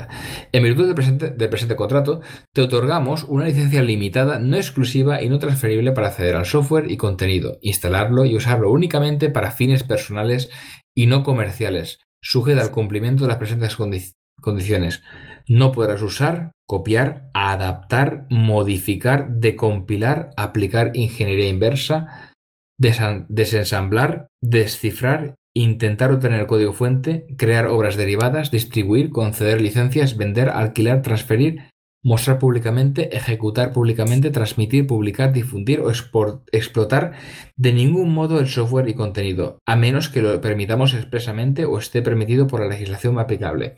En 0.53 0.63
virtud 0.63 0.87
del 0.87 0.95
presente, 0.95 1.31
del 1.31 1.49
presente 1.49 1.75
contrato, 1.75 2.21
te 2.53 2.63
otorgamos 2.63 3.25
una 3.25 3.47
licencia 3.47 3.83
limitada, 3.83 4.39
no 4.39 4.57
exclusiva 4.57 5.21
y 5.21 5.29
no 5.29 5.41
transferible 5.41 5.91
para 5.93 6.09
acceder 6.09 6.37
al 6.37 6.47
software 6.47 6.91
y 6.91 6.97
contenido, 6.97 7.59
instalarlo 7.61 8.25
y 8.25 8.37
usarlo 8.37 8.71
únicamente 8.71 9.31
para 9.31 9.51
fines 9.51 9.83
personales 9.83 10.49
y 10.95 11.07
no 11.07 11.23
comerciales, 11.23 12.01
sujeta 12.23 12.63
al 12.63 12.71
cumplimiento 12.71 13.25
de 13.25 13.29
las 13.29 13.39
presentes 13.39 13.79
condi- 13.79 14.15
condiciones. 14.41 15.03
No 15.47 15.73
podrás 15.73 16.03
usar, 16.03 16.53
copiar, 16.67 17.31
adaptar, 17.35 18.27
modificar, 18.31 19.31
decompilar, 19.31 20.31
aplicar 20.37 20.91
ingeniería 20.95 21.49
inversa, 21.49 22.33
desensamblar, 22.79 24.29
descifrar, 24.43 25.35
intentar 25.57 26.13
obtener 26.13 26.47
código 26.47 26.73
fuente, 26.73 27.27
crear 27.37 27.67
obras 27.67 27.97
derivadas, 27.97 28.51
distribuir, 28.51 29.11
conceder 29.11 29.61
licencias, 29.61 30.17
vender, 30.17 30.51
alquilar, 30.51 31.03
transferir, 31.03 31.71
mostrar 32.09 32.39
públicamente, 32.39 33.15
ejecutar 33.15 33.73
públicamente, 33.73 34.31
transmitir, 34.31 34.87
publicar, 34.87 35.33
difundir 35.33 35.81
o 35.81 35.91
explotar 35.91 37.13
de 37.57 37.73
ningún 37.75 38.15
modo 38.15 38.41
el 38.41 38.49
software 38.49 38.89
y 38.89 38.95
contenido, 38.95 39.59
a 39.67 39.77
menos 39.77 40.09
que 40.09 40.23
lo 40.23 40.41
permitamos 40.41 40.95
expresamente 40.95 41.67
o 41.67 41.79
esté 41.79 42.01
permitido 42.01 42.47
por 42.47 42.61
la 42.61 42.69
legislación 42.69 43.19
aplicable. 43.19 43.77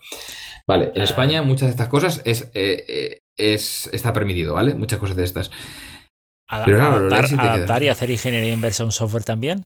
Vale, 0.64 0.92
en 0.94 1.02
España 1.02 1.42
muchas 1.42 1.66
de 1.66 1.70
estas 1.70 1.88
cosas 1.88 2.22
es, 2.24 2.42
eh, 2.54 2.84
eh, 2.88 3.18
es, 3.36 3.90
está 3.92 4.12
permitido, 4.12 4.54
¿vale? 4.54 4.74
Muchas 4.74 5.00
cosas 5.00 5.16
de 5.16 5.24
estas. 5.24 5.50
Pero 6.64 6.82
adaptar, 6.82 7.82
y 7.82 7.88
hacer 7.88 8.10
ingeniería 8.10 8.52
inversa 8.52 8.84
a 8.84 8.86
un 8.86 8.92
software 8.92 9.24
también? 9.24 9.64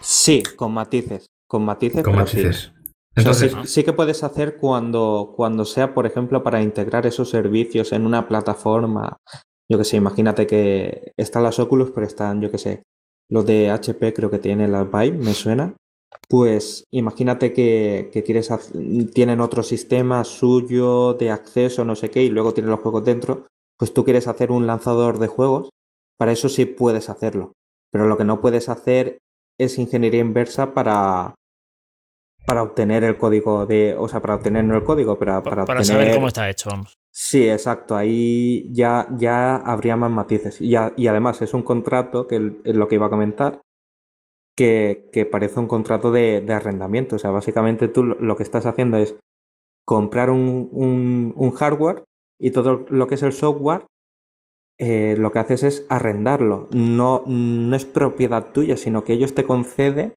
Sí, 0.00 0.42
con 0.56 0.72
matices. 0.72 1.26
Con 1.46 1.64
matices. 1.64 2.02
Con 2.02 2.16
matices. 2.16 2.72
Entonces, 3.14 3.54
sí, 3.64 3.84
que 3.84 3.92
puedes 3.92 4.24
hacer 4.24 4.56
cuando, 4.56 5.34
cuando 5.36 5.64
sea, 5.64 5.92
por 5.92 6.06
ejemplo, 6.06 6.42
para 6.42 6.62
integrar 6.62 7.06
esos 7.06 7.28
servicios 7.28 7.92
en 7.92 8.06
una 8.06 8.26
plataforma. 8.26 9.18
Yo 9.70 9.78
que 9.78 9.84
sé, 9.84 9.96
imagínate 9.96 10.46
que 10.46 11.12
están 11.16 11.42
las 11.42 11.58
Oculus, 11.58 11.90
pero 11.90 12.06
están, 12.06 12.40
yo 12.40 12.50
que 12.50 12.58
sé, 12.58 12.82
los 13.28 13.44
de 13.44 13.70
HP 13.70 14.14
creo 14.14 14.30
que 14.30 14.38
tienen 14.38 14.72
las 14.72 14.90
Vive, 14.90 15.18
me 15.18 15.34
suena. 15.34 15.74
Pues 16.28 16.84
imagínate 16.90 17.52
que, 17.52 18.10
que 18.12 18.22
quieres 18.22 18.50
tienen 19.14 19.40
otro 19.40 19.62
sistema 19.62 20.24
suyo 20.24 21.14
de 21.14 21.30
acceso, 21.30 21.84
no 21.84 21.94
sé 21.94 22.10
qué, 22.10 22.22
y 22.22 22.30
luego 22.30 22.54
tienen 22.54 22.70
los 22.70 22.80
juegos 22.80 23.04
dentro. 23.04 23.46
Pues 23.78 23.92
tú 23.92 24.04
quieres 24.04 24.28
hacer 24.28 24.50
un 24.50 24.66
lanzador 24.66 25.18
de 25.18 25.26
juegos, 25.26 25.70
para 26.18 26.32
eso 26.32 26.48
sí 26.48 26.64
puedes 26.64 27.10
hacerlo. 27.10 27.52
Pero 27.90 28.06
lo 28.06 28.16
que 28.16 28.24
no 28.24 28.40
puedes 28.40 28.68
hacer 28.68 29.18
es 29.58 29.78
ingeniería 29.78 30.20
inversa 30.20 30.72
para, 30.72 31.34
para 32.46 32.62
obtener 32.62 33.04
el 33.04 33.16
código 33.16 33.66
de, 33.66 33.94
o 33.96 34.08
sea, 34.08 34.20
para 34.20 34.34
obtener 34.34 34.64
no 34.64 34.76
el 34.76 34.84
código, 34.84 35.18
pero 35.18 35.42
para, 35.42 35.64
para 35.64 35.84
saber 35.84 36.14
cómo 36.14 36.28
está 36.28 36.48
hecho, 36.50 36.70
vamos. 36.70 36.94
Sí, 37.10 37.48
exacto. 37.48 37.94
Ahí 37.94 38.72
ya, 38.72 39.06
ya 39.16 39.56
habría 39.56 39.96
más 39.96 40.10
matices. 40.10 40.60
Y, 40.60 40.74
y 40.96 41.06
además 41.06 41.42
es 41.42 41.54
un 41.54 41.62
contrato, 41.62 42.26
que 42.26 42.54
es 42.64 42.74
lo 42.74 42.88
que 42.88 42.94
iba 42.94 43.06
a 43.06 43.10
comentar, 43.10 43.60
que, 44.56 45.08
que 45.12 45.26
parece 45.26 45.60
un 45.60 45.68
contrato 45.68 46.10
de, 46.10 46.40
de, 46.40 46.52
arrendamiento. 46.52 47.16
O 47.16 47.18
sea, 47.18 47.30
básicamente 47.30 47.88
tú 47.88 48.02
lo 48.04 48.36
que 48.36 48.42
estás 48.42 48.66
haciendo 48.66 48.96
es 48.96 49.14
comprar 49.86 50.30
un, 50.30 50.68
un, 50.72 51.34
un 51.36 51.50
hardware 51.52 52.04
y 52.40 52.50
todo 52.50 52.86
lo 52.88 53.06
que 53.06 53.16
es 53.16 53.22
el 53.22 53.32
software, 53.32 53.86
eh, 54.78 55.14
lo 55.18 55.32
que 55.32 55.38
haces 55.38 55.62
es 55.62 55.86
arrendarlo. 55.90 56.68
No, 56.72 57.22
no 57.26 57.76
es 57.76 57.84
propiedad 57.84 58.52
tuya, 58.52 58.76
sino 58.76 59.04
que 59.04 59.12
ellos 59.12 59.34
te 59.34 59.44
conceden 59.44 60.14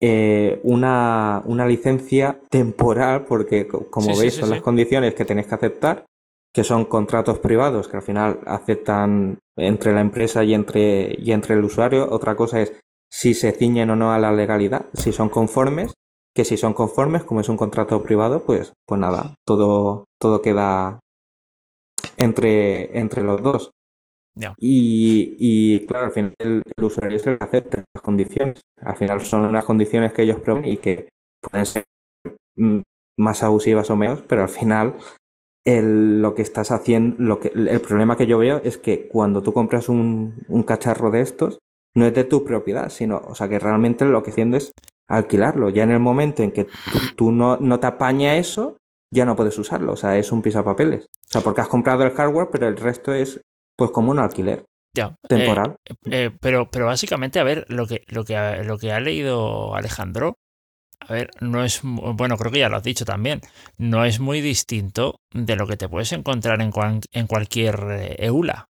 eh, 0.00 0.60
una, 0.62 1.42
una, 1.44 1.66
licencia 1.66 2.40
temporal, 2.48 3.24
porque 3.26 3.68
como 3.68 4.16
veis 4.16 4.34
son 4.34 4.50
las 4.50 4.62
condiciones 4.62 5.14
que 5.14 5.26
tenéis 5.26 5.46
que 5.46 5.54
aceptar, 5.54 6.06
que 6.52 6.64
son 6.64 6.86
contratos 6.86 7.38
privados 7.38 7.86
que 7.86 7.96
al 7.96 8.02
final 8.02 8.40
aceptan 8.46 9.38
entre 9.56 9.92
la 9.92 10.00
empresa 10.00 10.42
y 10.42 10.54
entre, 10.54 11.14
y 11.18 11.32
entre 11.32 11.54
el 11.54 11.64
usuario. 11.64 12.08
Otra 12.10 12.34
cosa 12.34 12.60
es 12.60 12.72
si 13.10 13.34
se 13.34 13.52
ciñen 13.52 13.90
o 13.90 13.96
no 13.96 14.12
a 14.12 14.18
la 14.18 14.32
legalidad, 14.32 14.86
si 14.94 15.12
son 15.12 15.28
conformes, 15.28 15.92
que 16.34 16.44
si 16.44 16.56
son 16.56 16.72
conformes, 16.72 17.24
como 17.24 17.40
es 17.40 17.48
un 17.48 17.56
contrato 17.56 18.02
privado, 18.02 18.44
pues, 18.44 18.72
pues 18.86 19.00
nada, 19.00 19.34
todo, 19.44 20.04
todo 20.18 20.42
queda 20.42 21.00
entre, 22.16 22.98
entre 22.98 23.22
los 23.22 23.42
dos. 23.42 23.70
Y, 24.58 25.86
claro, 25.86 26.06
al 26.06 26.12
final 26.12 26.34
el, 26.38 26.62
usuario 26.80 27.18
se 27.18 27.36
acepta 27.40 27.84
las 27.94 28.02
condiciones. 28.02 28.60
Al 28.80 28.96
final 28.96 29.20
son 29.20 29.44
unas 29.44 29.64
condiciones 29.64 30.12
que 30.12 30.22
ellos 30.22 30.40
proponen 30.40 30.70
y 30.70 30.76
que 30.78 31.08
pueden 31.40 31.66
ser 31.66 31.84
mm, 32.56 32.80
más 33.18 33.42
abusivas 33.42 33.90
o 33.90 33.96
menos, 33.96 34.22
pero 34.22 34.42
al 34.42 34.48
final 34.48 34.94
el, 35.64 36.22
lo 36.22 36.34
que 36.34 36.42
estás 36.42 36.70
haciendo, 36.70 37.16
lo 37.18 37.40
que, 37.40 37.48
el 37.48 37.80
problema 37.80 38.16
que 38.16 38.26
yo 38.26 38.38
veo 38.38 38.60
es 38.64 38.78
que 38.78 39.08
cuando 39.08 39.42
tú 39.42 39.52
compras 39.52 39.88
un, 39.88 40.34
un 40.48 40.62
cacharro 40.62 41.10
de 41.10 41.20
estos, 41.20 41.58
no 41.94 42.06
es 42.06 42.14
de 42.14 42.24
tu 42.24 42.44
propiedad, 42.44 42.88
sino, 42.88 43.18
o 43.26 43.34
sea, 43.34 43.48
que 43.48 43.58
realmente 43.58 44.04
lo 44.04 44.22
que 44.22 44.30
haciendo 44.30 44.56
es 44.56 44.72
alquilarlo. 45.08 45.70
Ya 45.70 45.82
en 45.82 45.90
el 45.90 46.00
momento 46.00 46.42
en 46.42 46.52
que 46.52 46.68
tú, 47.16 47.32
no, 47.32 47.56
no 47.56 47.80
te 47.80 47.88
apaña 47.88 48.36
eso, 48.36 48.76
ya 49.12 49.24
no 49.24 49.36
puedes 49.36 49.58
usarlo. 49.58 49.92
O 49.92 49.96
sea, 49.96 50.16
es 50.16 50.30
un 50.32 50.40
pisapapeles. 50.40 51.04
O 51.04 51.32
sea, 51.32 51.40
porque 51.40 51.60
has 51.60 51.68
comprado 51.68 52.04
el 52.04 52.12
hardware, 52.12 52.48
pero 52.50 52.68
el 52.68 52.76
resto 52.76 53.12
es 53.12 53.40
pues 53.80 53.92
como 53.92 54.10
un 54.10 54.18
alquiler. 54.18 54.66
Ya, 54.94 55.16
temporal. 55.26 55.76
Eh, 55.86 55.94
eh, 56.10 56.30
pero, 56.38 56.70
pero 56.70 56.84
básicamente, 56.84 57.40
a 57.40 57.44
ver, 57.44 57.64
lo 57.70 57.86
que, 57.86 58.04
lo, 58.08 58.24
que, 58.24 58.62
lo 58.62 58.76
que 58.76 58.92
ha 58.92 59.00
leído 59.00 59.74
Alejandro, 59.74 60.36
a 61.00 61.14
ver, 61.14 61.30
no 61.40 61.64
es, 61.64 61.80
bueno, 61.82 62.36
creo 62.36 62.52
que 62.52 62.58
ya 62.58 62.68
lo 62.68 62.76
has 62.76 62.82
dicho 62.82 63.06
también, 63.06 63.40
no 63.78 64.04
es 64.04 64.20
muy 64.20 64.42
distinto 64.42 65.22
de 65.32 65.56
lo 65.56 65.66
que 65.66 65.78
te 65.78 65.88
puedes 65.88 66.12
encontrar 66.12 66.60
en, 66.60 66.72
en 67.12 67.26
cualquier 67.26 67.80
eh, 67.90 68.16
EULA. 68.18 68.66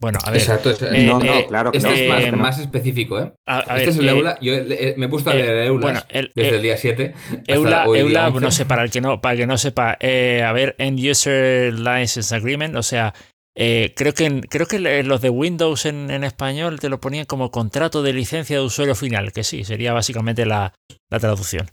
Bueno, 0.00 0.18
a 0.24 0.30
ver. 0.30 0.40
Exacto, 0.40 0.70
no, 0.92 1.18
no, 1.18 1.46
claro 1.46 1.72
que 1.72 1.76
este 1.76 2.28
es 2.28 2.32
más, 2.32 2.58
específico, 2.58 3.20
¿eh? 3.20 3.34
este 3.76 3.90
es 3.90 3.98
el 3.98 4.08
EULA. 4.08 4.38
Yo 4.40 4.54
me 4.96 5.06
he 5.06 5.08
puesto 5.10 5.28
a 5.28 5.34
leer 5.34 5.66
EULA 5.66 5.80
bueno, 5.82 6.00
desde 6.34 6.56
el 6.56 6.62
día 6.62 6.78
7. 6.78 7.14
EULA, 7.46 7.84
EULA 7.84 8.30
no 8.30 8.50
sé, 8.50 8.64
para 8.64 8.82
el 8.82 8.90
que 8.90 9.02
no, 9.02 9.20
para 9.20 9.34
el 9.34 9.40
que 9.40 9.46
no 9.46 9.58
sepa, 9.58 9.98
a 10.00 10.52
ver, 10.52 10.74
End 10.78 10.98
User 10.98 11.74
License 11.74 12.34
Agreement, 12.34 12.76
o 12.76 12.82
sea, 12.82 13.12
eh, 13.60 13.92
creo, 13.96 14.14
que, 14.14 14.40
creo 14.42 14.66
que 14.66 14.78
los 14.78 15.20
de 15.20 15.30
Windows 15.30 15.84
en, 15.84 16.22
español 16.22 16.78
te 16.78 16.88
lo 16.88 17.00
ponían 17.00 17.26
como 17.26 17.50
contrato 17.50 18.04
de 18.04 18.12
licencia 18.12 18.56
de 18.56 18.62
usuario 18.62 18.94
final, 18.94 19.32
que 19.32 19.42
sí, 19.42 19.64
sería 19.64 19.92
básicamente 19.92 20.46
la, 20.46 20.72
traducción. 21.10 21.68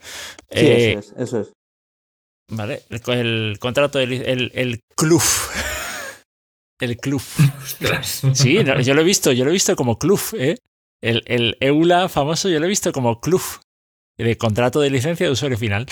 Sí, 0.49 0.65
eso 0.65 0.65
eh, 0.65 0.93
es, 0.93 1.13
eso 1.15 1.39
es. 1.41 1.53
Vale, 2.49 2.81
el, 2.89 3.57
contrato 3.59 3.99
del 3.99 4.13
el, 4.13 4.51
el 4.55 4.79
club. 4.95 5.21
El 6.77 6.97
club. 6.97 7.21
Sí, 8.33 8.57
yo 8.83 8.93
lo 8.93 9.01
he 9.01 9.03
visto, 9.05 9.31
yo 9.31 9.45
lo 9.45 9.49
he 9.49 9.53
visto 9.53 9.77
como 9.77 9.97
club, 9.97 10.19
¿eh? 10.33 10.57
El, 11.01 11.23
el 11.25 11.55
EULA 11.61 12.09
famoso 12.09 12.49
yo 12.49 12.59
lo 12.59 12.65
he 12.65 12.69
visto 12.69 12.91
como 12.91 13.21
club. 13.21 13.41
De 14.17 14.37
contrato 14.37 14.81
de 14.81 14.89
licencia 14.89 15.25
de 15.25 15.31
usuario 15.31 15.57
final. 15.57 15.85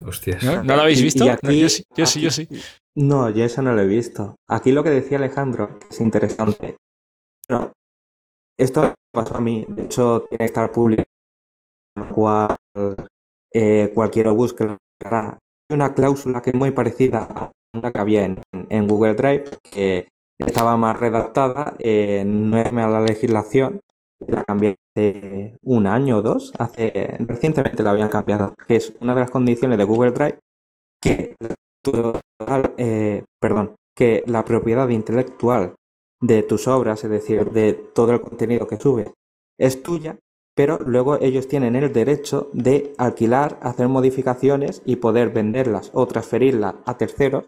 Hostias. 0.00 0.44
¿No, 0.44 0.62
lo 0.62 0.82
habéis 0.82 1.02
visto? 1.02 1.26
yo, 1.26 1.68
sí, 1.68 1.84
yo 1.96 2.06
sí, 2.06 2.20
yo 2.20 2.30
sí. 2.30 2.48
No, 2.94 3.30
yo 3.30 3.44
eso 3.44 3.62
no 3.62 3.72
lo 3.72 3.80
he 3.82 3.86
visto. 3.86 4.36
Aquí 4.48 4.70
lo 4.70 4.84
que 4.84 4.90
decía 4.90 5.16
Alejandro 5.16 5.78
es 5.90 6.00
interesante. 6.00 6.76
Pero 7.46 7.72
esto 8.58 8.94
pasó 9.12 9.36
a 9.36 9.40
mí. 9.40 9.64
De 9.68 9.84
hecho, 9.84 10.26
tiene 10.28 10.38
que 10.38 10.44
estar 10.44 10.70
público. 10.70 11.04
Cual, 12.14 12.56
eh, 13.52 13.90
cualquiera 13.94 14.32
busque. 14.32 14.64
Hay 15.04 15.38
una 15.70 15.94
cláusula 15.94 16.42
que 16.42 16.50
es 16.50 16.56
muy 16.56 16.70
parecida 16.70 17.26
a 17.30 17.50
una 17.74 17.92
que 17.92 17.98
había 17.98 18.24
en, 18.24 18.88
Google 18.88 19.14
Drive, 19.14 19.44
que 19.62 20.08
estaba 20.38 20.76
más 20.76 20.98
redactada, 20.98 21.74
eh, 21.78 22.24
no 22.26 22.58
es 22.58 22.66
a 22.66 22.88
la 22.88 23.00
legislación, 23.00 23.80
la 24.26 24.44
cambié 24.44 24.76
hace 24.94 25.56
un 25.62 25.86
año 25.86 26.18
o 26.18 26.22
dos, 26.22 26.52
hace 26.58 27.16
recientemente 27.20 27.82
la 27.82 27.90
habían 27.90 28.10
cambiado, 28.10 28.54
que 28.66 28.76
es 28.76 28.94
una 29.00 29.14
de 29.14 29.20
las 29.20 29.30
condiciones 29.30 29.78
de 29.78 29.84
Google 29.84 30.10
Drive 30.12 30.38
que 31.00 31.34
perdón, 33.40 33.74
que 33.96 34.22
la 34.26 34.44
propiedad 34.44 34.88
intelectual 34.88 35.74
de 36.20 36.42
tus 36.42 36.68
obras, 36.68 37.04
es 37.04 37.10
decir, 37.10 37.50
de 37.50 37.72
todo 37.72 38.12
el 38.12 38.20
contenido 38.20 38.66
que 38.66 38.78
subes, 38.78 39.12
es 39.58 39.82
tuya, 39.82 40.18
pero 40.54 40.78
luego 40.84 41.18
ellos 41.20 41.48
tienen 41.48 41.76
el 41.76 41.92
derecho 41.92 42.50
de 42.52 42.94
alquilar, 42.98 43.58
hacer 43.62 43.88
modificaciones 43.88 44.82
y 44.84 44.96
poder 44.96 45.30
venderlas 45.30 45.90
o 45.94 46.06
transferirlas 46.06 46.74
a 46.84 46.96
terceros 46.98 47.44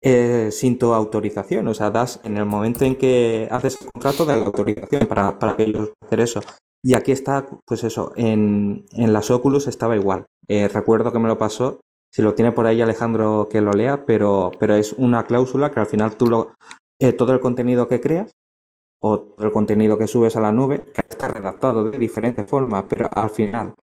eh, 0.00 0.50
sin 0.52 0.78
tu 0.78 0.92
autorización. 0.92 1.66
O 1.66 1.74
sea, 1.74 1.90
das 1.90 2.20
en 2.24 2.36
el 2.36 2.44
momento 2.44 2.84
en 2.84 2.96
que 2.96 3.48
haces 3.50 3.80
el 3.80 3.90
contrato 3.90 4.24
de 4.24 4.36
la 4.36 4.46
autorización 4.46 5.06
para, 5.06 5.38
para 5.38 5.56
que 5.56 5.64
ellos 5.64 5.92
hacer 6.00 6.20
eso. 6.20 6.40
Y 6.82 6.94
aquí 6.94 7.10
está, 7.10 7.44
pues 7.66 7.82
eso, 7.82 8.12
en, 8.14 8.86
en 8.92 9.12
las 9.12 9.30
Oculus 9.32 9.66
estaba 9.66 9.96
igual. 9.96 10.26
Eh, 10.46 10.68
recuerdo 10.68 11.12
que 11.12 11.18
me 11.18 11.28
lo 11.28 11.38
pasó 11.38 11.80
si 12.10 12.22
lo 12.22 12.34
tiene 12.34 12.52
por 12.52 12.66
ahí 12.66 12.80
Alejandro 12.80 13.48
que 13.50 13.60
lo 13.60 13.72
lea, 13.72 14.04
pero, 14.06 14.50
pero 14.58 14.74
es 14.74 14.92
una 14.94 15.24
cláusula 15.24 15.70
que 15.70 15.80
al 15.80 15.86
final 15.86 16.16
tú 16.16 16.26
lo, 16.26 16.52
eh, 17.00 17.12
todo 17.12 17.32
el 17.32 17.40
contenido 17.40 17.88
que 17.88 18.00
creas 18.00 18.32
o 19.00 19.20
todo 19.20 19.46
el 19.46 19.52
contenido 19.52 19.98
que 19.98 20.06
subes 20.06 20.36
a 20.36 20.40
la 20.40 20.52
nube 20.52 20.80
que 20.92 21.02
está 21.08 21.28
redactado 21.28 21.90
de 21.90 21.98
diferentes 21.98 22.48
formas, 22.48 22.84
pero 22.88 23.08
al 23.12 23.30
final 23.30 23.74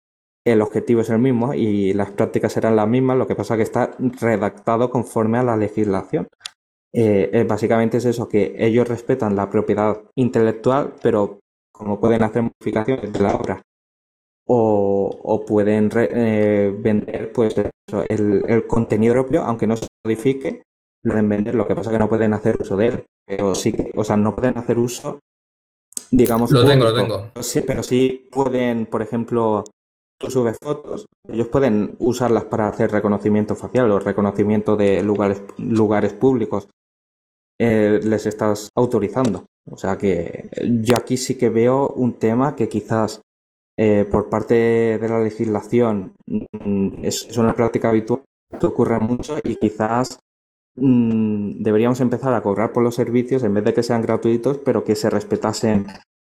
el 0.46 0.62
objetivo 0.62 1.02
es 1.02 1.10
el 1.10 1.20
mismo 1.20 1.54
y 1.54 1.94
las 1.94 2.12
prácticas 2.12 2.54
serán 2.54 2.76
las 2.76 2.88
mismas, 2.88 3.18
lo 3.18 3.28
que 3.28 3.36
pasa 3.36 3.56
es 3.56 3.58
que 3.58 3.64
está 3.64 3.92
redactado 3.98 4.90
conforme 4.90 5.38
a 5.38 5.44
la 5.44 5.58
legislación. 5.58 6.28
Eh, 6.94 7.30
eh, 7.34 7.44
básicamente 7.44 7.98
es 7.98 8.06
eso, 8.06 8.30
que 8.30 8.56
ellos 8.58 8.88
respetan 8.88 9.36
la 9.36 9.50
propiedad 9.50 10.02
intelectual, 10.16 10.94
pero 11.02 11.40
como 11.74 12.00
pueden 12.00 12.24
hacer 12.24 12.44
modificaciones 12.44 13.12
de 13.12 13.20
la 13.20 13.36
obra 13.36 13.62
o, 14.48 15.44
pueden 15.48 15.90
eh, 15.96 16.76
vender 16.78 17.32
pues 17.32 17.56
el, 18.10 18.68
contenido 18.68 19.14
propio, 19.14 19.44
aunque 19.44 19.68
no 19.68 19.76
se 19.76 19.88
modifique, 20.04 20.64
lo 21.04 21.14
pueden 21.14 21.30
vender, 21.30 21.56
lo 21.56 21.68
que 21.68 21.76
pasa 21.76 21.90
es 21.90 21.94
que 21.94 22.00
no 22.00 22.10
pueden 22.10 22.34
hacer 22.34 22.58
uso 22.60 22.78
de 22.78 22.88
él. 22.88 23.06
Pero 23.28 23.56
sí, 23.56 23.76
o 23.96 24.04
sea, 24.04 24.18
no 24.18 24.36
pueden 24.36 24.58
hacer 24.58 24.78
uso, 24.78 25.20
digamos. 26.12 26.52
Lo 26.52 26.66
tengo, 26.66 26.86
lo 26.86 26.94
tengo. 26.94 27.32
Sí, 27.42 27.62
pero 27.62 27.82
sí 27.82 28.28
pueden, 28.32 28.86
por 28.86 29.02
ejemplo, 29.02 29.64
tú 30.20 30.30
subes 30.30 30.58
fotos, 30.62 31.08
ellos 31.28 31.48
pueden 31.48 31.96
usarlas 32.00 32.46
para 32.46 32.68
hacer 32.68 32.92
reconocimiento 32.92 33.56
facial 33.56 33.92
o 33.92 34.00
reconocimiento 34.00 34.76
de 34.76 35.02
lugares, 35.02 35.42
lugares 35.58 36.14
públicos. 36.14 36.68
Eh, 37.60 38.02
les 38.04 38.26
estás 38.26 38.70
autorizando. 38.76 39.46
O 39.68 39.78
sea 39.78 39.98
que 39.98 40.50
yo 40.84 40.98
aquí 40.98 41.18
sí 41.18 41.38
que 41.38 41.50
veo 41.50 41.88
un 41.88 42.14
tema 42.14 42.56
que 42.56 42.70
quizás 42.70 43.22
eh, 43.78 44.08
por 44.10 44.30
parte 44.30 44.98
de 44.98 45.10
la 45.10 45.20
legislación 45.20 46.14
mm, 46.28 47.04
es, 47.04 47.28
es, 47.30 47.38
una 47.38 47.54
práctica 47.54 47.90
habitual 47.90 48.22
que 48.60 48.66
ocurre 48.66 49.00
mucho 49.00 49.38
y 49.44 49.58
quizás 49.58 50.20
mm, 50.76 51.62
deberíamos 51.62 52.00
empezar 52.00 52.34
a 52.34 52.42
cobrar 52.42 52.72
por 52.72 52.84
los 52.84 52.96
servicios 52.96 53.44
en 53.44 53.54
vez 53.54 53.66
de 53.66 53.74
que 53.74 53.84
sean 53.84 54.02
gratuitos, 54.02 54.60
pero 54.60 54.84
que 54.84 54.96
se 54.96 55.10
respetasen 55.10 55.88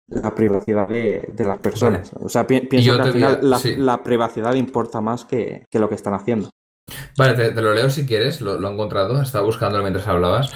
la 0.07 0.33
privacidad 0.33 0.88
de, 0.88 1.29
de 1.33 1.45
las 1.45 1.59
personas. 1.59 2.11
O 2.15 2.29
sea, 2.29 2.47
pi 2.47 2.61
pienso 2.61 2.95
que 2.95 3.01
al 3.01 3.13
final 3.13 3.39
la, 3.41 3.59
sí. 3.59 3.75
la, 3.75 4.03
privacidad 4.03 4.53
importa 4.55 5.01
más 5.01 5.25
que, 5.25 5.65
que, 5.69 5.79
lo 5.79 5.89
que 5.89 5.95
están 5.95 6.13
haciendo. 6.13 6.49
Vale, 7.17 7.33
te, 7.33 7.51
te 7.51 7.61
lo 7.61 7.73
leo 7.73 7.89
si 7.89 8.05
quieres, 8.05 8.39
lo, 8.41 8.59
lo, 8.59 8.69
he 8.69 8.73
encontrado, 8.73 9.21
estaba 9.21 9.45
buscándolo 9.45 9.83
mientras 9.83 10.07
hablabas. 10.07 10.51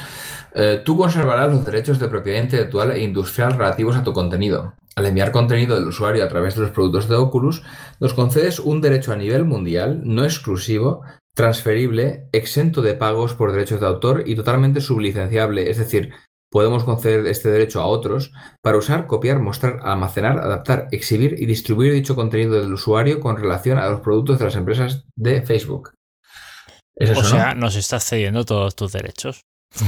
Eh, 0.54 0.82
tú 0.84 0.98
conservarás 0.98 1.52
los 1.52 1.66
derechos 1.66 2.00
de 2.00 2.10
propiedad 2.10 2.44
intelectual 2.44 2.92
e 2.92 3.04
industrial 3.04 3.54
relativos 3.54 3.96
a 3.96 4.04
tu 4.04 4.14
contenido. 4.14 4.74
Al 4.96 5.06
enviar 5.06 5.32
contenido 5.32 5.76
del 5.76 5.88
usuario 5.88 6.24
a 6.24 6.28
través 6.28 6.56
de 6.56 6.62
los 6.62 6.72
productos 6.72 7.08
de 7.08 7.16
Oculus, 7.16 7.64
nos 8.00 8.14
concedes 8.14 8.60
un 8.60 8.82
derecho 8.82 9.14
a 9.14 9.16
nivel 9.16 9.46
mundial, 9.46 10.02
no 10.04 10.26
exclusivo, 10.26 11.02
transferible, 11.34 12.28
exento 12.34 12.82
de 12.82 12.94
pagos 12.94 13.34
por 13.34 13.54
derechos 13.54 13.80
de 13.80 13.88
autor 13.88 14.24
y 14.26 14.36
totalmente 14.36 14.82
sublicenciable, 14.82 15.70
es 15.70 15.78
decir, 15.78 16.12
podemos 16.52 16.84
conceder 16.84 17.26
este 17.28 17.50
derecho 17.50 17.80
a 17.80 17.86
otros 17.86 18.34
para 18.62 18.78
usar, 18.78 19.08
copiar, 19.08 19.40
mostrar, 19.40 19.80
almacenar, 19.84 20.40
adaptar, 20.40 20.90
exhibir 20.92 21.36
y 21.40 21.46
distribuir 21.46 21.94
dicho 21.94 22.16
contenido 22.16 22.60
del 22.60 22.74
usuario 22.74 23.22
con 23.22 23.38
relación 23.38 23.78
a 23.78 23.90
los 23.90 24.02
productos 24.02 24.40
de 24.40 24.46
las 24.46 24.56
empresas 24.56 25.06
de 25.16 25.42
Facebook. 25.44 25.94
¿Es 26.96 27.12
eso, 27.12 27.22
o 27.22 27.24
sea, 27.24 27.54
¿no? 27.54 27.62
nos 27.62 27.78
estás 27.78 28.04
cediendo 28.04 28.44
todos 28.44 28.76
tus 28.76 28.92
derechos. 28.92 29.46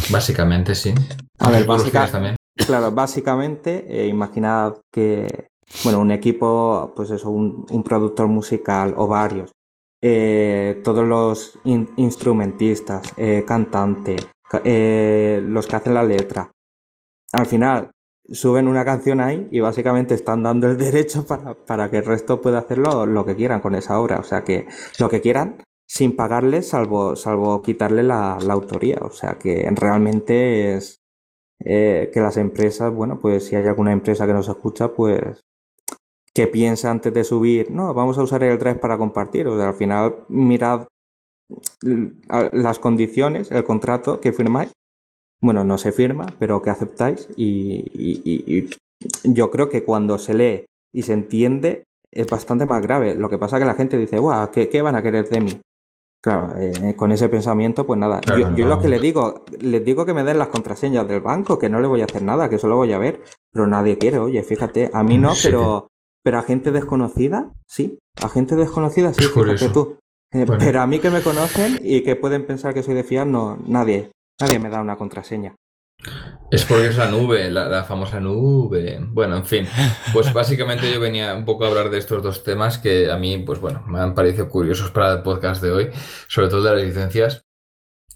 Básicamente, 0.09 0.75
sí. 0.75 0.93
A 1.39 1.49
ver, 1.49 1.65
básicamente, 1.65 2.37
claro, 2.55 2.91
básicamente, 2.91 3.85
eh, 3.87 4.07
imaginad 4.07 4.75
que, 4.91 5.47
bueno, 5.83 5.99
un 5.99 6.11
equipo, 6.11 6.93
pues 6.95 7.11
eso, 7.11 7.29
un, 7.29 7.65
un 7.69 7.83
productor 7.83 8.27
musical 8.27 8.93
o 8.97 9.07
varios, 9.07 9.51
eh, 10.05 10.81
todos 10.83 11.07
los 11.07 11.57
in 11.63 11.89
instrumentistas, 11.95 13.13
eh, 13.15 13.45
cantantes, 13.47 14.27
eh, 14.65 15.41
los 15.41 15.65
que 15.65 15.77
hacen 15.77 15.93
la 15.93 16.03
letra, 16.03 16.51
al 17.31 17.45
final 17.45 17.91
suben 18.29 18.67
una 18.67 18.83
canción 18.83 19.21
ahí 19.21 19.47
y 19.49 19.61
básicamente 19.61 20.13
están 20.13 20.43
dando 20.43 20.67
el 20.67 20.77
derecho 20.89 21.25
para, 21.25 21.53
para 21.53 21.89
que 21.89 21.99
el 21.99 22.05
resto 22.05 22.41
pueda 22.41 22.59
hacer 22.59 22.79
lo, 22.79 23.25
que 23.25 23.37
quieran 23.37 23.61
con 23.61 23.75
esa 23.75 23.97
obra. 23.97 24.19
O 24.19 24.23
sea 24.23 24.43
que 24.43 24.67
lo 24.99 25.07
que 25.07 25.21
quieran 25.21 25.63
sin 25.87 26.15
pagarle 26.15 26.61
salvo, 26.61 27.15
salvo 27.15 27.61
quitarle 27.61 28.03
la, 28.03 28.37
la 28.41 28.53
autoría. 28.53 28.97
O 29.01 29.11
sea 29.11 29.37
que 29.39 29.69
realmente 29.75 30.75
es 30.75 31.01
eh, 31.59 32.09
que 32.13 32.19
las 32.19 32.37
empresas, 32.37 32.93
bueno, 32.93 33.19
pues 33.19 33.45
si 33.45 33.55
hay 33.55 33.65
alguna 33.65 33.91
empresa 33.91 34.25
que 34.25 34.33
nos 34.33 34.49
escucha, 34.49 34.93
pues 34.93 35.41
que 36.33 36.47
piensa 36.47 36.89
antes 36.89 37.13
de 37.13 37.23
subir, 37.23 37.69
no, 37.69 37.93
vamos 37.93 38.17
a 38.17 38.23
usar 38.23 38.43
el 38.43 38.57
Drive 38.57 38.79
para 38.79 38.97
compartir. 38.97 39.47
O 39.47 39.57
sea, 39.57 39.69
al 39.69 39.75
final 39.75 40.25
mirad 40.29 40.87
las 41.81 42.79
condiciones, 42.79 43.51
el 43.51 43.63
contrato 43.63 44.19
que 44.19 44.33
firmáis. 44.33 44.71
Bueno, 45.41 45.63
no 45.63 45.77
se 45.77 45.91
firma, 45.91 46.25
pero 46.39 46.61
que 46.61 46.69
aceptáis 46.69 47.27
y 47.35 48.69
yo 49.23 49.51
creo 49.51 49.69
que 49.69 49.83
cuando 49.83 50.17
se 50.17 50.33
lee 50.33 50.65
y 50.93 51.03
se 51.03 51.13
entiende 51.13 51.83
es 52.11 52.27
bastante 52.27 52.65
más 52.65 52.81
grave. 52.81 53.15
Lo 53.15 53.29
que 53.29 53.37
pasa 53.37 53.57
es 53.57 53.61
que 53.61 53.67
la 53.67 53.75
gente 53.75 53.97
dice, 53.97 54.19
guau, 54.19 54.51
¿qué, 54.51 54.69
¿qué, 54.69 54.81
van 54.81 54.95
a 54.95 55.01
querer 55.01 55.27
de 55.29 55.41
mí? 55.41 55.61
Claro, 56.23 56.55
eh, 56.57 56.95
con 56.95 57.11
ese 57.11 57.27
pensamiento, 57.27 57.85
pues 57.85 57.99
nada. 57.99 58.21
Claro, 58.21 58.39
yo, 58.39 58.49
no. 58.49 58.55
yo, 58.55 58.65
lo 58.67 58.79
que 58.79 58.87
le 58.87 58.97
digo, 58.97 59.43
les 59.59 59.83
digo 59.83 60.05
que 60.05 60.13
me 60.13 60.23
den 60.23 60.39
las 60.39 60.47
contraseñas 60.47 61.05
del 61.05 61.19
banco, 61.19 61.59
que 61.59 61.67
no 61.67 61.81
le 61.81 61.87
voy 61.87 61.99
a 61.99 62.05
hacer 62.05 62.21
nada, 62.21 62.47
que 62.47 62.57
solo 62.57 62.77
voy 62.77 62.93
a 62.93 62.97
ver, 62.97 63.21
pero 63.51 63.67
nadie 63.67 63.97
quiere, 63.97 64.19
oye, 64.19 64.41
fíjate, 64.41 64.89
a 64.93 65.03
mí 65.03 65.17
no, 65.17 65.35
sí. 65.35 65.49
pero, 65.49 65.89
pero 66.23 66.39
a 66.39 66.43
gente 66.43 66.71
desconocida, 66.71 67.51
sí, 67.67 67.99
a 68.21 68.29
gente 68.29 68.55
desconocida, 68.55 69.13
sí, 69.13 69.25
fíjate 69.25 69.67
tú. 69.67 69.97
Eh, 70.31 70.45
bueno. 70.45 70.63
Pero 70.63 70.81
a 70.81 70.87
mí 70.87 70.99
que 70.99 71.09
me 71.09 71.21
conocen 71.21 71.77
y 71.83 72.03
que 72.03 72.15
pueden 72.15 72.45
pensar 72.47 72.73
que 72.73 72.83
soy 72.83 72.95
de 72.95 73.03
fiar, 73.03 73.27
no, 73.27 73.57
nadie, 73.67 74.11
nadie 74.39 74.59
me 74.59 74.69
da 74.69 74.79
una 74.79 74.95
contraseña. 74.95 75.53
Es 76.51 76.65
porque 76.65 76.87
es 76.87 76.97
la 76.97 77.09
nube, 77.09 77.49
la, 77.49 77.67
la, 77.67 77.83
famosa 77.83 78.19
nube. 78.19 78.99
Bueno, 79.01 79.37
en 79.37 79.45
fin, 79.45 79.67
pues 80.13 80.31
básicamente 80.35 80.91
yo 80.91 80.99
venía 80.99 81.33
un 81.33 81.45
poco 81.45 81.65
a 81.65 81.69
hablar 81.69 81.89
de 81.89 81.97
estos 81.97 82.21
dos 82.21 82.43
temas 82.43 82.77
que 82.77 83.09
a 83.09 83.17
mí, 83.17 83.39
pues 83.39 83.59
bueno, 83.59 83.83
me 83.87 83.99
han 83.99 84.13
parecido 84.13 84.49
curiosos 84.49 84.91
para 84.91 85.13
el 85.13 85.23
podcast 85.23 85.63
de 85.63 85.71
hoy, 85.71 85.89
sobre 86.27 86.49
todo 86.49 86.61
de 86.63 86.75
las 86.75 86.83
licencias. 86.83 87.45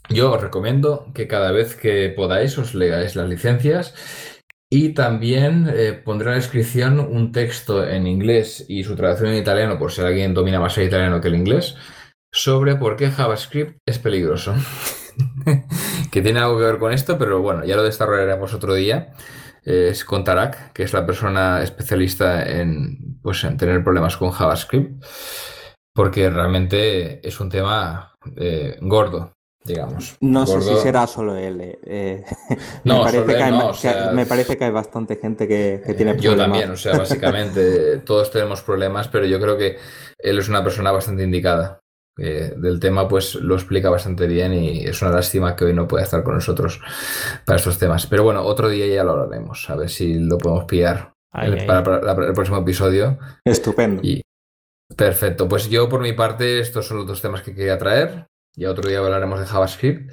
Yo 0.09 0.31
os 0.31 0.41
recomiendo 0.41 1.11
que 1.13 1.27
cada 1.27 1.51
vez 1.51 1.75
que 1.75 2.13
podáis 2.15 2.57
os 2.57 2.75
leáis 2.75 3.15
las 3.15 3.27
licencias 3.27 3.95
y 4.69 4.93
también 4.93 5.67
eh, 5.73 5.93
pondré 5.93 6.27
en 6.27 6.31
la 6.31 6.41
descripción 6.41 6.99
un 6.99 7.31
texto 7.31 7.87
en 7.87 8.05
inglés 8.05 8.65
y 8.67 8.83
su 8.83 8.95
traducción 8.95 9.31
en 9.31 9.41
italiano, 9.41 9.79
por 9.79 9.91
si 9.91 10.01
alguien 10.01 10.33
domina 10.33 10.59
más 10.59 10.77
el 10.77 10.87
italiano 10.87 11.21
que 11.21 11.29
el 11.29 11.35
inglés, 11.35 11.75
sobre 12.31 12.75
por 12.75 12.97
qué 12.97 13.09
JavaScript 13.09 13.79
es 13.85 13.99
peligroso. 13.99 14.53
que 16.11 16.21
tiene 16.21 16.39
algo 16.39 16.57
que 16.57 16.65
ver 16.65 16.77
con 16.77 16.91
esto, 16.91 17.17
pero 17.17 17.41
bueno, 17.41 17.63
ya 17.65 17.75
lo 17.75 17.83
desarrollaremos 17.83 18.53
otro 18.53 18.73
día. 18.73 19.13
Es 19.63 20.05
con 20.05 20.23
Tarak, 20.23 20.71
que 20.71 20.83
es 20.83 20.93
la 20.93 21.05
persona 21.05 21.61
especialista 21.61 22.41
en, 22.49 23.19
pues, 23.21 23.43
en 23.43 23.57
tener 23.57 23.83
problemas 23.83 24.15
con 24.15 24.31
JavaScript, 24.31 25.03
porque 25.93 26.29
realmente 26.29 27.27
es 27.27 27.37
un 27.41 27.49
tema 27.49 28.15
eh, 28.37 28.77
gordo, 28.79 29.33
digamos. 29.65 30.15
No 30.21 30.45
gordo. 30.45 30.61
sé 30.61 30.73
si 30.73 30.81
será 30.81 31.05
solo 31.05 31.35
él. 31.35 31.77
Eh. 31.83 32.23
no, 32.85 32.99
me, 32.99 33.11
parece 33.11 33.35
que 33.35 33.43
hay, 33.43 33.51
no, 33.51 33.67
o 33.67 33.73
sea, 33.73 34.09
que 34.09 34.15
me 34.15 34.25
parece 34.25 34.57
que 34.57 34.63
hay 34.63 34.71
bastante 34.71 35.17
gente 35.17 35.49
que, 35.49 35.81
que 35.85 35.93
tiene 35.93 36.13
problemas. 36.13 36.37
Yo 36.37 36.43
también, 36.43 36.71
o 36.71 36.77
sea, 36.77 36.97
básicamente 36.97 37.97
todos 38.05 38.31
tenemos 38.31 38.61
problemas, 38.61 39.09
pero 39.09 39.25
yo 39.25 39.37
creo 39.37 39.57
que 39.57 39.77
él 40.17 40.39
es 40.39 40.47
una 40.47 40.63
persona 40.63 40.93
bastante 40.93 41.23
indicada 41.23 41.81
eh, 42.17 42.53
del 42.57 42.79
tema 42.79 43.07
pues 43.07 43.35
lo 43.35 43.55
explica 43.55 43.89
bastante 43.89 44.25
bien 44.27 44.53
y 44.53 44.85
es 44.85 45.01
una 45.01 45.11
lástima 45.11 45.55
que 45.55 45.65
hoy 45.65 45.73
no 45.73 45.87
pueda 45.87 46.03
estar 46.03 46.23
con 46.23 46.35
nosotros 46.35 46.81
para 47.45 47.57
estos 47.57 47.77
temas. 47.77 48.07
Pero 48.07 48.23
bueno, 48.23 48.43
otro 48.43 48.69
día 48.69 48.87
ya 48.87 49.03
lo 49.03 49.11
hablaremos, 49.11 49.69
a 49.69 49.75
ver 49.75 49.89
si 49.89 50.15
lo 50.19 50.37
podemos 50.37 50.65
pillar 50.65 51.13
ay, 51.31 51.47
el, 51.49 51.59
ay. 51.59 51.67
Para, 51.67 51.83
para, 51.83 52.27
el 52.27 52.33
próximo 52.33 52.57
episodio. 52.57 53.19
Estupendo. 53.45 54.01
Y, 54.03 54.21
perfecto, 54.95 55.47
pues 55.47 55.69
yo 55.69 55.87
por 55.89 56.01
mi 56.01 56.13
parte 56.13 56.59
estos 56.59 56.87
son 56.87 56.97
los 56.97 57.07
dos 57.07 57.21
temas 57.21 57.43
que 57.43 57.53
quería 57.53 57.77
traer. 57.77 58.27
Y 58.55 58.65
otro 58.65 58.89
día 58.89 58.99
hablaremos 58.99 59.39
de 59.39 59.45
JavaScript. 59.45 60.11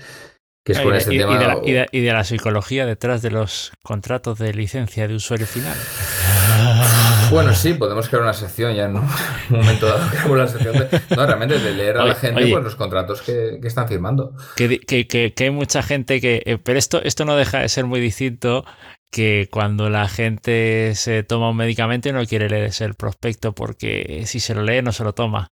Que 0.66 0.72
es 0.72 0.80
con 0.80 0.94
y, 0.94 0.96
este 0.96 1.14
y, 1.14 1.18
tema... 1.18 1.34
y, 1.34 1.38
de 1.38 1.46
la, 1.46 1.58
y, 1.62 1.72
de, 1.72 1.86
y 1.92 2.00
de 2.00 2.12
la 2.12 2.24
psicología 2.24 2.86
detrás 2.86 3.20
de 3.22 3.30
los 3.30 3.72
contratos 3.82 4.38
de 4.38 4.52
licencia 4.54 5.06
de 5.08 5.14
usuario 5.14 5.46
final. 5.46 5.76
Bueno, 7.30 7.54
sí, 7.54 7.74
podemos 7.74 8.08
crear 8.08 8.22
una 8.22 8.32
sección 8.32 8.74
ya 8.74 8.84
en 8.84 8.96
un 8.96 9.08
momento 9.50 9.86
dado. 9.86 10.08
Creamos 10.10 10.38
la 10.38 10.48
sección 10.48 10.78
de, 10.78 11.00
no, 11.16 11.26
realmente 11.26 11.58
de 11.58 11.74
leer 11.74 11.96
a 11.96 12.02
oye, 12.02 12.08
la 12.10 12.14
gente 12.14 12.42
oye, 12.42 12.52
pues, 12.52 12.64
los 12.64 12.76
contratos 12.76 13.22
que, 13.22 13.58
que 13.60 13.68
están 13.68 13.88
firmando. 13.88 14.32
Que, 14.56 14.78
que, 14.80 15.06
que, 15.06 15.44
hay 15.44 15.50
mucha 15.50 15.82
gente 15.82 16.20
que. 16.20 16.42
Eh, 16.44 16.58
pero 16.58 16.78
esto, 16.78 17.02
esto 17.02 17.24
no 17.24 17.36
deja 17.36 17.60
de 17.60 17.68
ser 17.68 17.86
muy 17.86 18.00
distinto 18.00 18.64
que 19.10 19.48
cuando 19.50 19.90
la 19.90 20.08
gente 20.08 20.92
se 20.96 21.22
toma 21.22 21.50
un 21.50 21.56
medicamento 21.56 22.08
y 22.08 22.12
no 22.12 22.24
quiere 22.26 22.48
leer 22.48 22.72
el 22.80 22.94
prospecto 22.94 23.54
porque 23.54 24.24
si 24.26 24.40
se 24.40 24.54
lo 24.54 24.62
lee 24.62 24.82
no 24.82 24.92
se 24.92 25.04
lo 25.04 25.12
toma. 25.12 25.53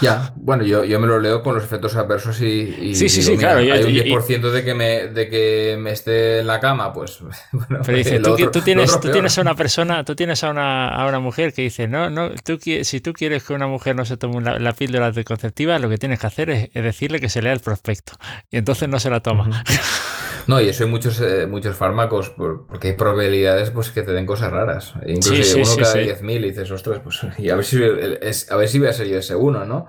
Ya, 0.00 0.32
bueno, 0.36 0.64
yo, 0.64 0.84
yo 0.84 1.00
me 1.00 1.06
lo 1.06 1.18
leo 1.18 1.42
con 1.42 1.54
los 1.54 1.64
efectos 1.64 1.96
adversos 1.96 2.40
y, 2.40 2.44
y 2.80 2.94
sí, 2.94 3.08
sí, 3.08 3.20
digo, 3.20 3.32
sí, 3.32 3.38
claro. 3.38 3.58
Hay 3.58 3.82
un 3.82 3.90
10% 3.90 4.50
de 4.50 4.64
que, 4.64 4.74
me, 4.74 5.08
de 5.08 5.28
que 5.28 5.76
me 5.78 5.92
esté 5.92 6.40
en 6.40 6.46
la 6.46 6.60
cama, 6.60 6.92
pues. 6.92 7.18
Bueno, 7.52 7.82
Pero 7.84 7.98
dice, 7.98 8.20
tú, 8.20 8.32
otro, 8.32 8.50
tú, 8.50 8.60
tienes, 8.60 9.00
tú 9.00 9.10
tienes 9.10 9.38
a 9.38 9.40
una 9.40 9.54
persona, 9.54 10.04
tú 10.04 10.14
tienes 10.14 10.44
a 10.44 10.50
una, 10.50 10.88
a 10.88 11.06
una 11.06 11.20
mujer 11.20 11.52
que 11.52 11.62
dice, 11.62 11.88
no, 11.88 12.10
no, 12.10 12.30
tú, 12.44 12.58
si 12.58 13.00
tú 13.00 13.12
quieres 13.12 13.44
que 13.44 13.54
una 13.54 13.66
mujer 13.66 13.96
no 13.96 14.04
se 14.04 14.16
tome 14.16 14.40
la, 14.40 14.58
la 14.58 14.72
píldora 14.72 15.06
anticonceptiva, 15.06 15.78
lo 15.78 15.88
que 15.88 15.98
tienes 15.98 16.20
que 16.20 16.26
hacer 16.26 16.50
es, 16.50 16.70
es, 16.74 16.82
decirle 16.84 17.20
que 17.20 17.28
se 17.28 17.42
lea 17.42 17.52
el 17.52 17.60
prospecto. 17.60 18.12
Y 18.50 18.58
entonces 18.58 18.88
no 18.88 19.00
se 19.00 19.10
la 19.10 19.20
toma. 19.20 19.48
Uh 19.48 19.50
-huh. 19.52 20.35
No, 20.46 20.60
y 20.60 20.68
eso 20.68 20.84
hay 20.84 20.90
muchos, 20.90 21.20
eh, 21.20 21.46
muchos 21.46 21.76
fármacos, 21.76 22.30
porque 22.30 22.88
hay 22.88 22.94
probabilidades 22.94 23.70
pues, 23.70 23.90
que 23.90 24.02
te 24.02 24.12
den 24.12 24.26
cosas 24.26 24.52
raras. 24.52 24.94
E 25.04 25.12
incluso 25.12 25.34
sí, 25.34 25.42
sí, 25.42 25.56
uno 25.56 25.66
sí, 25.66 25.80
cada 25.80 25.92
sí. 25.92 25.98
10.000 25.98 26.38
y 26.38 26.42
dices, 26.50 26.70
ostras, 26.70 27.00
pues 27.02 27.20
y 27.38 27.50
a 27.50 27.56
ver 27.56 27.64
si, 27.64 27.80
es, 28.20 28.50
a 28.50 28.56
ver 28.56 28.68
si 28.68 28.78
voy 28.78 28.88
a 28.88 28.92
ser 28.92 29.08
yo 29.08 29.18
ese 29.18 29.34
uno, 29.34 29.64
¿no? 29.64 29.86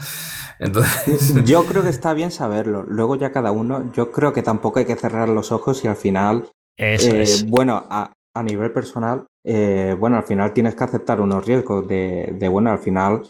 Entonces... 0.59 1.33
Yo 1.45 1.65
creo 1.65 1.83
que 1.83 1.89
está 1.89 2.13
bien 2.13 2.31
saberlo. 2.31 2.83
Luego 2.83 3.15
ya 3.15 3.31
cada 3.31 3.51
uno, 3.51 3.91
yo 3.93 4.11
creo 4.11 4.33
que 4.33 4.41
tampoco 4.41 4.79
hay 4.79 4.85
que 4.85 4.95
cerrar 4.95 5.29
los 5.29 5.51
ojos 5.51 5.83
y 5.83 5.87
al 5.87 5.95
final, 5.95 6.49
eso 6.75 7.15
eh, 7.15 7.21
es. 7.21 7.47
bueno, 7.47 7.85
a, 7.89 8.11
a 8.33 8.43
nivel 8.43 8.71
personal, 8.71 9.27
eh, 9.45 9.95
bueno, 9.99 10.17
al 10.17 10.23
final 10.23 10.53
tienes 10.53 10.73
que 10.73 10.83
aceptar 10.83 11.21
unos 11.21 11.45
riesgos 11.45 11.87
de, 11.87 12.33
de 12.39 12.47
bueno, 12.47 12.71
al 12.71 12.79
final 12.79 13.21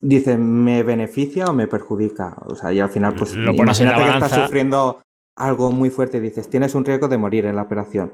dices, 0.00 0.38
¿me 0.38 0.82
beneficia 0.82 1.46
o 1.46 1.52
me 1.52 1.66
perjudica? 1.66 2.36
O 2.46 2.54
sea, 2.54 2.72
y 2.72 2.80
al 2.80 2.90
final, 2.90 3.14
pues, 3.14 3.34
Lo 3.34 3.52
imagínate 3.52 4.02
que 4.02 4.10
estás 4.10 4.32
sufriendo 4.32 5.02
algo 5.40 5.72
muy 5.72 5.90
fuerte, 5.90 6.20
dices, 6.20 6.48
tienes 6.48 6.74
un 6.74 6.84
riesgo 6.84 7.08
de 7.08 7.18
morir 7.18 7.46
en 7.46 7.56
la 7.56 7.62
operación. 7.62 8.12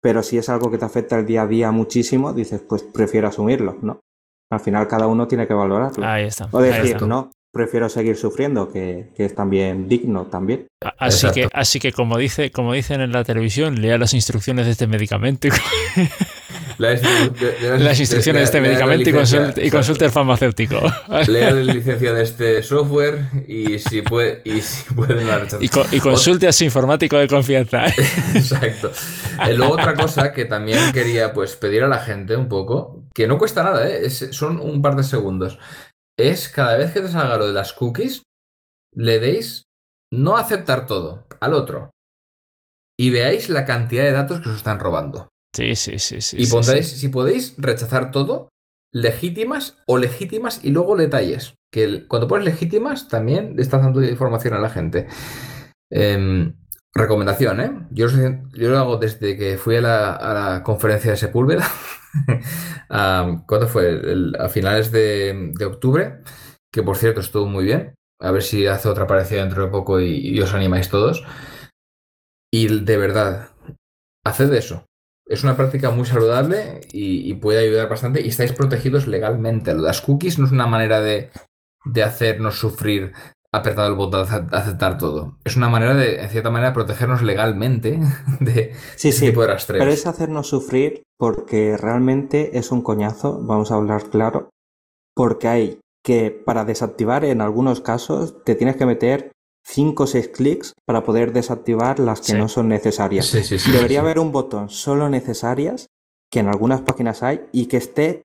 Pero 0.00 0.22
si 0.22 0.38
es 0.38 0.48
algo 0.48 0.70
que 0.70 0.78
te 0.78 0.84
afecta 0.84 1.18
el 1.18 1.26
día 1.26 1.42
a 1.42 1.46
día 1.46 1.70
muchísimo, 1.72 2.32
dices, 2.32 2.62
pues 2.68 2.82
prefiero 2.82 3.28
asumirlo, 3.28 3.76
¿no? 3.82 4.00
Al 4.50 4.60
final 4.60 4.86
cada 4.86 5.06
uno 5.08 5.26
tiene 5.26 5.46
que 5.46 5.54
valorarlo. 5.54 6.06
Ahí 6.06 6.24
está. 6.24 6.48
o 6.52 6.58
ahí 6.58 6.70
decir, 6.70 6.92
está. 6.92 7.06
no, 7.06 7.30
prefiero 7.58 7.88
seguir 7.88 8.16
sufriendo, 8.16 8.70
que, 8.72 9.08
que 9.16 9.24
es 9.26 9.34
también 9.34 9.88
digno 9.88 10.26
también. 10.26 10.68
Así 10.98 11.26
que, 11.32 11.48
así 11.52 11.80
que 11.80 11.92
como 11.92 12.16
dice, 12.16 12.50
como 12.52 12.72
dicen 12.72 13.00
en 13.00 13.10
la 13.12 13.24
televisión, 13.24 13.82
lea 13.82 13.98
las 13.98 14.14
instrucciones 14.14 14.66
de 14.66 14.72
este 14.72 14.86
medicamento, 14.86 15.48
y- 15.48 15.50
La 16.78 16.94
instru- 16.94 17.32
de- 17.32 17.70
de- 17.70 17.78
las 17.80 17.98
instrucciones 17.98 18.40
de 18.42 18.44
este 18.44 18.60
lea- 18.60 18.70
lea 18.70 18.78
la 18.78 18.86
medicamento 18.86 19.10
y 19.10 19.12
consulte, 19.12 19.66
y 19.66 19.70
consulte 19.70 20.04
al 20.04 20.12
farmacéutico. 20.12 20.76
Lea 21.26 21.50
la 21.50 21.72
licencia 21.74 22.12
de 22.12 22.22
este 22.22 22.62
software 22.62 23.18
y 23.48 23.80
si 23.80 24.02
puede, 24.02 24.42
y 24.44 24.60
si 24.60 24.94
puede 24.94 25.16
no 25.16 25.22
la. 25.26 25.44
Y, 25.60 25.68
co- 25.68 25.84
y 25.90 25.98
consulte 25.98 26.46
a 26.46 26.52
su 26.52 26.62
informático 26.62 27.16
de 27.18 27.26
confianza. 27.26 27.84
Exacto. 28.34 28.92
Eh, 29.44 29.54
luego 29.54 29.72
otra 29.72 29.94
cosa 29.94 30.32
que 30.32 30.44
también 30.44 30.78
quería 30.92 31.32
pues 31.32 31.56
pedir 31.56 31.82
a 31.82 31.88
la 31.88 31.98
gente 31.98 32.36
un 32.36 32.48
poco, 32.48 33.02
que 33.12 33.26
no 33.26 33.38
cuesta 33.38 33.64
nada, 33.64 33.88
¿eh? 33.88 34.02
Es- 34.04 34.28
son 34.30 34.60
un 34.60 34.80
par 34.80 34.94
de 34.94 35.02
segundos, 35.02 35.58
es 36.18 36.48
cada 36.48 36.76
vez 36.76 36.92
que 36.92 37.00
te 37.00 37.08
salga 37.08 37.38
lo 37.38 37.46
de 37.46 37.52
las 37.54 37.72
cookies, 37.72 38.22
le 38.94 39.20
deis 39.20 39.64
no 40.12 40.36
aceptar 40.36 40.86
todo 40.86 41.26
al 41.40 41.54
otro 41.54 41.90
y 42.98 43.10
veáis 43.10 43.48
la 43.48 43.64
cantidad 43.64 44.04
de 44.04 44.12
datos 44.12 44.40
que 44.40 44.48
os 44.48 44.56
están 44.56 44.80
robando. 44.80 45.28
Sí, 45.54 45.76
sí, 45.76 45.98
sí, 45.98 46.20
sí. 46.20 46.36
y 46.38 46.46
sí, 46.46 46.52
pondréis, 46.52 46.88
sí. 46.90 46.98
si 46.98 47.08
podéis, 47.08 47.54
rechazar 47.58 48.10
todo, 48.10 48.48
legítimas 48.92 49.78
o 49.86 49.98
legítimas 49.98 50.64
y 50.64 50.70
luego 50.70 50.96
detalles. 50.96 51.54
Que 51.72 51.84
el- 51.84 52.08
cuando 52.08 52.26
pones 52.28 52.44
legítimas 52.46 53.08
también 53.08 53.54
le 53.56 53.62
estás 53.62 53.82
dando 53.82 54.02
información 54.02 54.54
a 54.54 54.58
la 54.58 54.70
gente. 54.70 55.06
Em, 55.90 56.54
recomendación, 56.98 57.60
¿eh? 57.60 57.86
Yo, 57.90 58.06
lo 58.08 58.78
hago 58.78 58.96
desde 58.96 59.36
que 59.36 59.56
fui 59.58 59.76
a 59.76 59.80
la, 59.80 60.12
a 60.12 60.34
la 60.34 60.62
conferencia 60.62 61.12
de 61.12 61.16
Sepúlveda. 61.16 61.66
Am, 62.88 63.44
¿Cuándo 63.46 63.68
fue? 63.68 64.00
A 64.38 64.48
finales 64.48 64.92
de, 64.92 65.52
de 65.56 65.64
octubre. 65.64 66.20
Que 66.72 66.82
por 66.82 66.96
cierto 66.96 67.20
estuvo 67.20 67.46
muy 67.46 67.64
bien. 67.64 67.94
A 68.20 68.30
ver 68.30 68.42
si 68.42 68.66
hace 68.66 68.88
otra 68.88 69.06
parecida 69.06 69.40
dentro 69.40 69.64
de 69.64 69.70
poco 69.70 70.00
y, 70.00 70.40
os 70.40 70.52
animáis 70.52 70.88
todos. 70.88 71.24
Y 72.52 72.80
de 72.84 72.96
verdad, 72.96 73.50
haced 74.24 74.52
eso. 74.52 74.84
Es 75.26 75.44
una 75.44 75.56
práctica 75.56 75.90
muy 75.90 76.06
saludable 76.06 76.80
y, 76.92 77.30
y 77.30 77.34
puede 77.34 77.60
ayudar 77.60 77.88
bastante. 77.88 78.20
Y 78.20 78.28
estáis 78.28 78.52
protegidos 78.52 79.06
legalmente. 79.06 79.74
Las 79.74 80.00
cookies 80.00 80.38
no 80.38 80.46
es 80.46 80.52
una 80.52 80.66
manera 80.66 81.00
de, 81.00 81.30
de 81.84 82.02
hacernos 82.02 82.58
sufrir 82.58 83.12
apretado 83.52 83.88
el 83.88 83.94
botón 83.94 84.26
de 84.26 84.34
ace- 84.36 84.46
aceptar 84.56 84.98
todo. 84.98 85.38
Es 85.44 85.56
una 85.56 85.68
manera 85.68 85.94
de, 85.94 86.20
en 86.22 86.28
cierta 86.28 86.50
manera, 86.50 86.72
protegernos 86.72 87.22
legalmente 87.22 87.98
de 88.40 88.74
Sí, 88.96 89.08
ese 89.08 89.18
sí, 89.20 89.26
tipo 89.26 89.42
de 89.42 89.48
rastreos. 89.48 89.80
Pero 89.82 89.92
es 89.92 90.06
hacernos 90.06 90.48
sufrir 90.48 91.02
porque 91.18 91.76
realmente 91.76 92.58
es 92.58 92.70
un 92.72 92.82
coñazo, 92.82 93.40
vamos 93.42 93.70
a 93.72 93.76
hablar 93.76 94.04
claro, 94.10 94.50
porque 95.14 95.48
hay 95.48 95.80
que 96.04 96.30
para 96.30 96.64
desactivar 96.64 97.24
en 97.24 97.40
algunos 97.40 97.80
casos 97.80 98.42
te 98.44 98.54
tienes 98.54 98.76
que 98.76 98.86
meter 98.86 99.32
5 99.66 100.04
o 100.04 100.06
6 100.06 100.28
clics 100.28 100.72
para 100.86 101.02
poder 101.02 101.32
desactivar 101.32 101.98
las 101.98 102.20
que 102.20 102.32
Sí. 102.32 102.38
no 102.38 102.48
son 102.48 102.68
necesarias. 102.68 103.26
Sí, 103.26 103.42
sí, 103.42 103.58
sí, 103.58 103.72
Debería 103.72 104.00
haber 104.00 104.18
un 104.18 104.32
botón 104.32 104.70
solo 104.70 105.10
necesarias, 105.10 105.86
que 106.30 106.40
en 106.40 106.48
algunas 106.48 106.80
páginas 106.82 107.22
hay, 107.22 107.46
y 107.52 107.66
que 107.66 107.76
esté 107.78 108.22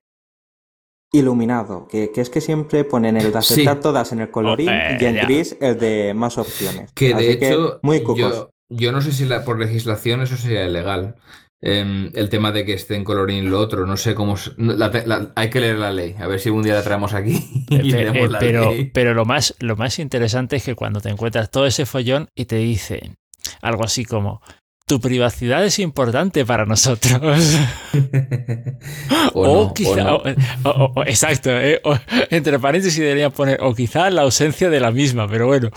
iluminado, 1.14 1.86
que, 1.88 2.10
que 2.12 2.20
es 2.20 2.28
que 2.30 2.40
siempre 2.40 2.84
ponen 2.84 3.16
el 3.16 3.32
de 3.32 3.42
Sí. 3.42 3.52
aceptar 3.54 3.80
todas 3.80 4.12
en 4.12 4.20
el 4.20 4.30
colorín 4.30 4.68
y 5.00 5.04
en 5.04 5.14
ya. 5.14 5.24
gris 5.24 5.56
el 5.60 5.78
de 5.78 6.12
más 6.14 6.36
opciones. 6.38 6.92
Que 6.92 7.14
de 7.14 7.32
hecho, 7.32 7.78
muy 7.82 8.00
cucos. 8.02 8.18
yo, 8.18 8.50
yo 8.68 8.92
no 8.92 9.00
sé 9.00 9.12
si 9.12 9.24
la, 9.24 9.44
por 9.44 9.58
legislación 9.58 10.20
eso 10.22 10.36
sería 10.36 10.66
ilegal. 10.66 11.14
Em, 11.66 12.10
el 12.14 12.28
tema 12.28 12.52
de 12.52 12.66
que 12.66 12.74
esté 12.74 12.94
en 12.94 13.04
colorín 13.04 13.50
lo 13.50 13.58
otro, 13.58 13.86
no 13.86 13.96
sé 13.96 14.14
cómo. 14.14 14.34
la 14.58 14.88
la- 15.06 15.32
hay 15.34 15.48
que 15.48 15.60
leer 15.60 15.78
la 15.78 15.92
ley, 15.92 16.14
a 16.18 16.26
ver 16.26 16.38
si 16.38 16.50
un 16.50 16.62
día 16.62 16.74
la 16.74 16.82
traemos 16.82 17.14
aquí 17.14 17.40
y 17.70 17.78
Pe- 17.78 17.82
leemos 17.84 18.16
eh, 18.18 18.28
la 18.28 18.38
pero, 18.38 18.70
ley. 18.70 18.90
pero 18.92 19.14
lo 19.14 19.24
más, 19.24 19.54
lo 19.60 19.74
más 19.76 19.98
interesante 19.98 20.56
es 20.56 20.64
que 20.64 20.74
cuando 20.74 21.00
te 21.00 21.08
encuentras 21.08 21.50
todo 21.50 21.64
ese 21.66 21.86
follón 21.86 22.28
y 22.34 22.44
te 22.44 22.56
dicen 22.56 23.14
algo 23.62 23.82
así 23.84 24.04
como 24.04 24.42
tu 24.86 25.00
privacidad 25.00 25.64
es 25.64 25.78
importante 25.78 26.44
para 26.44 26.66
nosotros. 26.66 27.20
o, 29.34 29.40
o, 29.40 29.64
no, 29.68 29.74
quizá, 29.74 30.14
o- 30.14 30.22
o- 30.94 31.02
exacto, 31.04 31.50
eh, 31.50 31.80
entre 32.30 32.58
paréntesis 32.58 33.00
deberían 33.00 33.32
poner, 33.32 33.58
o 33.62 33.74
quizá 33.74 34.10
la 34.10 34.22
ausencia 34.22 34.70
de 34.70 34.80
la 34.80 34.90
misma, 34.90 35.28
pero 35.28 35.46
bueno. 35.46 35.70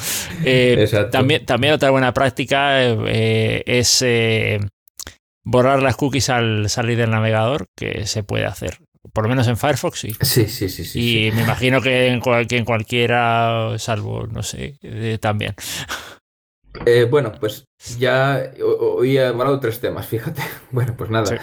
Eh, 0.44 0.88
también, 1.12 1.46
también 1.46 1.74
otra 1.74 1.90
buena 1.92 2.14
práctica 2.14 2.84
eh, 2.84 3.64
es 3.66 4.02
eh, 4.02 4.60
borrar 5.44 5.82
las 5.82 5.96
cookies 5.96 6.30
al 6.30 6.70
salir 6.70 6.98
del 6.98 7.12
navegador, 7.12 7.68
que 7.78 8.06
se 8.06 8.24
puede 8.24 8.46
hacer. 8.46 8.78
Por 9.14 9.24
lo 9.24 9.30
menos 9.30 9.48
en 9.48 9.56
Firefox 9.56 10.00
sí. 10.02 10.14
Sí, 10.22 10.48
sí, 10.48 10.68
sí, 10.68 10.84
sí. 10.84 11.00
y 11.00 11.30
sí. 11.30 11.36
me 11.36 11.44
imagino 11.44 11.82
que 11.82 12.08
en, 12.08 12.20
cual- 12.20 12.46
que 12.46 12.58
en 12.58 12.66
cualquiera, 12.66 13.74
salvo, 13.78 14.28
no 14.28 14.44
sé, 14.44 14.78
eh, 14.82 15.18
también. 15.22 15.56
Eh, 16.86 17.06
bueno, 17.10 17.32
pues 17.40 17.66
ya 17.98 18.52
ho- 18.62 18.96
hoy 18.98 19.18
he 19.18 19.26
hablado 19.26 19.60
tres 19.60 19.80
temas, 19.80 20.08
fíjate. 20.08 20.42
Bueno, 20.72 20.96
pues 20.98 21.10
nada. 21.10 21.40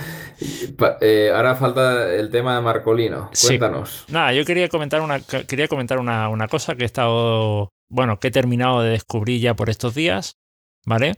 Eh, 1.01 1.33
ahora 1.35 1.55
falta 1.57 2.13
el 2.15 2.31
tema 2.31 2.57
de 2.57 2.63
Marcolino. 2.63 3.31
Sí. 3.33 3.49
Cuéntanos. 3.49 4.05
Nada, 4.09 4.33
yo 4.33 4.45
quería 4.45 4.69
comentar 4.69 5.01
una, 5.01 5.21
quería 5.21 5.69
comentar 5.69 5.99
una, 5.99 6.29
una 6.29 6.49
cosa 6.49 6.75
que 6.75 6.83
he 6.83 6.87
estado, 6.87 7.71
bueno, 7.89 8.19
que 8.19 8.29
he 8.29 8.31
terminado 8.31 8.83
de 8.83 8.91
descubrir 8.91 9.41
ya 9.41 9.55
por 9.55 9.71
estos 9.71 9.95
días, 9.95 10.37
¿vale? 10.85 11.15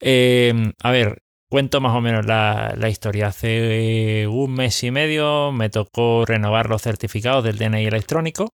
Eh, 0.00 0.72
a 0.82 0.90
ver, 0.90 1.18
cuento 1.50 1.80
más 1.80 1.94
o 1.96 2.00
menos 2.00 2.24
la, 2.26 2.74
la 2.76 2.88
historia. 2.88 3.26
Hace 3.28 4.22
eh, 4.22 4.26
un 4.28 4.54
mes 4.54 4.82
y 4.84 4.90
medio 4.90 5.50
me 5.52 5.68
tocó 5.70 6.24
renovar 6.24 6.68
los 6.70 6.82
certificados 6.82 7.42
del 7.44 7.58
DNI 7.58 7.86
electrónico, 7.86 8.50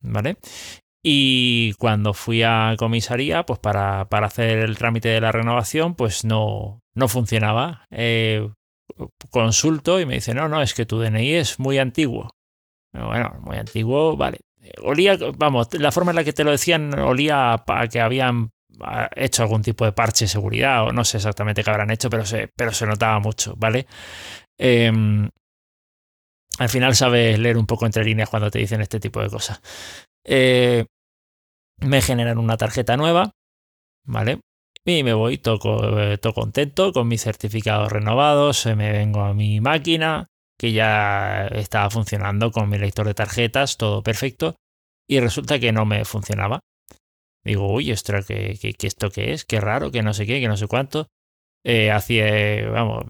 ¿vale? 0.00 0.36
Y 1.02 1.74
cuando 1.74 2.12
fui 2.12 2.42
a 2.42 2.74
comisaría, 2.78 3.44
pues 3.44 3.58
para, 3.60 4.08
para 4.08 4.26
hacer 4.26 4.58
el 4.58 4.76
trámite 4.76 5.08
de 5.08 5.20
la 5.20 5.32
renovación, 5.32 5.94
pues 5.94 6.24
no, 6.24 6.80
no 6.94 7.08
funcionaba. 7.08 7.86
Eh, 7.90 8.50
consulto 9.30 10.00
y 10.00 10.06
me 10.06 10.14
dice, 10.14 10.34
no, 10.34 10.48
no, 10.48 10.62
es 10.62 10.74
que 10.74 10.86
tu 10.86 10.98
DNI 10.98 11.34
es 11.34 11.58
muy 11.58 11.78
antiguo. 11.78 12.30
Bueno, 12.92 13.36
muy 13.42 13.56
antiguo, 13.56 14.16
vale. 14.16 14.40
Olía, 14.82 15.16
vamos, 15.36 15.68
la 15.74 15.92
forma 15.92 16.10
en 16.10 16.16
la 16.16 16.24
que 16.24 16.32
te 16.32 16.44
lo 16.44 16.50
decían 16.50 16.98
olía 16.98 17.54
a 17.54 17.88
que 17.88 18.00
habían 18.00 18.50
ah, 18.80 19.08
hecho 19.14 19.42
algún 19.42 19.62
tipo 19.62 19.84
de 19.84 19.92
parche 19.92 20.24
de 20.24 20.28
seguridad 20.28 20.84
o 20.84 20.92
no 20.92 21.04
sé 21.04 21.18
exactamente 21.18 21.62
qué 21.62 21.70
habrán 21.70 21.90
hecho, 21.90 22.10
pero 22.10 22.26
se, 22.26 22.48
pero 22.56 22.72
se 22.72 22.86
notaba 22.86 23.18
mucho, 23.20 23.54
¿vale? 23.56 23.86
Em, 24.58 25.28
al 26.58 26.68
final 26.68 26.96
sabes 26.96 27.38
leer 27.38 27.56
un 27.56 27.66
poco 27.66 27.86
entre 27.86 28.04
líneas 28.04 28.28
cuando 28.28 28.50
te 28.50 28.58
dicen 28.58 28.80
este 28.80 29.00
tipo 29.00 29.22
de 29.22 29.30
cosas. 29.30 29.60
Eh, 30.24 30.84
me 31.80 32.02
generan 32.02 32.38
una 32.38 32.56
tarjeta 32.56 32.96
nueva, 32.96 33.32
¿vale? 34.04 34.40
Y 34.84 35.02
me 35.02 35.12
voy, 35.12 35.38
toco, 35.38 36.00
eh, 36.00 36.18
todo 36.18 36.32
contento 36.32 36.92
con 36.92 37.08
mis 37.08 37.22
certificados 37.22 37.92
renovados, 37.92 38.64
me 38.66 38.90
vengo 38.90 39.20
a 39.20 39.34
mi 39.34 39.60
máquina, 39.60 40.28
que 40.58 40.72
ya 40.72 41.46
estaba 41.48 41.90
funcionando 41.90 42.50
con 42.50 42.68
mi 42.68 42.78
lector 42.78 43.06
de 43.06 43.14
tarjetas, 43.14 43.76
todo 43.76 44.02
perfecto, 44.02 44.56
y 45.08 45.20
resulta 45.20 45.58
que 45.58 45.72
no 45.72 45.84
me 45.84 46.04
funcionaba. 46.04 46.60
Digo, 47.44 47.72
uy, 47.72 47.90
esto, 47.90 48.14
¿qué, 48.26 48.58
qué, 48.60 48.86
esto 48.86 49.10
qué 49.10 49.32
es? 49.32 49.44
Qué 49.44 49.60
raro, 49.60 49.90
que 49.90 50.02
no 50.02 50.12
sé 50.14 50.26
qué, 50.26 50.40
que 50.40 50.48
no 50.48 50.56
sé 50.56 50.66
cuánto. 50.66 51.08
Eh, 51.64 51.90
hacía, 51.90 52.68
vamos, 52.70 53.04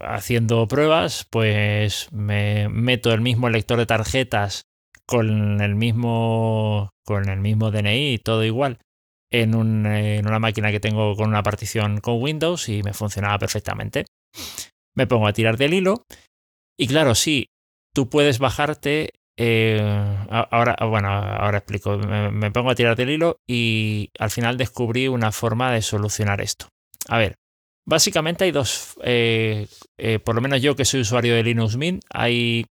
haciendo 0.00 0.66
pruebas, 0.66 1.26
pues 1.30 2.08
me 2.12 2.68
meto 2.68 3.12
el 3.12 3.20
mismo 3.20 3.48
lector 3.48 3.78
de 3.78 3.86
tarjetas 3.86 4.66
con 5.06 5.60
el 5.60 5.74
mismo, 5.74 6.90
con 7.04 7.28
el 7.28 7.40
mismo 7.40 7.70
DNI 7.70 8.14
y 8.14 8.18
todo 8.18 8.44
igual 8.44 8.78
en, 9.30 9.54
un, 9.54 9.86
una 9.86 10.38
máquina 10.38 10.70
que 10.70 10.80
tengo 10.80 11.14
con 11.16 11.28
una 11.28 11.42
partición 11.42 12.00
con 12.00 12.20
Windows 12.22 12.68
y 12.68 12.82
me 12.82 12.92
funcionaba 12.92 13.38
perfectamente. 13.38 14.04
Me 14.94 15.06
pongo 15.06 15.26
a 15.26 15.32
tirar 15.32 15.56
del 15.56 15.74
hilo 15.74 16.02
y 16.78 16.86
claro, 16.86 17.14
sí, 17.14 17.48
tú 17.94 18.08
puedes 18.08 18.38
bajarte. 18.38 19.10
eh, 19.38 19.80
ahora, 20.28 20.76
bueno, 20.86 21.08
ahora 21.08 21.58
explico. 21.58 21.98
Me, 21.98 22.30
me 22.30 22.50
pongo 22.50 22.70
a 22.70 22.74
tirar 22.74 22.96
del 22.96 23.10
hilo 23.10 23.36
y 23.48 24.10
al 24.18 24.30
final 24.30 24.56
descubrí 24.56 25.08
una 25.08 25.32
forma 25.32 25.72
de 25.72 25.82
solucionar 25.82 26.40
esto. 26.40 26.68
A 27.08 27.18
ver, 27.18 27.36
básicamente 27.86 28.44
hay 28.44 28.52
dos. 28.52 28.96
eh, 29.02 29.66
eh, 29.98 30.18
por 30.18 30.34
lo 30.34 30.40
menos 30.40 30.62
yo 30.62 30.76
que 30.76 30.84
soy 30.84 31.00
usuario 31.00 31.34
de 31.34 31.42
Linux 31.42 31.76
Mint, 31.76 32.02
hay 32.12 32.66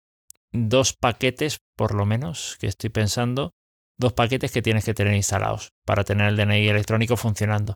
dos 0.52 0.94
paquetes, 0.94 1.60
por 1.76 1.94
lo 1.94 2.06
menos, 2.06 2.58
que 2.60 2.68
estoy 2.68 2.90
pensando. 2.90 3.52
Dos 4.00 4.14
paquetes 4.14 4.52
que 4.52 4.62
tienes 4.62 4.86
que 4.86 4.94
tener 4.94 5.14
instalados 5.16 5.74
para 5.86 6.04
tener 6.04 6.28
el 6.28 6.36
DNI 6.36 6.68
electrónico 6.68 7.18
funcionando. 7.18 7.76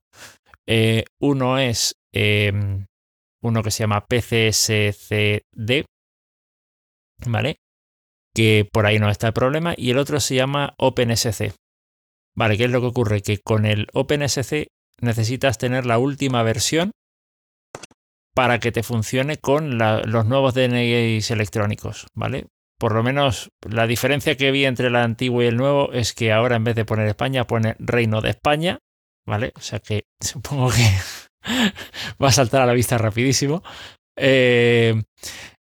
Eh, 0.67 1.05
uno 1.19 1.59
es 1.59 1.95
eh, 2.13 2.51
uno 3.43 3.63
que 3.63 3.71
se 3.71 3.83
llama 3.83 4.05
PCSCD, 4.07 5.85
¿vale? 7.27 7.57
Que 8.33 8.67
por 8.71 8.85
ahí 8.85 8.97
no 8.97 9.09
está 9.09 9.27
el 9.27 9.33
problema. 9.33 9.75
Y 9.77 9.91
el 9.91 9.99
otro 9.99 10.19
se 10.19 10.35
llama 10.35 10.73
OpenSC. 10.77 11.53
Vale, 12.35 12.57
¿qué 12.57 12.65
es 12.65 12.71
lo 12.71 12.81
que 12.81 12.87
ocurre? 12.87 13.21
Que 13.21 13.37
con 13.37 13.65
el 13.65 13.87
OpenSC 13.93 14.67
necesitas 15.01 15.57
tener 15.57 15.85
la 15.85 15.99
última 15.99 16.43
versión 16.43 16.91
para 18.33 18.59
que 18.59 18.71
te 18.71 18.83
funcione 18.83 19.37
con 19.37 19.77
los 19.77 20.25
nuevos 20.25 20.53
DNIs 20.53 21.31
electrónicos, 21.31 22.07
¿vale? 22.13 22.47
Por 22.77 22.93
lo 22.93 23.03
menos 23.03 23.51
la 23.69 23.87
diferencia 23.87 24.35
que 24.35 24.51
vi 24.51 24.65
entre 24.65 24.87
el 24.87 24.95
antiguo 24.95 25.41
y 25.41 25.47
el 25.47 25.57
nuevo 25.57 25.91
es 25.93 26.13
que 26.13 26.31
ahora 26.31 26.55
en 26.55 26.63
vez 26.63 26.75
de 26.75 26.85
poner 26.85 27.07
España 27.07 27.45
pone 27.45 27.75
Reino 27.79 28.21
de 28.21 28.31
España, 28.31 28.79
¿vale? 29.25 29.53
O 29.55 29.61
sea 29.61 29.79
que 29.79 30.05
supongo 30.19 30.69
que 30.69 30.89
va 32.23 32.27
a 32.27 32.31
saltar 32.31 32.61
a 32.61 32.65
la 32.65 32.73
vista 32.73 32.97
rapidísimo. 32.97 33.63
Eh, 34.17 35.01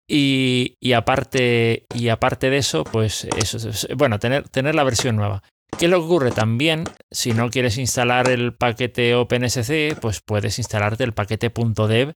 y, 0.08 0.94
aparte, 0.94 1.86
y 1.96 2.10
aparte 2.10 2.50
de 2.50 2.58
eso, 2.58 2.84
pues 2.84 3.26
eso, 3.38 3.58
bueno, 3.96 4.20
tener, 4.20 4.48
tener 4.50 4.76
la 4.76 4.84
versión 4.84 5.16
nueva. 5.16 5.42
¿Qué 5.78 5.86
es 5.86 5.92
que 5.92 5.96
ocurre? 5.96 6.32
También, 6.32 6.84
si 7.12 7.34
no 7.34 7.50
quieres 7.50 7.78
instalar 7.78 8.30
el 8.30 8.54
paquete 8.54 9.16
OpenSC, 9.16 10.00
pues 10.00 10.22
puedes 10.22 10.60
instalarte 10.60 11.04
el 11.04 11.14
paquete 11.14 11.50
.dev 11.50 12.14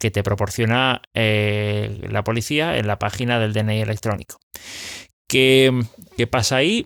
que 0.00 0.10
te 0.10 0.22
proporciona 0.22 1.02
eh, 1.14 2.00
la 2.10 2.24
policía 2.24 2.78
en 2.78 2.86
la 2.86 2.98
página 2.98 3.38
del 3.38 3.52
DNI 3.52 3.82
electrónico. 3.82 4.38
¿Qué, 5.28 5.70
pasa 6.28 6.56
ahí? 6.56 6.84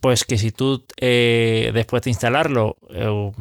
Pues 0.00 0.24
que 0.24 0.38
si 0.38 0.52
tú 0.52 0.86
eh, 0.98 1.72
después 1.74 2.02
de 2.04 2.10
instalarlo 2.10 2.76
eh, 2.88 3.32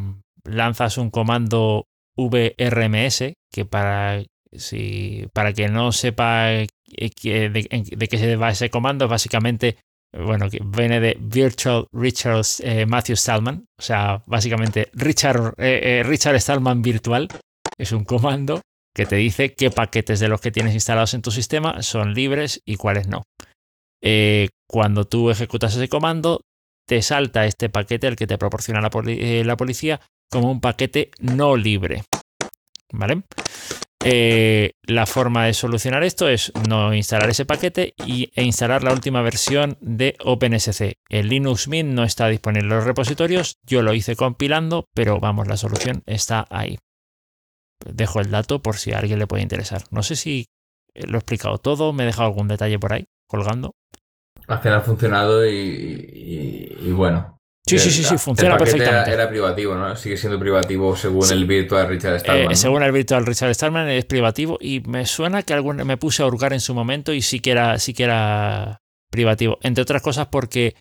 lanzas 0.44 0.98
un 0.98 1.12
comando 1.12 1.86
vrms, 2.18 3.34
que 3.52 3.66
para, 3.66 4.24
si, 4.52 5.28
para 5.34 5.54
que 5.54 5.68
no 5.70 5.92
sepa 5.92 6.48
de, 6.48 6.68
de, 6.88 8.08
qué 8.10 8.18
se 8.18 8.36
va 8.36 8.50
ese 8.50 8.72
comando, 8.72 9.08
básicamente 9.08 9.78
bueno, 10.14 10.50
que 10.50 10.60
viene 10.62 11.00
de 11.00 11.16
Virtual 11.22 11.86
Richard 11.94 12.44
Matthew 12.88 13.16
Stallman, 13.16 13.66
o 13.80 13.82
sea, 13.82 14.24
básicamente 14.26 14.90
Richard, 14.94 15.54
Richard 15.58 16.36
Stallman 16.42 16.82
virtual, 16.82 17.30
es 17.82 17.92
un 17.92 18.06
comando 18.06 18.62
que 18.94 19.06
te 19.06 19.16
dice 19.16 19.54
qué 19.54 19.72
paquetes 19.72 20.20
de 20.20 20.28
los 20.28 20.40
que 20.40 20.52
tienes 20.52 20.74
instalados 20.74 21.14
en 21.14 21.22
tu 21.22 21.32
sistema 21.32 21.82
son 21.82 22.14
libres 22.14 22.62
y 22.66 22.76
cuáles 22.76 23.08
no. 23.08 23.24
Eh, 24.04 24.50
cuando 24.68 25.06
tú 25.06 25.30
ejecutas 25.30 25.76
ese 25.76 25.90
comando, 25.90 26.42
te 26.88 27.02
salta 27.02 27.46
este 27.46 27.70
paquete, 27.70 28.08
el 28.08 28.16
que 28.16 28.28
te 28.28 28.38
proporciona 28.38 28.82
la, 28.82 28.90
eh, 29.08 29.56
policía, 29.58 30.02
como 30.30 30.52
un 30.52 30.62
paquete 30.62 31.12
no 31.20 31.56
libre. 31.56 32.04
¿Vale? 32.92 33.24
Eh, 34.04 34.72
la 34.84 35.06
forma 35.06 35.46
de 35.46 35.54
solucionar 35.54 36.04
esto 36.04 36.28
es 36.28 36.52
no 36.68 36.94
instalar 36.94 37.30
ese 37.30 37.46
paquete 37.46 37.94
y, 38.06 38.32
e 38.36 38.44
instalar 38.44 38.84
la 38.84 38.94
última 38.94 39.22
versión 39.22 39.78
de 39.80 40.16
OpenSC. 40.24 40.98
El 41.08 41.30
Linux 41.30 41.68
Mint 41.68 41.94
no 41.94 42.04
está 42.04 42.28
disponible 42.28 42.66
en 42.66 42.76
los 42.76 42.84
repositorios, 42.84 43.58
yo 43.64 43.82
lo 43.84 43.94
hice 43.94 44.16
compilando, 44.16 44.90
pero 44.94 45.20
vamos, 45.20 45.48
la 45.48 45.58
solución 45.58 46.04
está 46.08 46.46
ahí 46.50 46.78
dejo 47.86 48.20
el 48.20 48.32
dato 48.32 48.62
por 48.62 48.78
si 48.78 48.94
a 48.94 49.00
alguien 49.00 49.20
le 49.20 49.28
puede 49.28 49.44
interesar. 49.44 49.84
No 49.92 50.04
sé 50.04 50.16
si 50.16 50.48
lo 50.96 51.16
he 51.16 51.20
explicado 51.20 51.58
todo, 51.58 51.94
me 51.94 52.04
he 52.04 52.06
dejado 52.08 52.28
algún 52.28 52.48
detalle 52.48 52.80
por 52.80 52.94
ahí 52.94 53.06
colgando. 53.28 53.76
Al 54.48 54.60
final 54.60 54.80
ha 54.80 54.82
funcionado 54.82 55.48
y, 55.48 56.92
bueno. 56.92 57.38
Sí, 57.66 57.80
sí, 57.80 57.92
sí, 57.92 58.04
sí, 58.04 58.18
funciona 58.18 58.58
perfectamente. 58.58 59.14
Era, 59.14 59.30
privativo, 59.30 59.76
¿no? 59.76 59.96
Sigue 59.96 60.18
siendo 60.18 60.38
privativo 60.40 60.96
según 60.98 61.32
el 61.32 61.46
virtual 61.46 61.88
Richard 61.88 62.20
Stallman. 62.20 62.52
Eh, 62.52 62.56
según 62.56 62.84
el 62.84 62.92
virtual 62.92 63.26
Richard 63.26 63.54
Stallman 63.54 63.88
es 63.90 64.04
privativo 64.06 64.58
y 64.60 64.82
me 64.82 65.06
suena 65.06 65.44
que 65.44 65.54
algún, 65.54 65.78
me 65.78 65.96
puse 65.96 66.24
a 66.24 66.26
hurgar 66.26 66.52
en 66.54 66.60
su 66.60 66.74
momento 66.74 67.14
y 67.14 67.22
sí 67.22 67.40
que, 67.40 67.52
era, 67.52 67.78
sí 67.80 67.94
que 67.94 68.04
era 68.04 68.82
privativo. 69.10 69.58
Entre 69.62 69.84
otras 69.84 70.02
cosas 70.02 70.28
porque, 70.28 70.76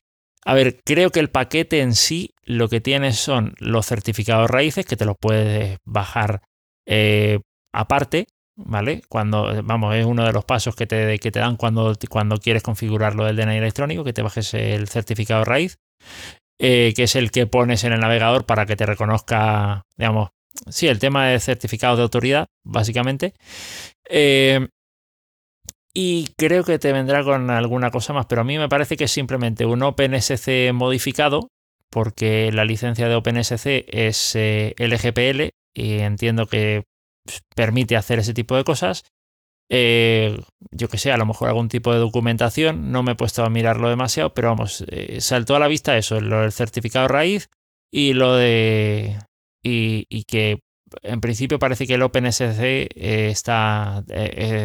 a 0.44 0.54
ver, 0.54 0.80
creo 0.84 1.10
que 1.10 1.20
el 1.20 1.30
paquete 1.30 1.80
en 1.80 1.94
sí 1.94 2.30
lo 2.44 2.68
que 2.68 2.80
tiene 2.80 3.12
son 3.12 3.54
los 3.58 3.86
certificados 3.86 4.50
raíces 4.50 4.86
que 4.86 4.96
te 4.96 5.04
los 5.04 5.16
puedes 5.20 5.76
bajar 5.84 6.40
eh, 6.86 7.40
aparte, 7.72 8.26
¿vale? 8.56 9.02
Cuando, 9.08 9.62
vamos, 9.64 9.94
es 9.94 10.04
uno 10.04 10.24
de 10.24 10.32
los 10.32 10.44
pasos 10.44 10.74
que 10.74 10.86
te, 10.86 11.18
que 11.18 11.30
te 11.30 11.40
dan 11.40 11.56
cuando, 11.56 11.94
cuando 12.08 12.38
quieres 12.38 12.62
configurarlo 12.62 13.24
del 13.24 13.36
DNI 13.36 13.56
electrónico, 13.56 14.04
que 14.04 14.12
te 14.12 14.22
bajes 14.22 14.54
el 14.54 14.88
certificado 14.88 15.44
raíz, 15.44 15.78
eh, 16.58 16.92
que 16.94 17.04
es 17.04 17.16
el 17.16 17.30
que 17.30 17.46
pones 17.46 17.84
en 17.84 17.92
el 17.92 18.00
navegador 18.00 18.44
para 18.44 18.66
que 18.66 18.76
te 18.76 18.86
reconozca, 18.86 19.86
digamos, 19.96 20.30
sí, 20.68 20.88
el 20.88 20.98
tema 20.98 21.28
de 21.28 21.40
certificado 21.40 21.96
de 21.96 22.02
autoridad, 22.02 22.46
básicamente. 22.64 23.34
Eh, 24.08 24.68
y 25.92 26.28
creo 26.36 26.62
que 26.64 26.78
te 26.78 26.92
vendrá 26.92 27.24
con 27.24 27.50
alguna 27.50 27.90
cosa 27.90 28.12
más, 28.12 28.26
pero 28.26 28.42
a 28.42 28.44
mí 28.44 28.58
me 28.58 28.68
parece 28.68 28.96
que 28.96 29.04
es 29.04 29.10
simplemente 29.10 29.66
un 29.66 29.82
OpenSC 29.82 30.72
modificado, 30.72 31.48
porque 31.90 32.52
la 32.52 32.64
licencia 32.64 33.08
de 33.08 33.16
OpenSC 33.16 33.84
es 33.88 34.36
LGPL 34.36 35.50
y 35.74 35.98
entiendo 35.98 36.46
que 36.46 36.84
permite 37.54 37.96
hacer 37.96 38.18
ese 38.18 38.34
tipo 38.34 38.56
de 38.56 38.64
cosas. 38.64 39.04
Eh, 39.72 40.40
yo 40.72 40.88
que 40.88 40.98
sé, 40.98 41.12
a 41.12 41.16
lo 41.16 41.26
mejor 41.26 41.48
algún 41.48 41.68
tipo 41.68 41.92
de 41.92 42.00
documentación, 42.00 42.90
no 42.90 43.02
me 43.02 43.12
he 43.12 43.16
puesto 43.16 43.44
a 43.44 43.50
mirarlo 43.50 43.88
demasiado, 43.88 44.34
pero 44.34 44.48
vamos, 44.48 44.84
eh, 44.88 45.20
saltó 45.20 45.54
a 45.54 45.60
la 45.60 45.68
vista 45.68 45.96
eso, 45.96 46.20
lo 46.20 46.40
del 46.40 46.52
certificado 46.52 47.06
raíz 47.06 47.48
y 47.92 48.12
lo 48.12 48.34
de... 48.34 49.16
y, 49.62 50.24
que 50.24 50.58
en 51.02 51.20
principio 51.20 51.60
parece 51.60 51.86
que 51.86 51.94
el 51.94 52.02
OpenSC 52.02 52.60
eh, 52.60 52.88
está, 53.30 54.02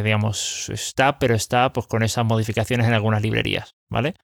digamos, 0.04 0.70
está, 0.70 1.20
pero 1.20 1.36
está 1.36 1.72
pues 1.72 1.86
con 1.86 2.02
esas 2.02 2.26
modificaciones 2.26 2.88
en 2.88 2.94
algunas 2.94 3.22
librerías, 3.22 3.76
¿vale? 3.92 4.16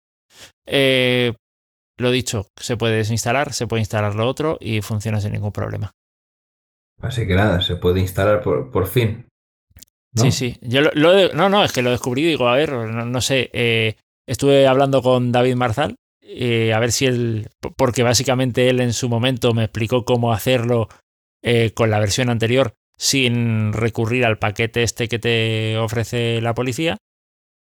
lo 1.97 2.09
dicho, 2.09 2.47
se 2.55 2.77
puede 2.77 2.95
desinstalar, 2.95 3.53
se 3.53 3.67
puede 3.67 3.81
instalar 3.81 4.15
lo 4.15 4.27
otro 4.27 4.57
y 4.59 4.81
funciona 4.81 5.21
sin 5.21 5.33
ningún 5.33 5.51
problema. 5.51 5.91
Así 7.01 7.25
que 7.25 7.35
nada, 7.35 7.61
se 7.61 7.75
puede 7.75 7.99
instalar 7.99 8.41
por, 8.41 8.87
fin. 8.87 9.25
Sí, 10.15 10.31
sí. 10.31 10.57
Yo 10.61 10.81
lo, 10.81 11.33
no, 11.33 11.49
no, 11.49 11.63
es 11.63 11.71
que 11.71 11.81
lo 11.81 11.91
descubrí 11.91 12.23
digo, 12.23 12.47
a 12.47 12.55
ver, 12.55 12.71
no, 12.71 13.21
sé. 13.21 13.49
Eh, 13.53 13.95
estuve 14.27 14.67
hablando 14.67 15.01
con 15.01 15.31
David 15.31 15.55
Marzal, 15.55 15.95
eh, 16.21 16.73
a 16.73 16.79
ver 16.79 16.91
si 16.91 17.05
él, 17.07 17.49
porque 17.75 18.03
básicamente 18.03 18.69
él 18.69 18.79
en 18.81 18.93
su 18.93 19.09
momento 19.09 19.53
me 19.53 19.63
explicó 19.63 20.05
cómo 20.05 20.31
hacerlo 20.31 20.89
eh, 21.41 21.71
con 21.73 21.89
la 21.89 21.99
versión 21.99 22.29
anterior 22.29 22.73
sin 22.97 23.73
recurrir 23.73 24.25
al 24.25 24.37
paquete 24.37 24.83
este 24.83 25.07
que 25.07 25.17
te 25.17 25.77
ofrece 25.77 26.39
la 26.41 26.53
policía. 26.53 26.97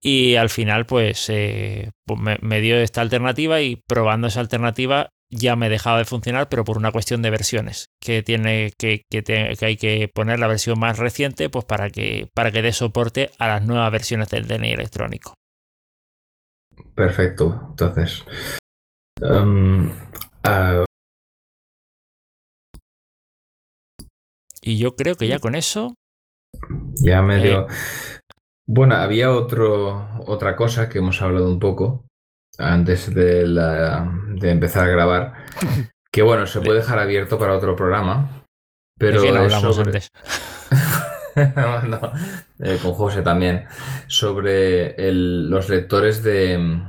Y 0.03 0.35
al 0.35 0.49
final, 0.49 0.87
pues, 0.87 1.27
pues 1.27 2.39
me, 2.41 2.59
dio 2.59 2.75
esta 2.77 3.01
alternativa 3.01 3.61
y 3.61 3.75
probando 3.87 4.27
esa 4.27 4.39
alternativa 4.39 5.11
ya 5.31 5.55
me 5.55 5.69
dejaba 5.69 5.97
de 5.97 6.05
funcionar, 6.05 6.49
pero 6.49 6.63
por 6.63 6.77
una 6.77 6.91
cuestión 6.91 7.21
de 7.21 7.29
versiones, 7.29 7.89
que 8.01 8.21
tiene 8.21 8.71
que, 8.77 9.03
que, 9.09 9.57
hay 9.61 9.77
que 9.77 10.11
poner 10.13 10.39
la 10.39 10.47
versión 10.47 10.77
más 10.77 10.99
reciente 10.99 11.49
pues 11.49 11.65
para 11.65 11.89
que, 11.89 12.29
para 12.33 12.51
que 12.51 12.61
dé 12.61 12.73
soporte 12.73 13.31
a 13.39 13.47
las 13.47 13.65
nuevas 13.65 13.91
versiones 13.91 14.29
del 14.29 14.47
DNI 14.47 14.71
electrónico. 14.71 15.33
Perfecto, 16.93 17.67
entonces. 17.69 18.25
Em, 19.21 19.91
ah, 20.43 20.83
y 24.61 24.77
yo 24.77 24.95
creo 24.95 25.15
que 25.15 25.27
ya 25.27 25.39
con 25.39 25.55
eso. 25.55 25.95
Ya 27.03 27.21
medio. 27.21 27.67
Eh, 27.67 27.73
bueno, 28.67 28.95
había 28.95 29.31
otro, 29.31 30.07
otra 30.25 30.55
cosa 30.55 30.87
que 30.87 30.99
hemos 30.99 31.21
hablado 31.21 31.47
un 31.47 31.59
poco, 31.59 32.05
antes 32.61 33.13
de, 33.13 33.43
empezar 34.41 34.87
a 34.87 34.91
grabar, 34.91 35.33
que 36.11 36.21
bueno, 36.21 36.47
se 36.47 36.61
puede 36.61 36.79
dejar 36.79 36.99
abierto 36.99 37.37
para 37.37 37.55
otro 37.55 37.75
programa, 37.75 38.45
pero... 38.97 39.21
¿De 39.21 39.29
hablamos 39.29 39.79
antes? 39.79 40.09
Eh, 41.33 42.77
con 42.81 42.91
José 42.91 43.21
también, 43.21 43.65
sobre 44.07 44.93
los 45.13 45.69
lectores 45.69 46.21
de, 46.23 46.83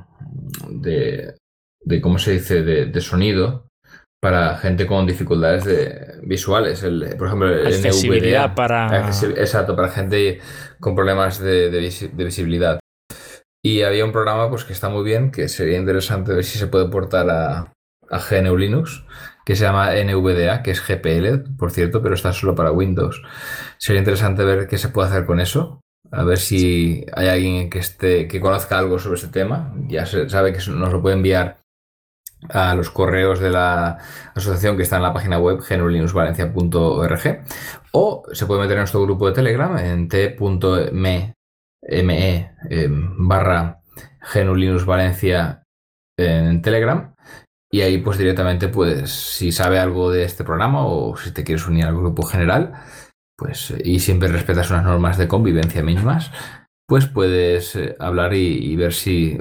de, 0.68 2.00
¿cómo 2.00 2.18
se 2.18 2.32
dice?, 2.32 2.62
de, 2.62 3.00
sonido 3.00 3.68
para 4.20 4.56
gente 4.58 4.86
con 4.86 5.06
dificultades 5.06 6.20
visuales. 6.22 6.82
El, 6.82 7.14
por 7.16 7.28
ejemplo, 7.28 7.56
el 7.56 7.80
NVDA. 7.80 8.54
para... 8.54 9.08
Exacto, 9.08 9.74
para 9.76 9.88
gente 9.88 10.40
con 10.80 10.94
problemas 10.94 11.38
de, 11.38 11.70
visibilidad. 12.12 12.80
Y 13.64 13.82
había 13.82 14.04
un 14.04 14.12
programa 14.12 14.50
pues, 14.50 14.64
que 14.64 14.72
está 14.72 14.88
muy 14.88 15.04
bien, 15.04 15.30
que 15.30 15.48
sería 15.48 15.78
interesante 15.78 16.32
ver 16.34 16.44
si 16.44 16.58
se 16.58 16.66
puede 16.66 16.88
portar 16.88 17.30
a, 17.30 17.72
a 18.10 18.18
GNU 18.18 18.56
Linux, 18.56 19.04
que 19.44 19.54
se 19.54 19.64
llama 19.64 19.92
NVDA, 19.92 20.62
que 20.62 20.72
es 20.72 20.84
GPL, 20.84 21.56
por 21.56 21.70
cierto, 21.70 22.02
pero 22.02 22.14
está 22.14 22.32
solo 22.32 22.54
para 22.54 22.72
Windows. 22.72 23.22
Sería 23.78 24.00
interesante 24.00 24.44
ver 24.44 24.66
qué 24.66 24.78
se 24.78 24.88
puede 24.88 25.08
hacer 25.08 25.26
con 25.26 25.40
eso. 25.40 25.80
A 26.10 26.24
ver 26.24 26.38
si 26.38 27.06
hay 27.14 27.28
alguien 27.28 27.70
que 27.70 27.78
esté, 27.78 28.28
que 28.28 28.40
conozca 28.40 28.78
algo 28.78 28.98
sobre 28.98 29.16
este 29.16 29.28
tema. 29.28 29.72
Ya 29.86 30.06
se 30.06 30.28
sabe 30.28 30.52
que 30.52 30.58
nos 30.70 30.92
lo 30.92 31.00
puede 31.00 31.16
enviar 31.16 31.62
a 32.50 32.74
los 32.74 32.90
correos 32.90 33.38
de 33.40 33.50
la 33.50 33.98
asociación 34.34 34.76
que 34.76 34.82
está 34.82 34.96
en 34.96 35.02
la 35.02 35.12
página 35.12 35.38
web 35.38 35.60
genulinusvalencia.org 35.60 37.44
o 37.92 38.24
se 38.32 38.46
puede 38.46 38.60
meter 38.60 38.72
en 38.74 38.80
nuestro 38.80 39.02
grupo 39.02 39.28
de 39.28 39.32
Telegram 39.32 39.78
en 39.78 40.08
t.me 40.08 41.34
me 41.82 42.54
em, 42.70 43.28
barra 43.28 43.80
Genulinus 44.20 44.86
Valencia 44.86 45.64
en 46.16 46.62
Telegram. 46.62 47.14
Y 47.70 47.80
ahí 47.80 47.98
pues 47.98 48.18
directamente 48.18 48.68
puedes, 48.68 49.10
si 49.10 49.50
sabe 49.50 49.78
algo 49.78 50.10
de 50.10 50.24
este 50.24 50.44
programa 50.44 50.86
o 50.86 51.16
si 51.16 51.32
te 51.32 51.42
quieres 51.42 51.66
unir 51.66 51.86
al 51.86 51.96
grupo 51.96 52.22
general, 52.22 52.74
pues 53.36 53.74
y 53.82 53.98
siempre 53.98 54.28
respetas 54.28 54.70
unas 54.70 54.84
normas 54.84 55.16
de 55.16 55.26
convivencia 55.26 55.82
mínimas, 55.82 56.30
pues 56.86 57.06
puedes 57.06 57.74
eh, 57.76 57.96
hablar 57.98 58.34
y, 58.34 58.76
ver 58.76 58.92
si 58.92 59.38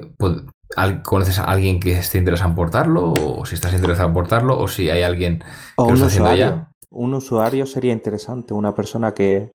conoces 1.04 1.39
a 1.39 1.44
alguien 1.44 1.82
que 1.82 1.92
esté 1.92 2.18
interesado 2.18 2.50
en 2.50 2.56
portarlo, 2.56 3.12
o 3.12 3.46
si 3.46 3.56
estás 3.56 3.74
interesado 3.74 4.08
en 4.08 4.14
portarlo, 4.14 4.58
o 4.58 4.70
si 4.70 4.89
hay 4.89 5.04
alguien 5.04 5.39
que 5.39 5.84
lo 5.84 5.94
está 5.94 6.06
haciendo 6.06 6.36
ya. 6.36 6.72
Un 6.89 7.14
usuario 7.14 7.66
sería 7.66 7.92
interesante, 7.92 8.54
una 8.54 8.74
persona 8.74 9.14
que, 9.14 9.52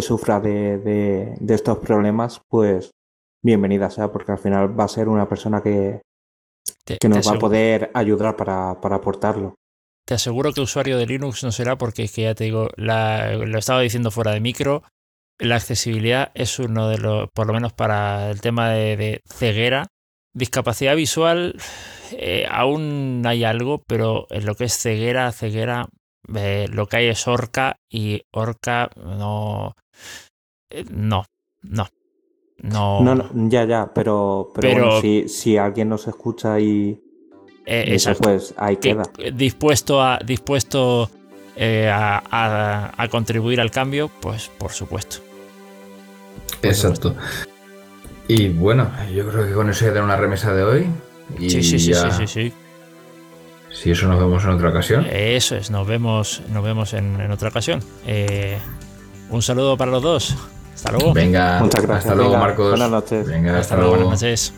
sufra 0.00 0.40
de, 0.40 1.34
estos 1.48 1.78
problemas, 1.78 2.40
pues 2.48 2.90
bienvenida 3.42 3.90
sea, 3.90 4.12
porque 4.12 4.32
al 4.32 4.38
final 4.38 4.78
va 4.78 4.84
a 4.84 4.88
ser 4.88 5.08
una 5.08 5.28
persona 5.28 5.62
que, 5.62 6.02
que 6.84 7.08
nos 7.08 7.26
va 7.26 7.36
a 7.36 7.38
poder 7.38 7.90
ayudar 7.94 8.36
para, 8.36 8.80
para 8.80 8.96
aportarlo. 8.96 9.54
Te 10.06 10.14
aseguro 10.14 10.52
que 10.52 10.62
usuario 10.62 10.96
de 10.96 11.06
Linux 11.06 11.44
no 11.44 11.52
será 11.52 11.76
porque 11.76 12.04
es 12.04 12.12
que 12.12 12.22
ya 12.22 12.34
te 12.34 12.44
digo, 12.44 12.70
lo 12.76 13.58
estaba 13.58 13.82
diciendo 13.82 14.10
fuera 14.10 14.32
de 14.32 14.40
micro, 14.40 14.82
la 15.38 15.56
accesibilidad 15.56 16.32
es 16.34 16.58
uno 16.58 16.88
de 16.88 16.98
los, 16.98 17.28
por 17.30 17.46
lo 17.46 17.52
menos 17.52 17.72
para 17.72 18.30
el 18.30 18.40
tema 18.40 18.70
de, 18.70 19.22
ceguera, 19.26 19.86
discapacidad 20.32 20.96
visual, 20.96 21.56
eh, 22.12 22.46
aún 22.50 23.22
hay 23.26 23.44
algo, 23.44 23.82
pero 23.86 24.26
en 24.30 24.46
lo 24.46 24.54
que 24.54 24.64
es 24.64 24.76
ceguera, 24.76 25.30
ceguera, 25.32 25.88
eh, 26.34 26.66
lo 26.70 26.86
que 26.86 26.96
hay 26.98 27.06
es 27.08 27.26
orca 27.28 27.78
y 27.88 28.22
orca 28.32 28.90
no, 28.96 29.74
eh, 30.70 30.84
no, 30.90 31.24
no. 31.62 31.88
No. 32.60 33.00
no, 33.00 33.30
ya, 33.48 33.64
ya, 33.66 33.92
pero, 33.94 34.50
pero, 34.52 35.00
si, 35.00 35.28
si 35.28 35.56
alguien 35.56 35.88
nos 35.90 36.08
escucha 36.08 36.58
y, 36.58 37.00
eh, 37.70 37.98
pues 38.20 38.54
ahí 38.56 38.78
queda. 38.78 39.04
Dispuesto 39.32 40.02
a, 40.02 40.18
dispuesto 40.24 41.10
eh, 41.54 41.90
a, 41.92 43.08
contribuir 43.10 43.60
al 43.60 43.70
cambio, 43.70 44.10
pues 44.20 44.50
por 44.58 44.72
supuesto. 44.72 45.18
Exacto. 46.62 47.14
Y 48.26 48.48
bueno, 48.48 48.90
yo 49.14 49.28
creo 49.28 49.46
que 49.46 49.52
con 49.52 49.68
eso 49.68 49.84
ya 49.84 49.92
tengo 49.92 50.06
una 50.06 50.16
remesa 50.16 50.54
de 50.54 50.62
hoy. 50.62 50.86
Y 51.38 51.50
sí, 51.50 51.62
sí, 51.62 51.78
sí, 51.78 51.92
sí, 51.94 52.26
sí, 52.26 52.52
Si 53.70 53.90
eso 53.90 54.08
nos 54.08 54.18
vemos 54.18 54.42
en 54.44 54.50
otra 54.50 54.70
ocasión. 54.70 55.06
Eso 55.10 55.56
es, 55.56 55.70
nos 55.70 55.86
vemos, 55.86 56.40
nos 56.50 56.64
vemos 56.64 56.94
en, 56.94 57.30
otra 57.30 57.50
ocasión. 57.50 57.82
Eh, 58.06 58.56
un 59.30 59.42
saludo 59.42 59.76
para 59.76 59.90
los 59.90 60.02
dos. 60.02 60.34
Hasta 60.74 60.92
luego. 60.92 61.12
Venga, 61.12 61.60
Muchas 61.60 61.82
gracias. 61.82 62.06
hasta 62.06 62.14
luego, 62.14 62.38
Marcos. 62.38 62.70
Buenas 62.70 62.90
noches. 62.90 63.26
Venga, 63.26 63.58
hasta, 63.58 63.76
luego. 63.76 63.90
Buenas 63.90 64.22
noches. 64.22 64.54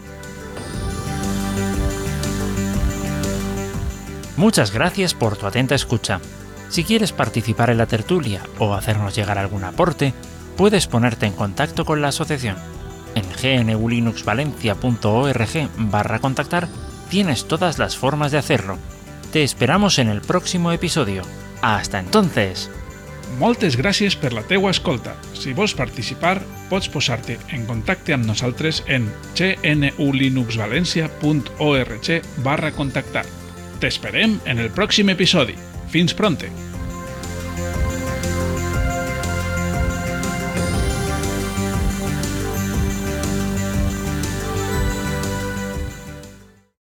Muchas 4.36 4.72
gracias 4.72 5.12
por 5.12 5.36
tu 5.36 5.46
atenta 5.46 5.74
escucha. 5.74 6.20
Si 6.70 6.84
quieres 6.84 7.10
participar 7.12 7.70
en 7.70 7.78
la 7.78 7.86
tertulia 7.86 8.42
o 8.58 8.74
hacernos 8.74 9.16
llegar 9.16 9.38
algún 9.38 9.64
aporte, 9.64 10.14
puedes 10.56 10.86
ponerte 10.86 11.26
en 11.26 11.32
contacto 11.32 11.84
con 11.84 12.00
la 12.00 12.08
asociación. 12.08 12.56
En 13.14 13.24
gnulinuxvalencia.org 13.66 15.68
barra 15.76 16.20
contactar 16.20 16.68
tienes 17.10 17.46
todas 17.46 17.78
las 17.78 17.96
formas 17.96 18.30
de 18.30 18.38
hacerlo. 18.38 18.78
Te 19.32 19.42
esperamos 19.44 20.00
en 20.00 20.08
el 20.08 20.22
próximo 20.22 20.72
episodio. 20.72 21.22
Hasta 21.62 22.00
entonces! 22.00 22.68
Moltes 23.38 23.76
gràcies 23.78 24.16
per 24.18 24.32
la 24.34 24.42
teua 24.42 24.74
escolta. 24.74 25.14
Si 25.38 25.54
vols 25.54 25.70
participar, 25.78 26.42
pots 26.66 26.90
posar-te 26.90 27.38
en 27.54 27.62
contacte 27.68 28.10
amb 28.16 28.26
nosaltres 28.26 28.82
en 28.90 29.06
gnulinuxvalencia.org 29.38 32.10
barra 32.42 32.74
contactar. 32.74 33.22
T'esperem 33.78 34.42
en 34.50 34.58
el 34.58 34.74
pròxim 34.74 35.14
episodi. 35.14 35.54
Fins 35.94 36.10
pronte! 36.10 36.50